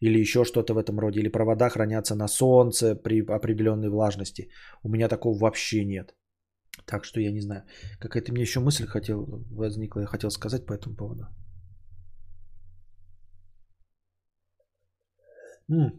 [0.00, 1.20] Или еще что-то в этом роде.
[1.20, 4.48] Или провода хранятся на солнце при определенной влажности.
[4.82, 6.14] У меня такого вообще нет.
[6.92, 7.62] Так что я не знаю.
[8.00, 11.22] Какая-то мне еще мысль хотел, возникла, я хотел сказать по этому поводу.
[15.70, 15.92] М.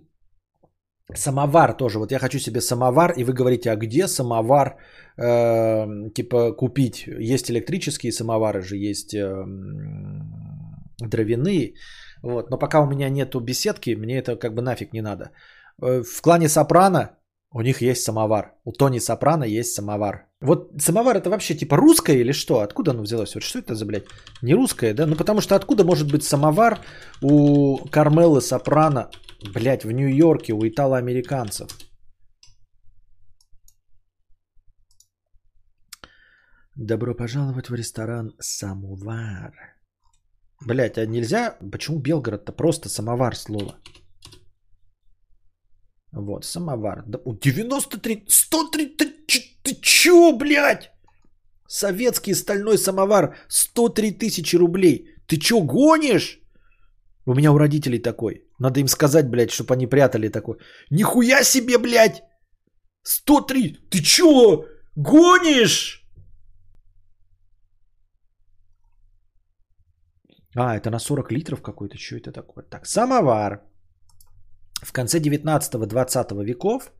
[1.15, 1.97] Самовар тоже.
[1.99, 4.77] Вот я хочу себе самовар, и вы говорите, а где самовар,
[5.17, 7.07] э, типа, купить?
[7.07, 9.45] Есть электрические самовары же, есть э,
[10.99, 11.73] дровяные.
[12.21, 12.51] Вот.
[12.51, 15.31] Но пока у меня нету беседки, мне это как бы нафиг не надо.
[15.81, 17.17] Э, В клане Сопрано
[17.53, 18.53] у них есть самовар.
[18.65, 20.27] У Тони Сопрано есть самовар.
[20.41, 22.59] Вот самовар это вообще типа русское или что?
[22.59, 23.35] Откуда оно взялось?
[23.35, 24.05] Вот что это за, блядь,
[24.41, 25.05] не русское, да?
[25.05, 26.80] Ну потому что откуда может быть самовар
[27.21, 29.09] у Кармелы Сопрано,
[29.53, 31.69] блядь, в Нью-Йорке, у итало-американцев?
[36.75, 39.53] Добро пожаловать в ресторан Самовар.
[40.65, 41.57] Блять, а нельзя?
[41.71, 43.75] Почему Белгород-то просто самовар слово?
[46.15, 47.03] Вот, самовар.
[47.07, 50.91] Да, у 93, 103, ты, ч- ты чё, блядь?
[51.68, 55.07] Советский стальной самовар, 103 тысячи рублей.
[55.27, 56.40] Ты чё, гонишь?
[57.26, 58.44] У меня у родителей такой.
[58.60, 60.57] Надо им сказать, блядь, чтобы они прятали такой.
[60.91, 62.22] Нихуя себе, блядь!
[63.03, 63.77] 103!
[63.90, 64.65] Ты чё,
[64.95, 66.03] гонишь?
[70.56, 71.98] А, это на 40 литров какой-то.
[71.98, 72.64] Что это такое?
[72.69, 73.61] Так, самовар.
[74.84, 76.91] В конце 19-20 веков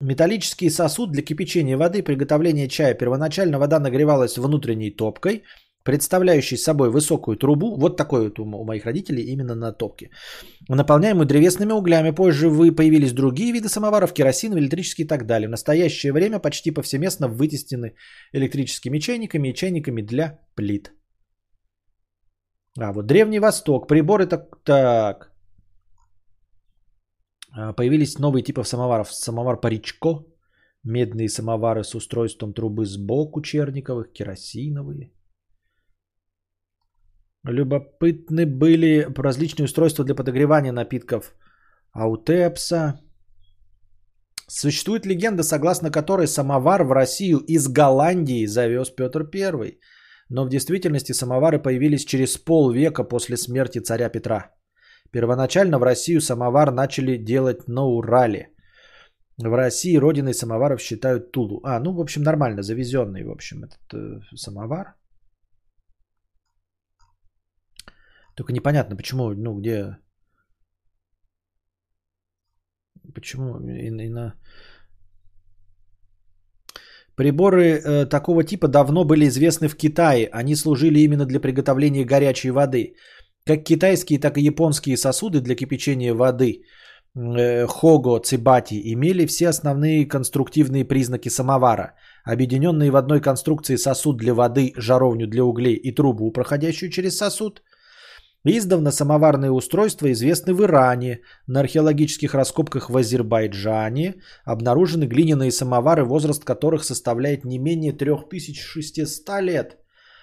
[0.00, 2.94] Металлический сосуд для кипячения воды приготовления чая.
[2.94, 5.42] Первоначально вода нагревалась внутренней топкой,
[5.82, 7.76] представляющей собой высокую трубу.
[7.76, 10.10] Вот такой вот у моих родителей именно на топке.
[10.68, 12.12] Наполняемую древесными углями.
[12.12, 15.48] Позже вы появились другие виды самоваров, керосиновые, электрические и так далее.
[15.48, 17.94] В настоящее время почти повсеместно вытеснены
[18.32, 20.92] электрическими чайниками и чайниками для плит.
[22.78, 23.88] А, вот Древний Восток.
[23.88, 24.62] Приборы так...
[24.62, 25.37] так.
[27.50, 29.12] А, Появились новые типы самоваров.
[29.12, 30.24] Самовар паричко,
[30.84, 35.12] медные самовары с устройством трубы сбоку черниковых, керосиновые.
[37.44, 41.34] Любопытны были различные устройства для подогревания напитков
[41.92, 43.00] Аутепса.
[44.48, 49.78] Существует легенда, согласно которой самовар в Россию из Голландии завез Петр I.
[50.30, 54.57] Но в действительности самовары появились через полвека после смерти царя Петра.
[55.10, 58.52] Первоначально в Россию самовар начали делать на Урале.
[59.38, 61.60] В России родиной самоваров считают Тулу.
[61.64, 64.96] А, ну, в общем, нормально, завезенный, в общем, этот э, самовар.
[68.36, 69.96] Только непонятно, почему, ну, где...
[73.14, 74.34] Почему и, и на...
[77.16, 80.28] Приборы э, такого типа давно были известны в Китае.
[80.32, 82.94] Они служили именно для приготовления горячей воды.
[83.48, 86.64] Как китайские, так и японские сосуды для кипячения воды
[87.16, 91.94] э, Хого, Цибати имели все основные конструктивные признаки самовара.
[92.24, 97.62] Объединенные в одной конструкции сосуд для воды, жаровню для углей и трубу, проходящую через сосуд.
[98.44, 101.20] Издавна самоварные устройства известны в Иране.
[101.46, 109.78] На археологических раскопках в Азербайджане обнаружены глиняные самовары, возраст которых составляет не менее 3600 лет.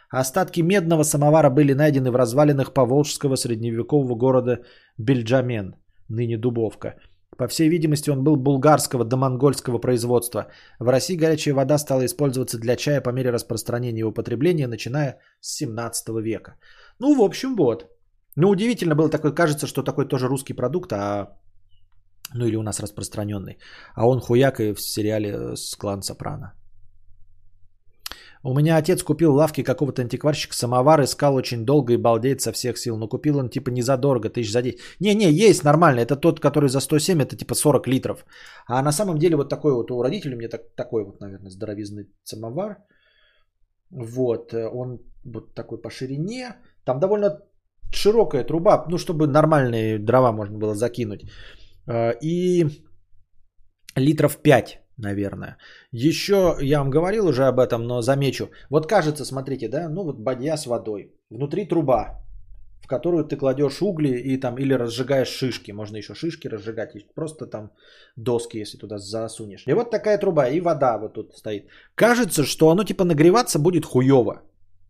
[0.09, 4.59] Остатки медного самовара были найдены в развалинах поволжского средневекового города
[4.97, 5.75] Бельджамен,
[6.09, 6.95] ныне Дубовка.
[7.37, 10.47] По всей видимости, он был булгарского до монгольского производства.
[10.79, 15.55] В России горячая вода стала использоваться для чая по мере распространения и употребления, начиная с
[15.55, 16.55] 17 века.
[16.99, 17.91] Ну, в общем, вот.
[18.37, 21.37] Ну, удивительно было такое, кажется, что такой тоже русский продукт, а
[22.33, 23.57] ну или у нас распространенный.
[23.95, 26.53] А он хуяк и в сериале с клан Сопрано.
[28.47, 32.51] У меня отец купил в лавке какого-то антикварщика самовар, искал очень долго и балдеет со
[32.51, 32.95] всех сил.
[32.97, 34.79] Но купил он типа не задорого, тысяч за 10.
[34.99, 36.01] Не-не, есть нормально.
[36.01, 38.25] Это тот, который за 107, это типа 40 литров.
[38.67, 41.49] А на самом деле вот такой вот у родителей у меня так, такой вот, наверное,
[41.49, 42.77] здоровизный самовар.
[43.89, 46.55] Вот, э, он вот такой по ширине.
[46.85, 47.39] Там довольно
[47.91, 51.25] широкая труба, ну, чтобы нормальные дрова можно было закинуть.
[51.87, 52.65] Э, И
[53.95, 55.57] литров 5, наверное.
[55.91, 58.49] Еще я вам говорил уже об этом, но замечу.
[58.69, 61.13] Вот кажется, смотрите, да, ну вот бадья с водой.
[61.29, 62.21] Внутри труба,
[62.81, 65.71] в которую ты кладешь угли и там или разжигаешь шишки.
[65.71, 67.71] Можно еще шишки разжигать, просто там
[68.15, 69.63] доски, если туда засунешь.
[69.67, 71.67] И вот такая труба, и вода вот тут стоит.
[71.95, 74.43] Кажется, что оно типа нагреваться будет хуево.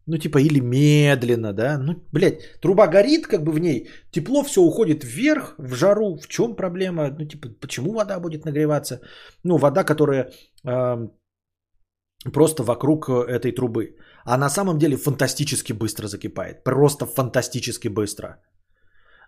[0.08, 1.78] Ну, типа, или медленно, да.
[1.78, 6.18] Ну, блядь, труба горит, как бы в ней, тепло все уходит вверх, в жару.
[6.18, 7.10] В чем проблема?
[7.10, 9.02] Ну, типа, почему вода будет нагреваться?
[9.44, 10.32] Ну, вода, которая
[10.64, 11.10] э,
[12.34, 13.96] просто вокруг этой трубы.
[14.26, 16.64] А на самом деле фантастически быстро закипает.
[16.64, 18.38] Просто фантастически быстро.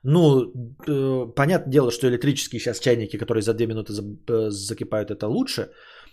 [0.03, 0.53] Ну,
[0.87, 5.69] э, понятное дело, что электрические сейчас чайники, которые за 2 минуты э, закипают, это лучше.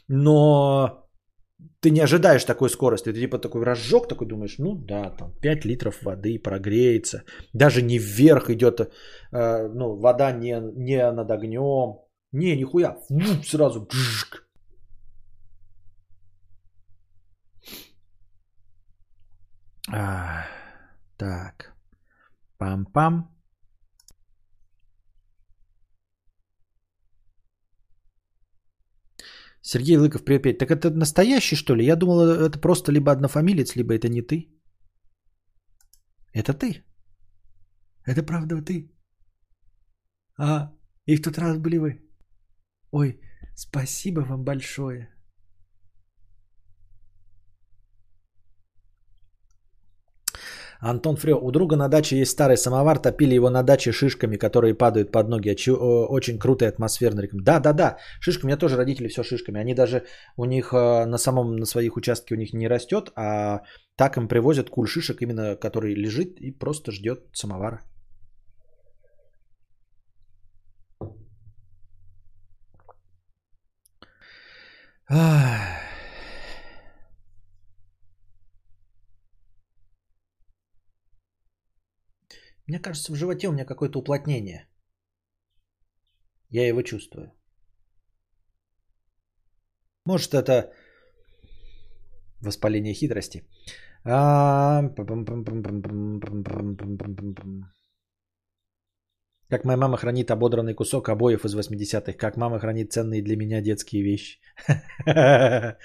[0.09, 1.04] Но
[1.81, 3.13] ты не ожидаешь такой скорости.
[3.13, 7.23] Ты типа такой разжег, такой думаешь, ну да, там 5 литров воды прогреется.
[7.53, 12.01] Даже не вверх идет, э, ну, вода не, не над огнем.
[12.33, 14.49] Не, нихуя, фу, сразу бжик.
[19.93, 20.47] А,
[21.17, 21.75] так.
[22.59, 23.34] Пам-пам.
[29.67, 30.59] Сергей Лыков, привет.
[30.59, 31.87] Так это настоящий, что ли?
[31.87, 34.49] Я думал, это просто либо однофамилец, либо это не ты.
[36.35, 36.85] Это ты.
[38.07, 38.91] Это правда ты.
[40.37, 40.71] А,
[41.07, 42.03] и в тот раз были вы.
[42.91, 43.21] Ой,
[43.57, 45.09] спасибо вам большое.
[50.91, 54.75] Антон Фрё, у друга на даче есть старый самовар, топили его на даче шишками, которые
[54.75, 55.51] падают под ноги.
[56.11, 57.23] Очень круто и атмосферно.
[57.33, 58.45] Да, да, да, шишками.
[58.45, 59.61] У меня тоже родители все шишками.
[59.61, 60.03] Они даже
[60.37, 63.63] у них э, на самом, на своих участках у них не растет, а
[63.97, 67.81] так им привозят куль шишек, именно который лежит и просто ждет самовара.
[75.09, 75.94] Ах.
[82.67, 84.69] Мне кажется, в животе у меня какое-то уплотнение.
[86.51, 87.33] Я его чувствую.
[90.07, 90.73] Может, это
[92.41, 93.43] воспаление хитрости.
[94.05, 94.83] А,
[99.49, 102.13] как моя мама хранит ободранный кусок обоев из 80-х.
[102.19, 104.41] Как мама хранит ценные для меня детские вещи.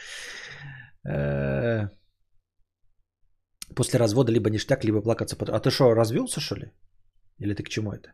[1.05, 1.87] Э,
[3.75, 5.35] После развода либо ништяк, либо плакаться.
[5.35, 5.55] потом.
[5.55, 6.71] А ты что, развелся, что ли?
[7.39, 8.09] Или ты к чему это?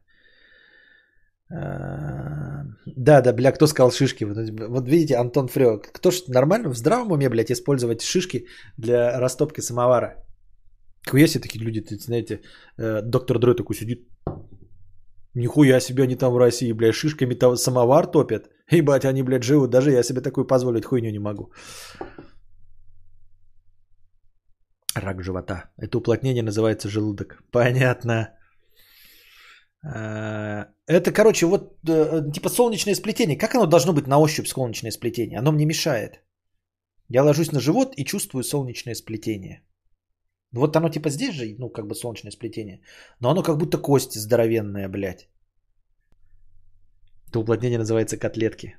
[1.51, 4.25] Э, Да, да, бля, кто сказал шишки?
[4.25, 8.45] Вот видите, Антон Фрё, кто ж нормально в здравом уме, блядь, использовать шишки
[8.77, 10.15] для растопки самовара?
[11.07, 12.41] Себе такие люди, ты знаете,
[12.77, 14.07] э, доктор Дрой такой сидит,
[15.35, 18.49] Нихуя себе они там в России, блядь, шишками там самовар топят.
[18.71, 19.69] Ебать, они, блядь, живут.
[19.69, 21.51] Даже я себе такую позволить хуйню не могу.
[24.95, 25.69] Рак живота.
[25.77, 27.43] Это уплотнение называется желудок.
[27.51, 28.29] Понятно.
[29.83, 33.37] А, Это, короче, вот э, типа солнечное сплетение.
[33.37, 35.39] Как оно должно быть на ощупь солнечное сплетение?
[35.39, 36.21] Оно мне мешает.
[37.09, 39.61] Я ложусь на живот и чувствую солнечное сплетение.
[40.53, 42.81] Вот оно типа здесь же, ну, как бы солнечное сплетение.
[43.19, 45.27] Но оно как будто кость здоровенная, блядь.
[47.27, 48.77] Это уплотнение называется котлетки.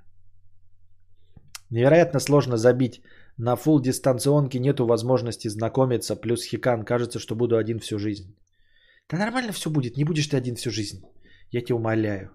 [1.71, 3.03] Невероятно сложно забить.
[3.39, 6.17] На фул дистанционке нету возможности знакомиться.
[6.17, 6.85] Плюс хикан.
[6.85, 8.35] Кажется, что буду один всю жизнь.
[9.11, 9.97] Да нормально все будет.
[9.97, 11.03] Не будешь ты один всю жизнь.
[11.53, 12.31] Я тебя умоляю.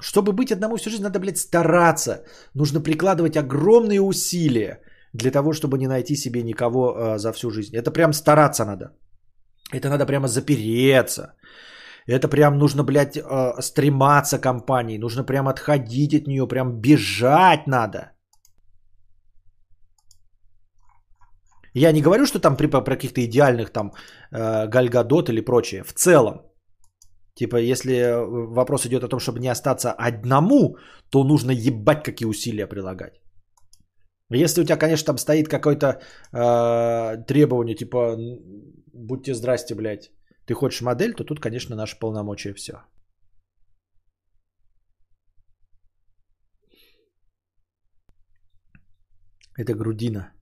[0.00, 2.24] Чтобы быть одному всю жизнь, надо, блядь, стараться.
[2.54, 4.80] Нужно прикладывать огромные усилия
[5.14, 7.74] для того, чтобы не найти себе никого э, за всю жизнь.
[7.74, 8.92] Это прям стараться надо.
[9.72, 11.34] Это надо прямо запереться.
[12.06, 14.98] Это прям нужно, блядь, э, стрематься компании.
[14.98, 18.15] Нужно прям отходить от нее, прям бежать надо.
[21.78, 23.92] Я не говорю, что там при, про каких-то идеальных там
[24.32, 25.82] э, Гальгадот или прочее.
[25.84, 26.40] В целом.
[27.34, 28.14] Типа, если
[28.54, 30.78] вопрос идет о том, чтобы не остаться одному,
[31.10, 33.20] то нужно ебать какие усилия прилагать.
[34.30, 36.00] Если у тебя, конечно, там стоит какое-то
[36.32, 38.16] э, требование, типа,
[38.94, 40.10] будьте здрасте, блядь,
[40.46, 42.72] ты хочешь модель, то тут, конечно, наше полномочия все.
[49.58, 50.35] Это грудина.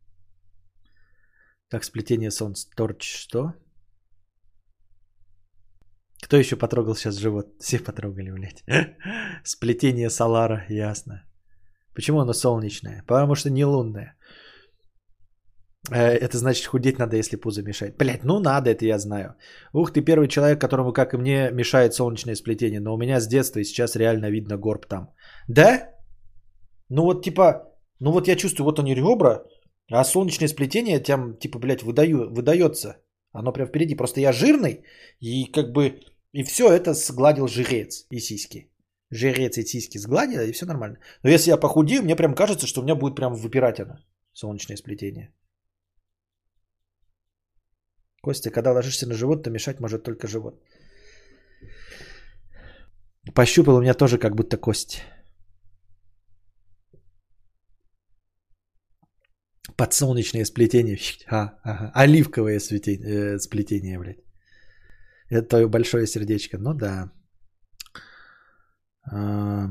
[1.75, 2.69] Как сплетение солнца.
[2.77, 3.53] Торч что?
[6.23, 7.47] Кто еще потрогал сейчас живот?
[7.59, 8.63] Все потрогали, блядь.
[9.45, 11.25] Сплетение Солара, ясно.
[11.93, 13.03] Почему оно солнечное?
[13.09, 14.15] Потому что не лунное.
[15.91, 17.99] Э, Это значит худеть надо, если пузо мешает.
[17.99, 19.35] Блять, ну надо, это я знаю.
[19.73, 22.81] Ух, ты первый человек, которому, как и мне, мешает солнечное сплетение.
[22.81, 25.09] Но у меня с детства и сейчас реально видно горб там.
[25.49, 25.91] Да?
[26.89, 27.65] Ну вот типа,
[27.99, 29.43] ну вот я чувствую, вот они ребра,
[29.91, 32.97] а солнечное сплетение там, типа, блядь, выдаю, выдается.
[33.33, 33.97] Оно прям впереди.
[33.97, 34.85] Просто я жирный,
[35.21, 36.01] и как бы,
[36.33, 38.71] и все это сгладил жирец и сиськи.
[39.11, 40.99] Жирец и сиськи сгладил, и все нормально.
[41.23, 43.99] Но если я похудею, мне прям кажется, что у меня будет прям выпирать оно,
[44.33, 45.33] солнечное сплетение.
[48.23, 50.55] Костя, когда ложишься на живот, то мешать может только живот.
[53.35, 55.03] Пощупал у меня тоже как будто кость.
[59.77, 60.99] Подсолнечное сплетение.
[61.31, 61.91] А, ага.
[61.95, 64.25] Оливковое сплетение, э, сплетение, блядь.
[65.31, 66.59] Это твое большое сердечко.
[66.59, 67.11] Ну да.
[69.13, 69.69] А...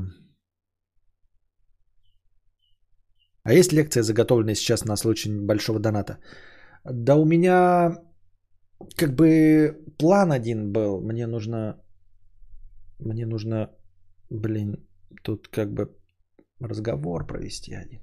[3.44, 6.18] а есть лекция, заготовленная сейчас на случай большого доната?
[6.84, 7.96] Да у меня
[8.96, 11.00] как бы план один был.
[11.00, 11.80] Мне нужно...
[12.98, 13.70] Мне нужно,
[14.30, 14.76] блин,
[15.22, 15.96] тут как бы
[16.60, 18.00] разговор провести один.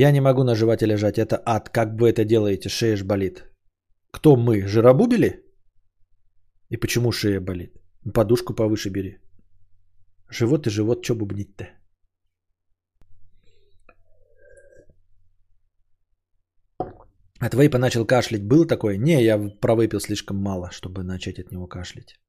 [0.00, 1.70] Я не могу на животе лежать, это ад.
[1.70, 2.68] Как вы это делаете?
[2.68, 3.44] Шея ж болит.
[4.12, 4.66] Кто мы?
[4.66, 5.44] Жиробубили?
[6.70, 7.72] И почему шея болит?
[8.14, 9.18] Подушку повыше бери.
[10.30, 11.64] Живот и живот, что бубнить-то?
[17.40, 18.44] От вейпа начал кашлять.
[18.44, 18.98] Был такой?
[18.98, 22.20] Не, я провейпил слишком мало, чтобы начать от него кашлять.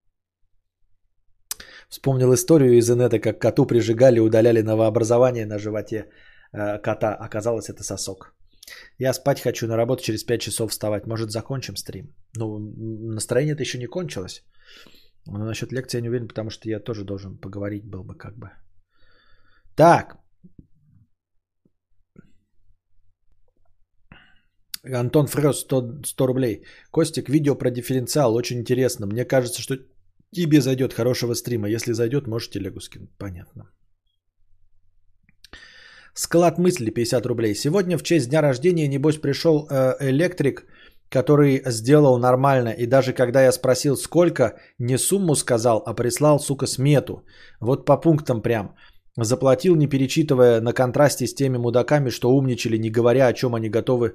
[1.90, 6.06] Вспомнил историю из инета, как коту прижигали, удаляли новообразование на животе
[6.52, 7.16] кота.
[7.16, 8.36] Оказалось, это сосок.
[9.00, 11.08] Я спать хочу, на работу через 5 часов вставать.
[11.08, 12.14] Может, закончим стрим?
[12.38, 12.60] Ну,
[13.16, 14.44] настроение-то еще не кончилось.
[15.28, 18.38] Но насчет лекции я не уверен, потому что я тоже должен поговорить был бы как
[18.38, 18.50] бы.
[19.76, 20.18] Так.
[24.84, 26.66] Антон Фрёс, 100, 100 рублей.
[26.92, 29.08] Костик, видео про дифференциал, очень интересно.
[29.08, 29.78] Мне кажется, что
[30.32, 31.70] тебе зайдет хорошего стрима.
[31.70, 33.12] Если зайдет, можете телегу скинуть.
[33.18, 33.70] Понятно.
[36.20, 37.56] Склад мысли 50 рублей.
[37.56, 40.66] Сегодня в честь дня рождения, небось, пришел э, электрик
[41.12, 42.70] который сделал нормально.
[42.70, 44.44] И даже когда я спросил, сколько,
[44.80, 47.24] не сумму сказал, а прислал, сука, смету.
[47.60, 48.76] Вот по пунктам прям.
[49.18, 53.70] Заплатил, не перечитывая на контрасте с теми мудаками, что умничали, не говоря, о чем они
[53.70, 54.14] готовы,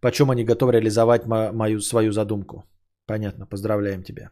[0.00, 2.64] почем они готовы реализовать мо- мою свою задумку.
[3.06, 4.30] Понятно, поздравляем тебя.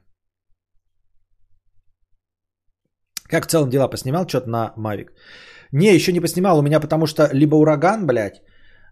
[3.29, 3.89] Как в целом дела?
[3.89, 5.13] Поснимал что-то на Мавик?
[5.73, 6.59] Не, еще не поснимал.
[6.59, 8.43] У меня потому что либо ураган, блядь,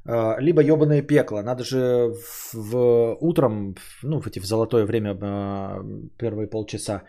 [0.08, 1.42] э, либо ебаное пекло.
[1.42, 5.82] Надо же в, в утром, ну, в эти в золотое время, э,
[6.18, 7.02] первые полчаса,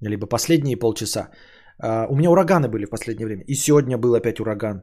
[0.00, 1.30] либо последние полчаса.
[1.82, 3.44] э, У меня ураганы были в последнее время.
[3.46, 4.82] И сегодня был опять ураган.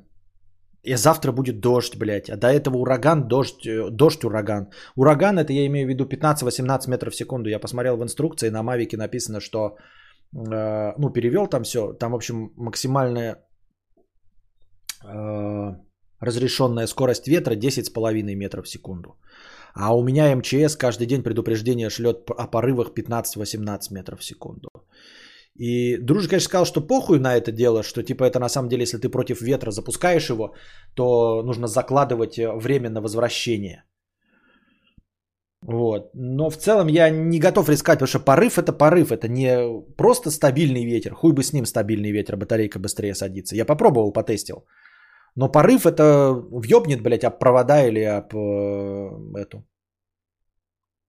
[0.83, 2.29] И завтра будет дождь, блядь.
[2.29, 4.69] А до этого ураган, дождь, дождь, ураган.
[4.95, 7.49] Ураган, это я имею в виду 15-18 метров в секунду.
[7.49, 9.75] Я посмотрел в инструкции, на Мавике написано, что,
[10.31, 11.91] ну, перевел там все.
[11.99, 13.35] Там, в общем, максимальная
[16.19, 19.17] разрешенная скорость ветра 10,5 метров в секунду.
[19.73, 24.69] А у меня МЧС каждый день предупреждение шлет о порывах 15-18 метров в секунду.
[25.55, 28.83] И Дружи, конечно, сказал, что похуй на это дело, что типа это на самом деле,
[28.83, 30.53] если ты против ветра запускаешь его,
[30.95, 33.83] то нужно закладывать э, время на возвращение.
[35.61, 36.11] Вот.
[36.13, 40.31] Но в целом я не готов рисковать, потому что порыв это порыв, это не просто
[40.31, 41.13] стабильный ветер.
[41.13, 43.55] Хуй бы с ним стабильный ветер, батарейка быстрее садится.
[43.55, 44.65] Я попробовал, потестил.
[45.39, 49.63] Но порыв это въебнет, блядь, об провода или об э, эту.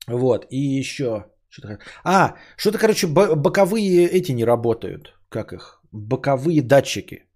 [0.06, 0.46] Вот.
[0.50, 1.24] И еще.
[1.48, 1.78] Что-то...
[2.04, 5.18] А, что-то, короче, бо- боковые эти не работают.
[5.28, 5.82] Как их?
[5.92, 7.26] Боковые датчики.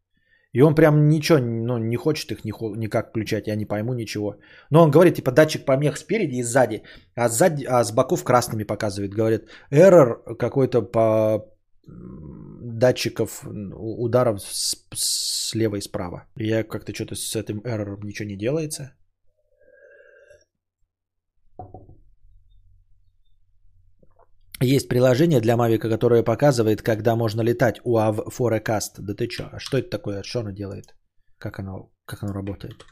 [0.52, 4.36] И он прям ничего, ну, не хочет их никак включать, я не пойму ничего.
[4.70, 6.82] Но он говорит, типа, датчик помех спереди и сзади,
[7.16, 9.14] а, сзади, а с боков красными показывает.
[9.14, 11.44] Говорит, error какой-то по
[12.78, 16.26] датчиков ударов с- слева и справа.
[16.36, 18.92] Я как-то что-то с этим error ничего не делается.
[24.62, 27.80] Есть приложение для Мавика, которое показывает, когда можно летать.
[27.84, 29.01] UAV Forecast.
[29.01, 29.48] Да ты чё?
[29.52, 30.22] А что это такое?
[30.22, 30.94] Что оно делает?
[31.38, 32.84] Как оно, как оно работает?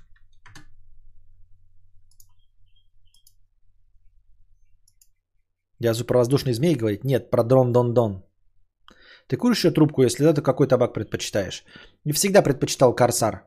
[5.80, 7.04] Я про воздушный змей говорить?
[7.04, 8.22] Нет, про дрон-дон-дон.
[9.28, 10.02] Ты куришь еще трубку?
[10.02, 11.64] Если да, то какой табак предпочитаешь?
[12.04, 13.46] Не всегда предпочитал Корсар.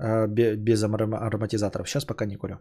[0.00, 1.88] э, бе- Без аром- ароматизаторов.
[1.88, 2.58] Сейчас пока не курю.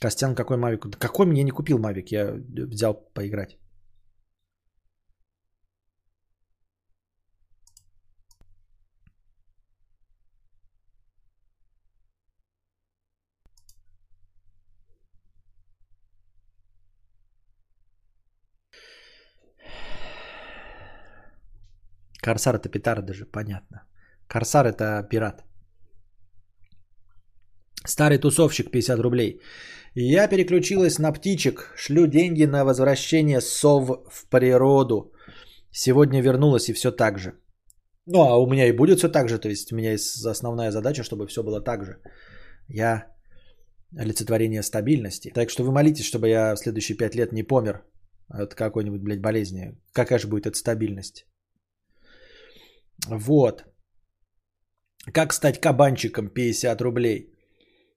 [0.00, 0.86] Костян, какой Мавик?
[0.86, 2.12] Да Какой мне не купил Мавик?
[2.12, 2.34] Я
[2.70, 3.58] взял поиграть.
[22.22, 23.86] Корсар это петарда даже, понятно.
[24.28, 25.44] Корсар это пират.
[27.86, 29.40] Старый тусовщик 50 рублей.
[29.94, 31.72] Я переключилась на птичек.
[31.76, 35.12] Шлю деньги на возвращение сов в природу.
[35.70, 37.32] Сегодня вернулась и все так же.
[38.06, 39.38] Ну, а у меня и будет все так же.
[39.38, 41.98] То есть у меня есть основная задача, чтобы все было так же.
[42.68, 43.06] Я
[43.96, 45.32] олицетворение стабильности.
[45.34, 47.84] Так что вы молитесь, чтобы я в следующие пять лет не помер
[48.28, 49.78] от какой-нибудь, блядь, болезни.
[49.92, 51.26] Какая же будет эта стабильность?
[53.06, 53.64] Вот.
[55.12, 57.32] Как стать кабанчиком 50 рублей?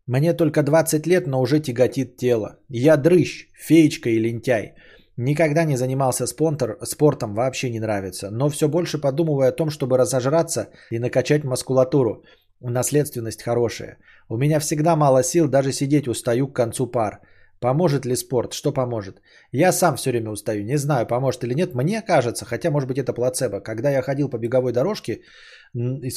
[0.07, 2.59] Мне только 20 лет, но уже тяготит тело.
[2.69, 4.73] Я дрыщ, феечка и лентяй.
[5.17, 8.29] Никогда не занимался спонтор, спортом, вообще не нравится.
[8.31, 12.23] Но все больше подумываю о том, чтобы разожраться и накачать мускулатуру.
[12.59, 13.97] Наследственность хорошая.
[14.29, 17.19] У меня всегда мало сил, даже сидеть устаю к концу пар.
[17.61, 18.53] Поможет ли спорт?
[18.53, 19.21] Что поможет?
[19.51, 20.63] Я сам все время устаю.
[20.63, 21.75] Не знаю, поможет или нет.
[21.75, 23.59] Мне кажется, хотя может быть это плацебо.
[23.59, 25.21] Когда я ходил по беговой дорожке,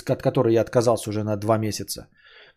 [0.09, 2.09] от которой я отказался уже на два месяца,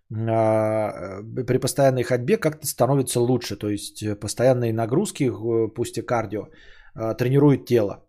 [0.09, 3.57] а, при постоянной ходьбе как-то становится лучше.
[3.57, 6.47] То есть э, постоянные нагрузки, э, пусть и кардио,
[6.95, 8.05] а, тренируют тело.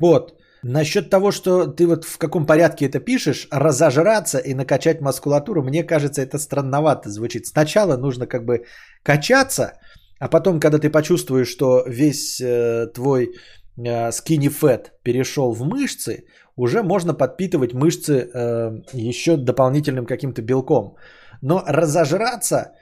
[0.00, 0.39] Вот.
[0.62, 5.84] Насчет того, что ты вот в каком порядке это пишешь, разожраться и накачать мускулатуру, мне
[5.84, 7.46] кажется, это странновато звучит.
[7.46, 8.64] Сначала нужно как бы
[9.02, 9.72] качаться,
[10.18, 13.30] а потом, когда ты почувствуешь, что весь э, твой
[13.78, 16.24] э, skinny fat перешел в мышцы,
[16.56, 20.96] уже можно подпитывать мышцы э, еще дополнительным каким-то белком.
[21.40, 22.72] Но разожраться,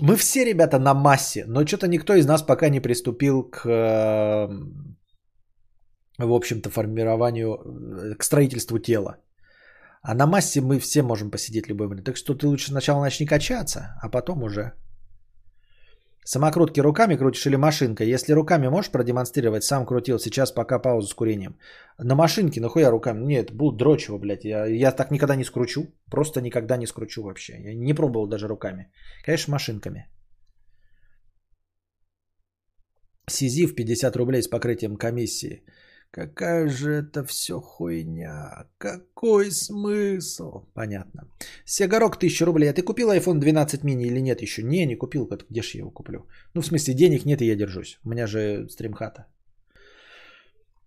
[0.00, 4.48] мы все, ребята, на массе, но что-то никто из нас пока не приступил к, э,
[6.18, 9.16] в общем-то, формированию, э, к строительству тела.
[10.02, 12.06] А на массе мы все можем посидеть любой момент.
[12.06, 14.72] Так что ты лучше сначала начни качаться, а потом уже.
[16.28, 18.08] Самокрутки руками крутишь или машинкой?
[18.08, 21.56] Если руками можешь продемонстрировать, сам крутил, сейчас пока пауза с курением.
[21.98, 23.24] На машинке, нахуя руками?
[23.24, 24.44] Нет, будет дрочь его, блядь.
[24.44, 25.86] Я, я так никогда не скручу.
[26.10, 27.52] Просто никогда не скручу вообще.
[27.52, 28.90] Я не пробовал даже руками.
[29.24, 30.08] Конечно, машинками.
[33.30, 35.62] Сизив 50 рублей с покрытием комиссии.
[36.10, 38.66] Какая же это все хуйня?
[38.78, 40.64] Какой смысл?
[40.74, 41.28] Понятно.
[41.64, 42.70] Сегорок 1000 рублей.
[42.70, 44.62] А ты купил iPhone 12 mini или нет еще?
[44.62, 45.28] Не, не купил.
[45.50, 46.26] Где же я его куплю?
[46.54, 47.98] Ну, в смысле, денег нет и я держусь.
[48.04, 49.26] У меня же стримхата.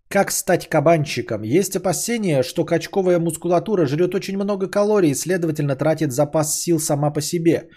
[0.10, 1.44] Как стать кабанчиком?
[1.44, 7.12] Есть опасения, что качковая мускулатура жрет очень много калорий и, следовательно, тратит запас сил сама
[7.12, 7.70] по себе.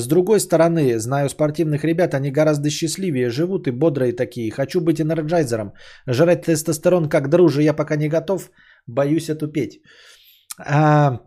[0.00, 4.50] С другой стороны, знаю спортивных ребят, они гораздо счастливее живут и бодрые такие.
[4.50, 5.74] Хочу быть энерджайзером.
[6.08, 8.50] Жрать тестостерон как друже я пока не готов.
[8.86, 9.82] Боюсь отупеть.
[10.58, 11.20] А...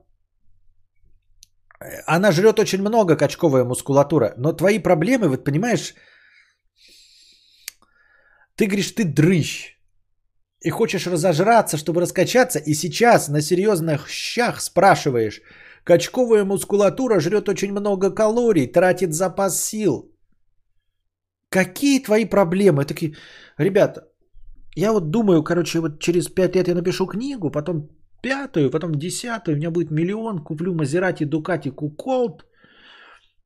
[2.08, 4.34] Она жрет очень много, качковая мускулатура.
[4.38, 5.94] Но твои проблемы, вот понимаешь,
[8.56, 9.76] ты говоришь, ты дрыщ.
[10.62, 12.58] И хочешь разожраться, чтобы раскачаться.
[12.58, 15.42] И сейчас на серьезных щах спрашиваешь–
[15.86, 20.12] Качковая мускулатура жрет очень много калорий, тратит запас сил.
[21.50, 22.86] Какие твои проблемы?
[22.86, 23.16] Такие,
[23.60, 24.02] ребята,
[24.76, 27.90] я вот думаю, короче, вот через пять лет я напишу книгу, потом
[28.24, 32.46] пятую, потом десятую, у меня будет миллион, куплю Мазерати, Дукати, Куколт.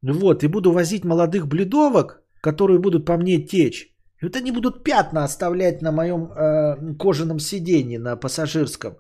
[0.02, 3.94] Вот, и буду возить молодых бледовок, которые будут по мне течь.
[4.22, 8.94] И вот они будут пятна оставлять на моем э, кожаном сиденье, на пассажирском.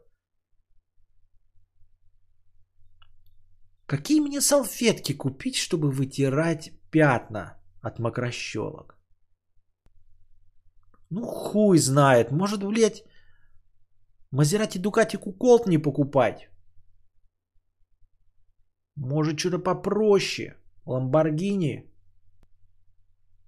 [3.90, 8.96] Какие мне салфетки купить, чтобы вытирать пятна от мокрощелок?
[11.10, 12.32] Ну, хуй знает.
[12.32, 13.04] Может, блядь,
[14.32, 16.50] Мазерати Дукати Куколт не покупать?
[18.96, 20.56] Может, что-то попроще.
[20.86, 21.92] Ламборгини.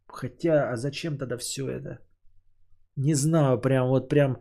[0.07, 1.99] Хотя, а зачем тогда все это?
[2.95, 4.37] Не знаю, прям вот прям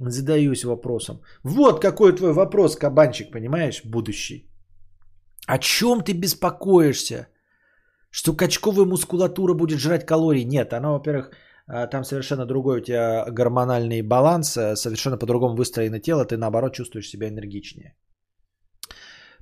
[0.00, 1.22] задаюсь вопросом.
[1.44, 4.50] Вот какой твой вопрос, кабанчик, понимаешь, будущий.
[5.46, 7.28] О чем ты беспокоишься?
[8.10, 10.44] Что качковая мускулатура будет жрать калорий?
[10.44, 11.30] Нет, она, во-первых,
[11.66, 16.74] а, там совершенно другой у тебя гормональный баланс, э, совершенно по-другому выстроено тело, ты наоборот
[16.74, 17.94] чувствуешь себя энергичнее.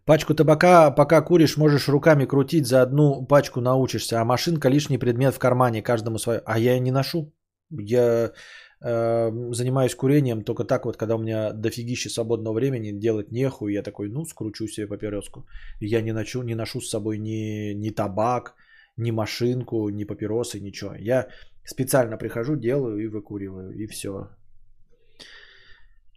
[0.05, 5.35] Пачку табака, пока куришь, можешь руками крутить, за одну пачку научишься, а машинка лишний предмет
[5.35, 6.43] в кармане, каждому свое.
[6.45, 7.33] А я не ношу.
[7.70, 8.33] Я
[8.82, 14.09] занимаюсь курением только так вот, когда у меня дофигище свободного времени, делать нехуй, я такой,
[14.09, 15.46] ну, скручу себе папироску.
[15.80, 18.54] Я не ношу, не ношу с собой ни, ни табак,
[18.96, 20.94] ни машинку, ни папиросы, ничего.
[20.98, 21.28] Я
[21.64, 24.28] специально прихожу, делаю и выкуриваю, и все.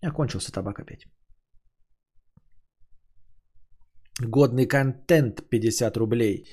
[0.01, 1.05] Окончился табак опять.
[4.21, 6.47] Годный контент 50 рублей.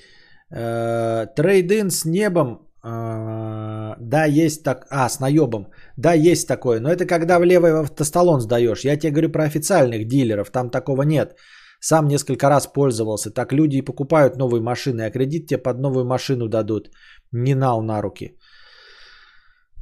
[0.51, 4.87] Э, трейдин с небом да, есть так.
[4.91, 5.67] А, с наебом.
[5.97, 6.81] Да, есть такое.
[6.81, 8.85] Но это когда в левый автосталон сдаешь.
[8.85, 10.51] Я тебе говорю про официальных дилеров.
[10.51, 11.37] Там такого нет.
[11.81, 13.31] Сам несколько раз пользовался.
[13.31, 15.03] Так люди и покупают новые машины.
[15.03, 16.91] А кредит тебе под новую машину дадут.
[17.33, 18.37] Не нал на руки.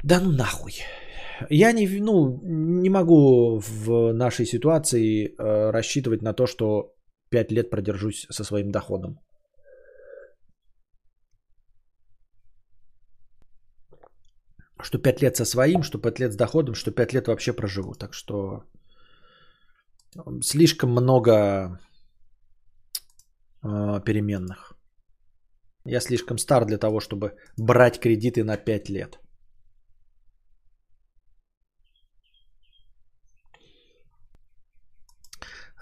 [0.04, 0.72] Да ну нахуй.
[1.50, 6.94] Я не, ну, не могу в нашей ситуации э, рассчитывать на то, что
[7.30, 9.18] 5 лет продержусь со своим доходом.
[14.84, 17.94] Что 5 лет со своим, что 5 лет с доходом, что 5 лет вообще проживу.
[17.94, 18.64] Так что
[20.42, 21.80] слишком много
[23.62, 24.74] э, переменных.
[25.84, 29.20] Я слишком стар для того, чтобы брать кредиты на 5 лет.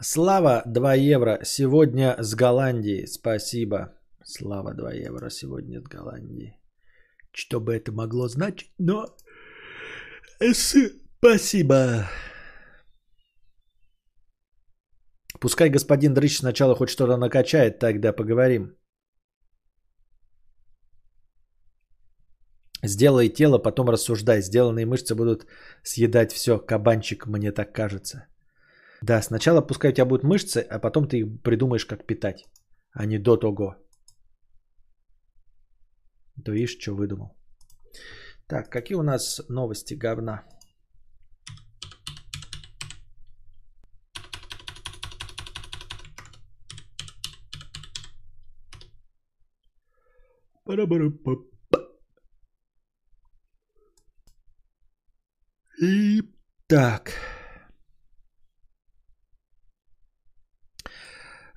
[0.01, 3.07] Слава 2 евро сегодня с Голландии.
[3.07, 3.95] Спасибо.
[4.25, 6.58] Слава 2 евро сегодня с Голландии
[7.39, 9.17] что бы это могло значить, но
[11.21, 12.09] спасибо.
[15.41, 18.77] Пускай господин Дрыч сначала хоть что-то накачает, тогда поговорим.
[22.85, 24.43] Сделай тело, потом рассуждай.
[24.43, 25.47] Сделанные мышцы будут
[25.83, 26.59] съедать все.
[26.59, 28.27] Кабанчик, мне так кажется.
[29.03, 32.47] Да, сначала пускай у тебя будут мышцы, а потом ты их придумаешь, как питать,
[32.93, 33.77] а не до того.
[36.45, 37.37] То видишь, что выдумал.
[38.47, 40.45] Так, какие у нас новости говна?
[55.81, 56.23] И
[56.67, 57.13] так.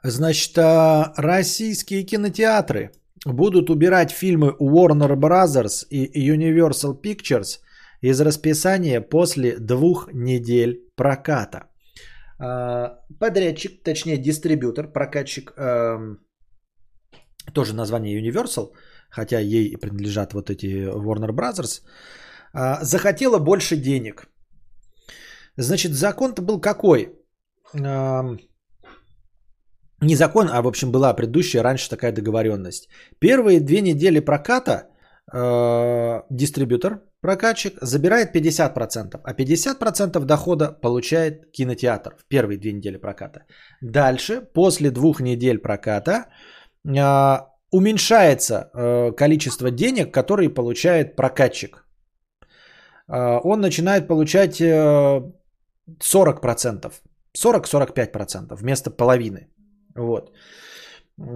[0.04, 2.92] Значит, а, российские кинотеатры
[3.26, 7.60] будут убирать фильмы Warner Brothers и Universal Pictures
[8.02, 11.70] из расписания после двух недель проката.
[12.40, 16.20] А, Подрядчик, точнее дистрибьютор, прокатчик, эм,
[17.54, 18.72] тоже название Universal,
[19.10, 21.82] хотя ей принадлежат вот эти Warner Brothers,
[22.54, 24.28] а, захотела больше денег.
[25.58, 27.10] Значит, закон-то был какой?
[30.02, 32.90] Не закон, а в общем была предыдущая раньше такая договоренность.
[33.20, 34.90] Первые две недели проката
[35.32, 43.46] э, дистрибьютор, прокатчик забирает 50%, а 50% дохода получает кинотеатр в первые две недели проката.
[43.82, 46.26] Дальше, после двух недель проката,
[46.84, 47.38] э,
[47.72, 51.86] уменьшается э, количество денег, которые получает прокатчик.
[53.08, 55.22] Э, он начинает получать э,
[56.00, 56.92] 40%,
[57.38, 59.48] 40-45% вместо половины.
[59.96, 60.32] Вот.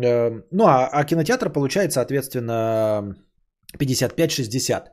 [0.03, 3.15] Э, Ну, а, а кинотеатр получает, соответственно,
[3.79, 4.91] 55-60.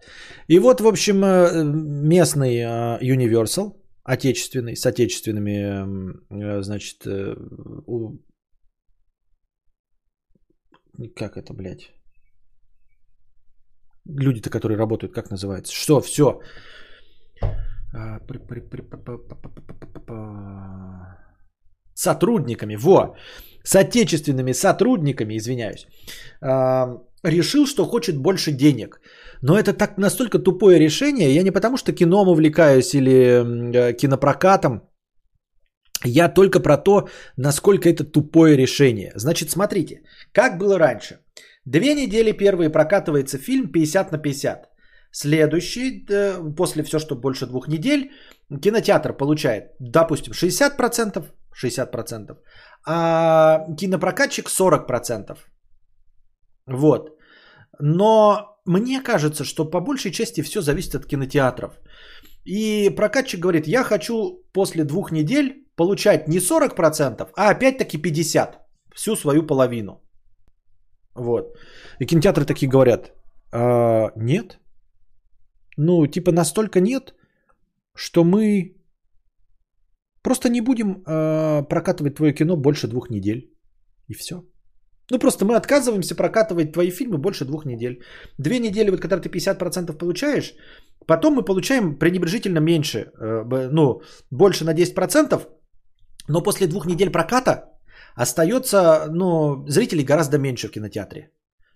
[0.49, 3.73] И вот, в общем, э, местный э, Universal,
[4.05, 5.59] отечественный, с отечественными,
[6.31, 7.35] э, значит, э,
[7.87, 8.19] у-
[11.17, 11.91] как это, блядь?
[14.05, 15.73] Люди-то, которые работают, как называется?
[15.73, 16.41] Что, все.
[21.95, 23.17] Сотрудниками, во,
[23.65, 25.87] с отечественными сотрудниками, извиняюсь,
[26.41, 29.01] а, решил, что хочет больше денег.
[29.43, 31.35] Но это так настолько тупое решение.
[31.35, 33.43] Я не потому, что кином увлекаюсь или
[33.75, 34.83] э, кинопрокатом.
[36.05, 39.13] Я только про то, насколько это тупое решение.
[39.15, 40.03] Значит, смотрите,
[40.33, 41.19] как было раньше.
[41.65, 44.69] Две недели первые прокатывается фильм 50 на 50.
[45.13, 48.11] Следующий, э, после все, что больше двух недель,
[48.63, 52.37] кинотеатр получает, допустим, 60%, 60%,
[52.87, 55.39] а кинопрокатчик 40%.
[56.67, 57.11] Вот.
[57.79, 61.79] Но мне кажется, что по большей части все зависит от кинотеатров.
[62.45, 68.57] И прокатчик говорит, я хочу после двух недель получать не 40%, а опять-таки 50%,
[68.95, 70.03] всю свою половину.
[71.15, 71.57] Вот.
[71.99, 73.13] И кинотеатры такие говорят,
[73.53, 74.59] «А, нет.
[75.77, 77.15] Ну, типа настолько нет,
[77.95, 78.77] что мы
[80.23, 83.51] просто не будем э, прокатывать твое кино больше двух недель.
[84.09, 84.43] И все.
[85.11, 88.03] Ну, просто мы отказываемся прокатывать твои фильмы больше двух недель.
[88.39, 90.55] Две недели, вот когда ты 50% получаешь,
[91.07, 95.47] потом мы получаем пренебрежительно меньше, э, ну, больше на 10%,
[96.29, 97.65] но после двух недель проката
[98.15, 101.31] остается, ну, зрителей гораздо меньше в кинотеатре.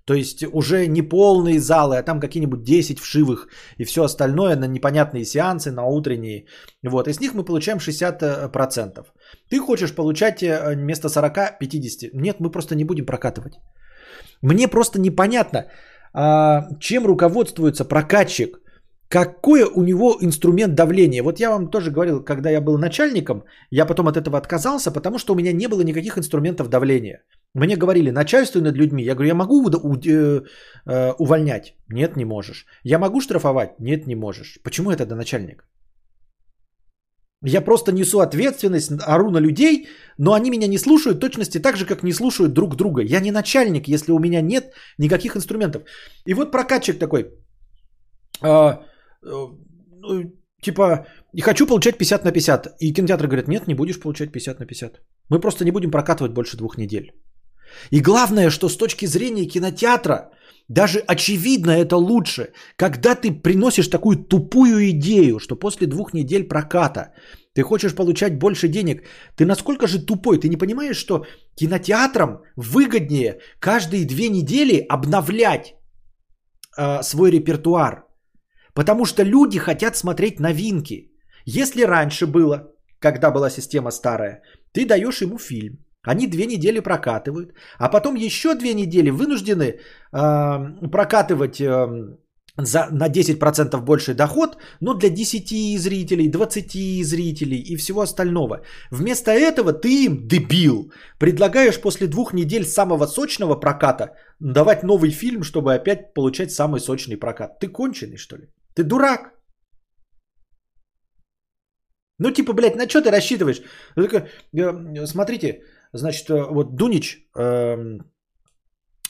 [0.06, 4.66] То есть уже не полные залы, а там какие-нибудь 10 вшивых и все остальное на
[4.66, 6.46] непонятные сеансы, на утренние.
[6.84, 9.04] Вот, и с них мы получаем 60%.
[9.50, 12.14] Ты хочешь получать э, вместо 40 50.
[12.14, 13.54] Нет, мы просто не будем прокатывать.
[14.42, 15.66] Мне просто непонятно,
[16.12, 18.60] а, чем руководствуется прокатчик,
[19.08, 21.22] какой у него инструмент давления.
[21.22, 25.18] Вот я вам тоже говорил, когда я был начальником, я потом от этого отказался, потому
[25.18, 27.22] что у меня не было никаких инструментов давления.
[27.56, 29.02] Мне говорили, начальствуй над людьми.
[29.02, 30.42] Я говорю, я могу э,
[30.86, 31.74] э, увольнять?
[31.88, 32.66] Нет, не можешь.
[32.84, 33.80] Я могу штрафовать?
[33.80, 34.58] Нет, не можешь.
[34.62, 35.64] Почему я тогда начальник?
[37.44, 39.88] Я просто несу ответственность, ору на людей,
[40.18, 43.02] но они меня не слушают точности так же, как не слушают друг друга.
[43.02, 45.82] Я не начальник, если у меня нет никаких инструментов.
[46.26, 47.30] И вот прокатчик такой,
[48.42, 48.82] а,
[49.22, 52.66] ну, типа, и хочу получать 50 на 50.
[52.80, 55.00] И кинотеатр говорит, нет, не будешь получать 50 на 50.
[55.30, 57.12] Мы просто не будем прокатывать больше двух недель.
[57.90, 60.30] И главное, что с точки зрения кинотеатра,
[60.68, 67.12] даже очевидно это лучше, когда ты приносишь такую тупую идею, что после двух недель проката
[67.54, 69.02] ты хочешь получать больше денег.
[69.36, 70.38] Ты насколько же тупой?
[70.38, 71.24] Ты не понимаешь, что
[71.54, 75.74] кинотеатрам выгоднее каждые две недели обновлять
[76.76, 78.04] э, свой репертуар.
[78.74, 81.12] Потому что люди хотят смотреть новинки.
[81.46, 87.52] Если раньше было, когда была система старая, ты даешь ему фильм, они две недели прокатывают,
[87.78, 92.16] а потом еще две недели вынуждены э, прокатывать э,
[92.58, 98.62] за, на 10% больше доход, но для 10 зрителей, 20 зрителей и всего остального.
[98.90, 105.42] Вместо этого ты им, дебил, предлагаешь после двух недель самого сочного проката давать новый фильм,
[105.42, 107.58] чтобы опять получать самый сочный прокат.
[107.60, 108.48] Ты конченый, что ли?
[108.74, 109.32] Ты дурак.
[112.18, 113.60] Ну, типа, блядь, на что ты рассчитываешь?
[113.96, 115.60] Ну, э, Смотрите,
[115.96, 118.00] значит, э, вот Дунич, эм,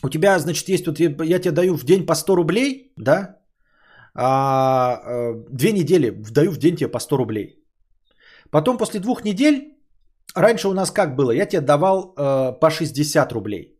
[0.02, 3.36] у тебя, значит, есть вот, я тебе даю в день по 100 рублей, да?
[4.14, 7.64] А э, две недели даю в день тебе по 100 рублей.
[8.50, 9.76] Потом после двух недель,
[10.34, 13.72] раньше у нас как было, я тебе давал э, по 60 рублей.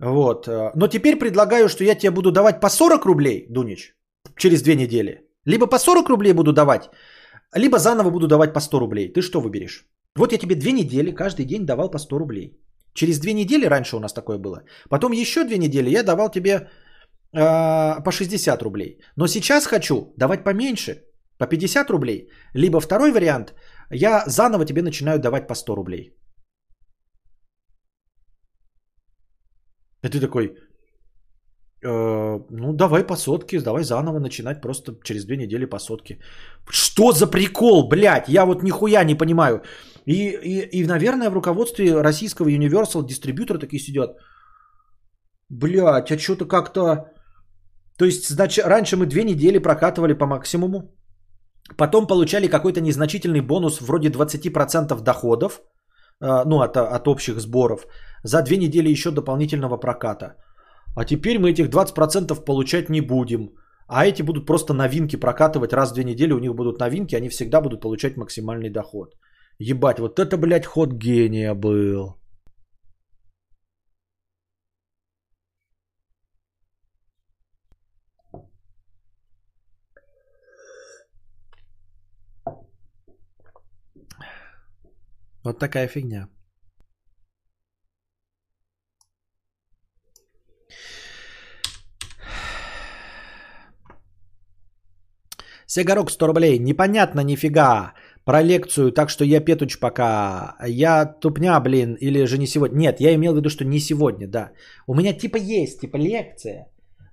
[0.00, 0.48] Вот.
[0.74, 3.94] Но теперь предлагаю, что я тебе буду давать по 40 рублей, Дунич,
[4.36, 5.30] через две недели.
[5.46, 6.90] Либо по 40 рублей буду давать,
[7.54, 9.12] либо заново буду давать по 100 рублей.
[9.12, 9.86] Ты что выберешь?
[10.16, 12.60] Вот я тебе две недели каждый день давал по 100 рублей.
[12.94, 16.52] Через две недели, раньше у нас такое было, потом еще две недели я давал тебе
[16.52, 16.68] э,
[17.32, 19.00] по 60 рублей.
[19.16, 21.02] Но сейчас хочу давать поменьше,
[21.38, 22.28] по 50 рублей.
[22.54, 23.54] Либо второй вариант,
[23.90, 26.16] я заново тебе начинаю давать по 100 рублей.
[30.04, 30.56] И ты такой,
[31.84, 36.20] «Э, ну давай по сотке, давай заново начинать просто через две недели по сотке.
[36.70, 39.62] Что за прикол, блядь, я вот нихуя не понимаю.
[40.06, 44.16] И, и, и наверное, в руководстве российского Universal дистрибьютора такие сидят.
[45.48, 47.10] Блядь, а что-то как-то...
[47.98, 50.94] То есть, значит, раньше мы две недели прокатывали по максимуму,
[51.76, 55.60] потом получали какой-то незначительный бонус вроде 20% доходов,
[56.20, 57.86] э, ну, от, от общих сборов,
[58.24, 60.34] за две недели еще дополнительного проката.
[60.96, 63.50] А теперь мы этих 20% получать не будем.
[63.86, 67.28] А эти будут просто новинки прокатывать раз в две недели, у них будут новинки, они
[67.28, 69.14] всегда будут получать максимальный доход.
[69.58, 72.16] Ебать, вот это, блядь, ход гения был.
[85.44, 86.28] Вот такая фигня.
[95.66, 96.58] Сегорок 100 рублей.
[96.58, 97.94] Непонятно нифига
[98.24, 100.56] про лекцию, так что я петуч пока.
[100.66, 102.78] Я тупня, блин, или же не сегодня.
[102.78, 104.52] Нет, я имел в виду, что не сегодня, да.
[104.86, 106.66] У меня типа есть, типа лекция.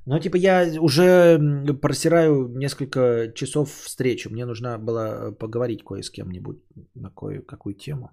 [0.06, 1.40] Но типа я уже
[1.82, 4.30] просираю несколько часов встречу.
[4.30, 6.58] Мне нужно было поговорить кое с кем-нибудь
[6.96, 8.10] на кое-какую тему.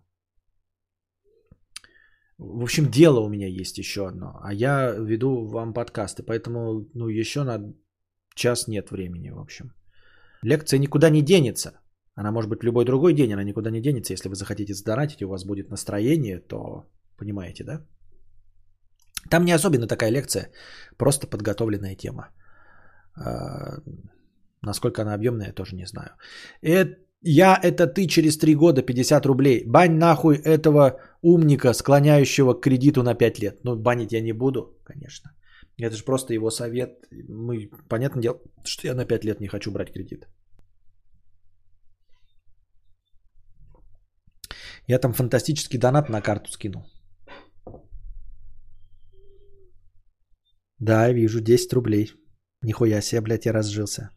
[2.39, 4.39] В общем, дело у меня есть еще одно.
[4.43, 7.75] А я веду вам подкасты, поэтому ну, еще на
[8.35, 9.73] час нет времени, в общем.
[10.43, 11.81] Лекция никуда не денется.
[12.21, 14.13] Она может быть любой другой день, она никуда не денется.
[14.13, 16.85] Если вы захотите задонатить, у вас будет настроение, то
[17.17, 17.87] понимаете, да?
[19.31, 20.51] Там не особенно такая лекция,
[20.97, 22.29] просто подготовленная тема.
[23.15, 23.81] А,
[24.63, 26.11] насколько она объемная, я тоже не знаю.
[26.61, 29.63] Это, я это ты через 3 года 50 рублей.
[29.67, 33.65] Бань нахуй этого умника, склоняющего к кредиту на 5 лет.
[33.65, 35.31] Ну, банить я не буду, конечно.
[35.77, 36.91] Это же просто его совет.
[37.29, 40.27] Мы, понятное дело, что я на 5 лет не хочу брать кредит.
[44.89, 46.83] Я там фантастический донат на карту скинул.
[50.81, 52.13] Да, я вижу, 10 рублей.
[52.63, 54.11] Нихуя себе, блядь, я разжился.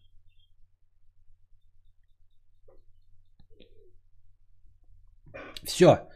[5.65, 6.07] Все.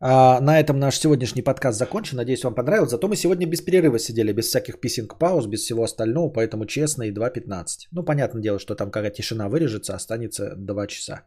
[0.00, 2.16] А, на этом наш сегодняшний подкаст закончен.
[2.16, 2.90] Надеюсь, вам понравилось.
[2.90, 7.12] Зато мы сегодня без перерыва сидели, без всяких писинг-пауз, без всего остального, поэтому честно и
[7.12, 7.88] 2.15.
[7.92, 11.22] Ну, понятное дело, что там какая тишина вырежется, останется 2 часа.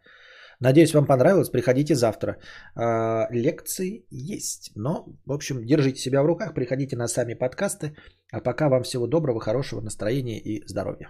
[0.62, 1.50] Надеюсь, вам понравилось.
[1.50, 2.38] Приходите завтра.
[2.76, 4.72] А, лекции есть.
[4.76, 7.96] Но, в общем, держите себя в руках, приходите на сами подкасты.
[8.32, 11.08] А пока вам всего доброго, хорошего настроения и здоровья.